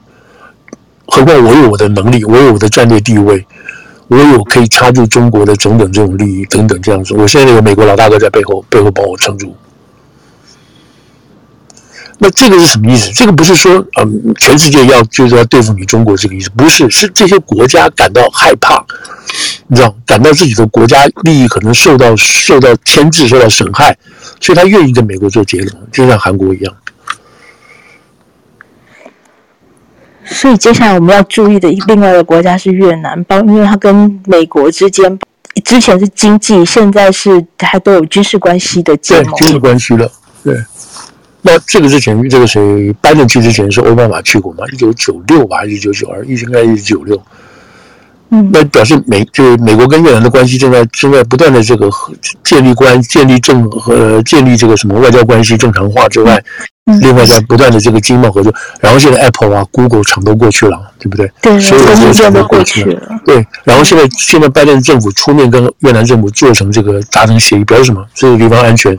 [1.08, 3.44] 何况我有我的能力，我有我的战略地位，
[4.10, 7.16] 我有可以插入中国的种种这种利益等等这样子。
[7.16, 9.56] 我现在有美国老大哥在背后背后帮我撑住。
[12.20, 13.12] 那这个是什么意思？
[13.12, 18.86] 这个不是说嗯，全世界要就是要对付你中国这个意思，不是，是这些国家感到害怕，
[19.68, 23.98] 你知道，感到自己的国家利益可能受到受到牵制、受到损害，
[24.40, 26.74] 所以他愿意跟美国做结盟，就像韩国一样。
[30.26, 35.20] 所以接下来我们要注意的另外一个国家是越南，包因为它跟美国之间
[35.66, 40.10] 之前是经济，现在是还都有军事关系的结盟，军事关系了，
[40.44, 40.56] 对。
[41.46, 44.64] 那这个之前，这个谁拜登去之前是奥巴马去过吗？
[44.72, 46.26] 一九九六吧，还是一九九二？
[46.26, 47.22] 应该是九六。
[48.30, 51.90] 嗯，那表示美就是美国跟越南的关系正在正在不断的这个
[52.46, 56.42] 建立关建立正和建立这个什么外交关系正常化之外，
[56.86, 58.52] 嗯、另外在不断的这个经贸合作。
[58.80, 61.30] 然后现在 Apple 啊、Google 厂都过去了，对不对？
[61.42, 63.20] 对，所有的厂都过去了。
[63.26, 68.04] 对，然后现在现在拜登政府出面跟越南政府做成这个达成协议，表示什么？
[68.16, 68.98] 这个地方安全。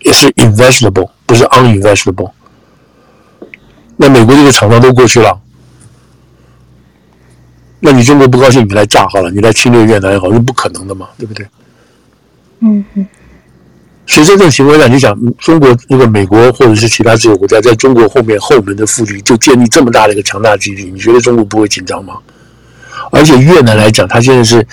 [0.00, 2.30] 也是 investable，不是 uninvestable。
[3.96, 5.40] 那美国这个厂商都过去了，
[7.80, 11.46] 那你中国不高兴，你来炸好了，你来侵略越南也好，是不可能的嘛，对不对？
[12.60, 13.06] 嗯嗯。
[14.06, 22.18] 所以在这种情况下，你想中国那个美国或者是其他自由国家，在中国后面后门的腹地就建立这么大的一个强大基地，你觉得中国不会紧张吗？
[23.10, 24.66] 而且越南来讲，它现在是。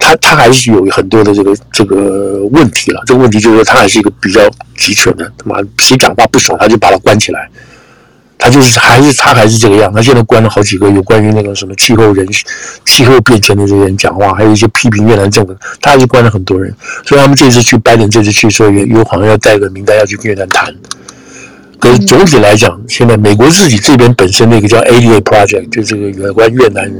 [0.00, 4.40] 他他还是有很多的这个这个问题了，这个问题就是说他还是一个比较
[4.76, 7.48] 集权的，他妈谁讲话不爽他就把他关起来，
[8.38, 12.26] 他就是还是他还是这个样，他现在关了好几个有关于那个什么气候人
[12.84, 16.74] 气候变迁的这些人讲话，还有一些批评越南政府，他还是关了很多人，
[17.04, 20.74] 所以他们这次去拜登这次去说有有好像要带个名单要去越南谈。
[21.80, 26.92] 可是总体来讲，现在美国自己这边本身那个叫 ADA Project，就这个有关越南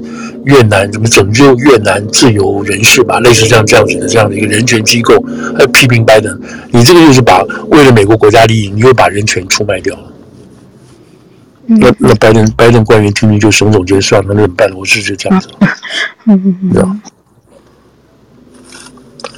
[0.47, 5.23] 越南怎么拯救越南自由人士吧，类似这样这样子的这样的一个人权机构，
[5.59, 6.41] 还批评拜登，
[6.73, 10.03] 你这个就是把为了美国国家利益，你又把人权出卖掉了。
[11.67, 14.73] 那那拜登拜登官员听听就耸耸肩，算了，那怎么办？
[14.75, 15.49] 我是就这样子，
[16.27, 17.01] 嗯嗯 嗯。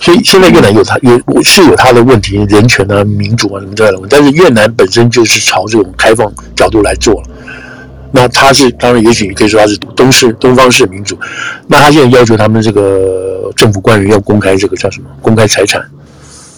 [0.03, 7.29] 所以现在越南有它有是有它的问题，人权啊、民主啊什么之类的问，但是越南本身就是朝这种开放角度来做了。
[8.11, 11.17] 那它是当然，也许你可以说它是东式东方式民主。
[11.69, 15.07] 那他现在要求他们这个政府官员要公开这个叫什么？
[15.23, 15.81] 公开财产。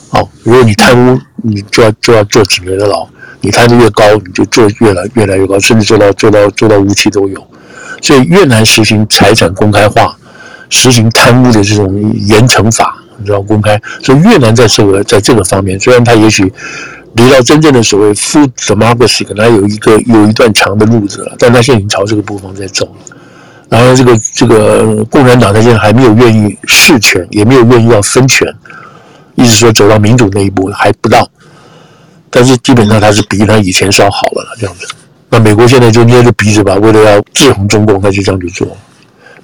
[0.09, 3.07] 好，如果你贪污，你就要就要坐几年的牢。
[3.43, 7.47] 你贪的越高，你就坐越来越来越高，甚至做到做到做到无期都有。
[8.01, 10.17] 所以越南实行财产公开化，
[10.71, 13.04] 实行贪污的这种严惩法。
[13.19, 16.53] 你知道公开，所以越南在这个在这个方面，虽然他也许
[17.15, 23.17] 离到真正的所谓 full democracy 可能还有一个有一段长的路子了，但他现在已经朝这个部分在走了。
[23.69, 28.47] 然后这个这个共产党他现在还没有愿意释权，也没有愿意要分权，
[29.35, 31.29] 意思说走到民主那一步还不到。
[32.31, 34.87] 但是基本上他是比他以前稍好了这样子。
[35.31, 38.67] 那美国现在就捏着鼻子吧，为了要制衡中共，他就这样去做。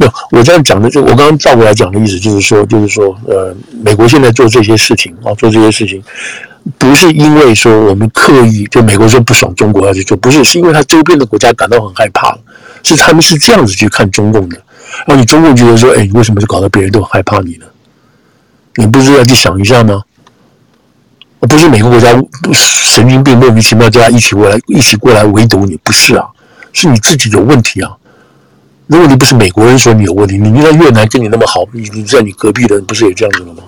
[0.01, 3.55] 没有，我这样讲的就我刚刚照过来讲的意思就是说，就是说，呃，
[3.85, 6.03] 美国现在做这些事情啊，做这些事情，
[6.79, 12.35] 不是因为说我们刻意就美国说不爽中国要去做，不是，是因为他周边的国家感到很害怕，
[12.83, 14.57] 是他们是这样子去看中共的，
[15.07, 17.67] 然后你中共觉得说，哎，你为什么就搞得别人都很害怕你呢？
[18.77, 20.03] 你不是要去想一下吗？
[21.41, 22.09] 不是每个国家
[22.55, 26.25] 神经病莫名其妙叫他一起过来，一起过来围堵你，不是啊，
[26.73, 27.91] 是你自己有问题啊。
[28.91, 33.63] 如果你不是美国人说你有问题，你你在越南跟你那么好，你你在你隔壁的人不是也这样子了吗？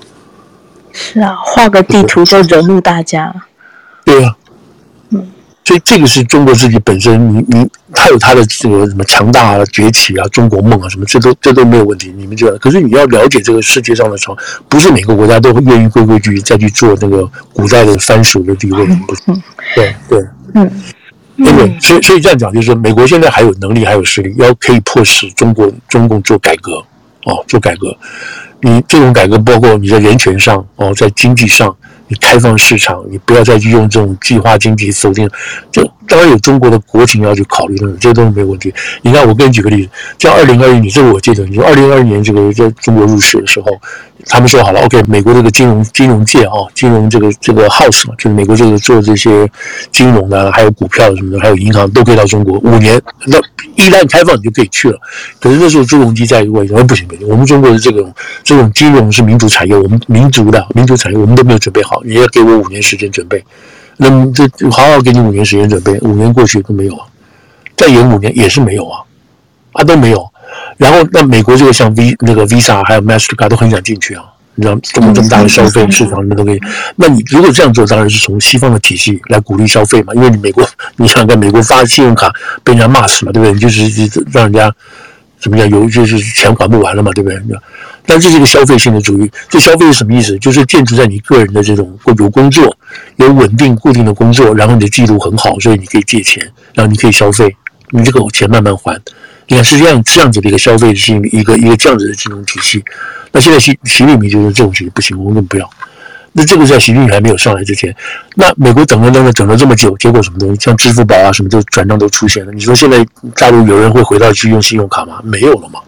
[0.93, 3.33] 是啊，画个地图就惹怒大家。
[4.05, 4.37] 对啊，
[5.11, 5.25] 嗯，
[5.65, 12.13] 所以这个是中国自己本身，你你他有他的这个什么强大啊、崛起啊、中国梦啊什么，这都这都没有问题。
[12.19, 14.37] 你们就可是你要了解这个世界上的潮，
[14.69, 19.23] 不是每个国家都会愿意规规矩矩再去做那个古代的藩属的地位，不是？
[19.77, 20.21] 对对，
[20.55, 20.69] 嗯。
[21.37, 21.79] 对不对？
[21.81, 26.75] 所以，所以这样讲，就是，美国现在还有能力，还有实力，要可以迫使中国、中共做改革，
[27.25, 27.97] 哦，做改革。
[28.61, 31.75] 你这种改革，包括你在人权上，哦，在经济上。
[32.09, 35.27] 你开放市场，你不要再去用这种计划经济否定。
[35.71, 38.75] 这当然有中国的国情要去考虑的，这个东西没问题。
[39.01, 43.67] 你看，我给你举个例子，像二零二一年，这个我记得，你说二零二一年这个在中国入市的时候，
[44.27, 49.51] 他们说好了，OK，美国这个金融金融界啊，金融这个这个 house 嘛，就是美国这个做这些
[49.91, 53.01] 金融的，还有股票什么的，还有银行都可以到中国五年。
[53.27, 53.37] 那
[53.75, 54.99] 一旦开放，你就可以去了。
[55.41, 62.01] 可是那时候朱镕基在位，说不行不行，我们中国的这种这种金融是民主产业，我们民族的民主产业，我们都没有准备好。
[62.05, 63.45] 你要给我五年时间准备，
[63.97, 67.07] 那么这好好给你五年时间准备，五年过去都没有啊，
[67.77, 69.01] 再延五年也是没有啊，
[69.73, 70.32] 啊都没有。
[70.77, 74.25] 然后那美国这个像 V 那个 Visa 还有 Mastercard 都很想进去啊，
[74.55, 76.61] 你知道这么这么大的消费市场，你们都可以。
[76.97, 80.67] 那你如果这样做，当然是从西方的体系来鼓励消费嘛，因为你美国
[80.97, 82.33] 你想在美国发信用卡
[82.65, 83.53] 被人家骂死嘛，对不对？
[83.53, 83.85] 你就是
[84.33, 84.73] 让人家
[85.41, 87.41] 怎么讲，有就是钱还不完了嘛，对不对？
[88.05, 90.37] 但这是一个消费性的主义，这消费是什么意思？
[90.39, 92.77] 就是建筑在你个人的这种有工作、
[93.17, 96.45] 有稳定固定的工作，然后你的记录很好，所以你可以借钱，
[96.75, 97.55] 然后你可以消费，
[97.91, 99.01] 你这个钱慢慢还。
[99.49, 102.83] 你看是这样这样子的一个消费性一个一个这样子的金融体系。
[103.31, 105.69] 那现在习习近平就是这种体系不行，我们不要。
[106.33, 107.95] 那这个在习近平还没有上来之前，
[108.37, 110.61] 那美国等了等了等了这么久，结果什么东西？
[110.61, 112.53] 像支付宝啊什么，都转账都出现了。
[112.53, 113.07] 你说现在
[113.37, 115.21] 大陆有人会回到去用信用卡吗？
[115.23, 115.81] 没有了吗？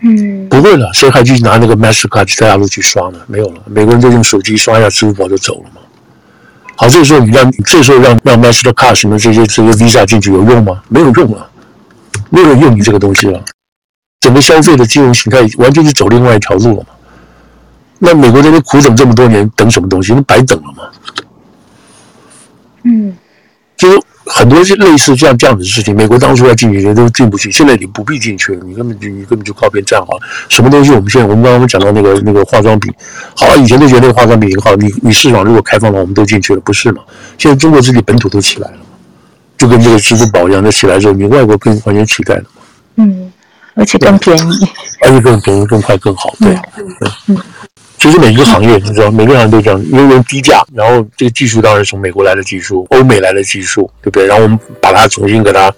[0.00, 3.18] 嗯，不会了，谁还去拿那个 Mastercard 在大陆去刷呢？
[3.26, 5.80] 没有了，美国人都用手机刷一下支付宝就走了嘛。
[6.76, 10.82] 好，这个时候你让，这个时候让让 Mastercard 什么这些这些 Visa 进去有用吗？
[10.88, 11.48] 没有用了，
[12.30, 13.42] 没有人用你这个东西了。
[14.20, 16.86] 整个消费的金融形态完全是走另外一条路了嘛。
[17.98, 20.12] 那美国这边苦等这么多年，等什么东西？
[20.12, 20.84] 那白等了嘛。
[22.84, 23.16] 嗯，
[23.76, 23.88] 就。
[24.28, 30.20] 很多是类似这样这样的事情，美国当初要进去都进不去，现在你不必进去了，你根本就你根本就靠边站好了。
[30.48, 32.92] 什么东西我们现在我们刚刚讲到那个那个化妆品，
[33.36, 37.04] 好了，以前都觉得那个化妆品很好，你你市场如果开放了，我们都进去了，不是吗？
[37.38, 38.78] 现在中国自己本土都起来了，
[39.66, 42.44] 就跟这个支付宝一样，那起来之后，你外国更完全取代了。
[42.96, 43.32] 嗯，
[43.74, 44.68] 而且更便宜，
[45.02, 47.36] 而且更便宜、更快、更好，对，嗯对嗯。
[47.98, 54.26] 其实每一个行业，你知道，每个行业都这样，因为用低价，然后这个技术当然是从美国来的技术，欧美来的技术，对不对？
[54.26, 55.72] 然后我们把它重新给它，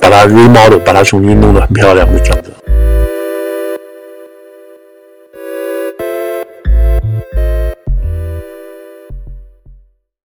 [0.00, 2.50] 把它 remodel，把它重新弄得很漂亮的这样子。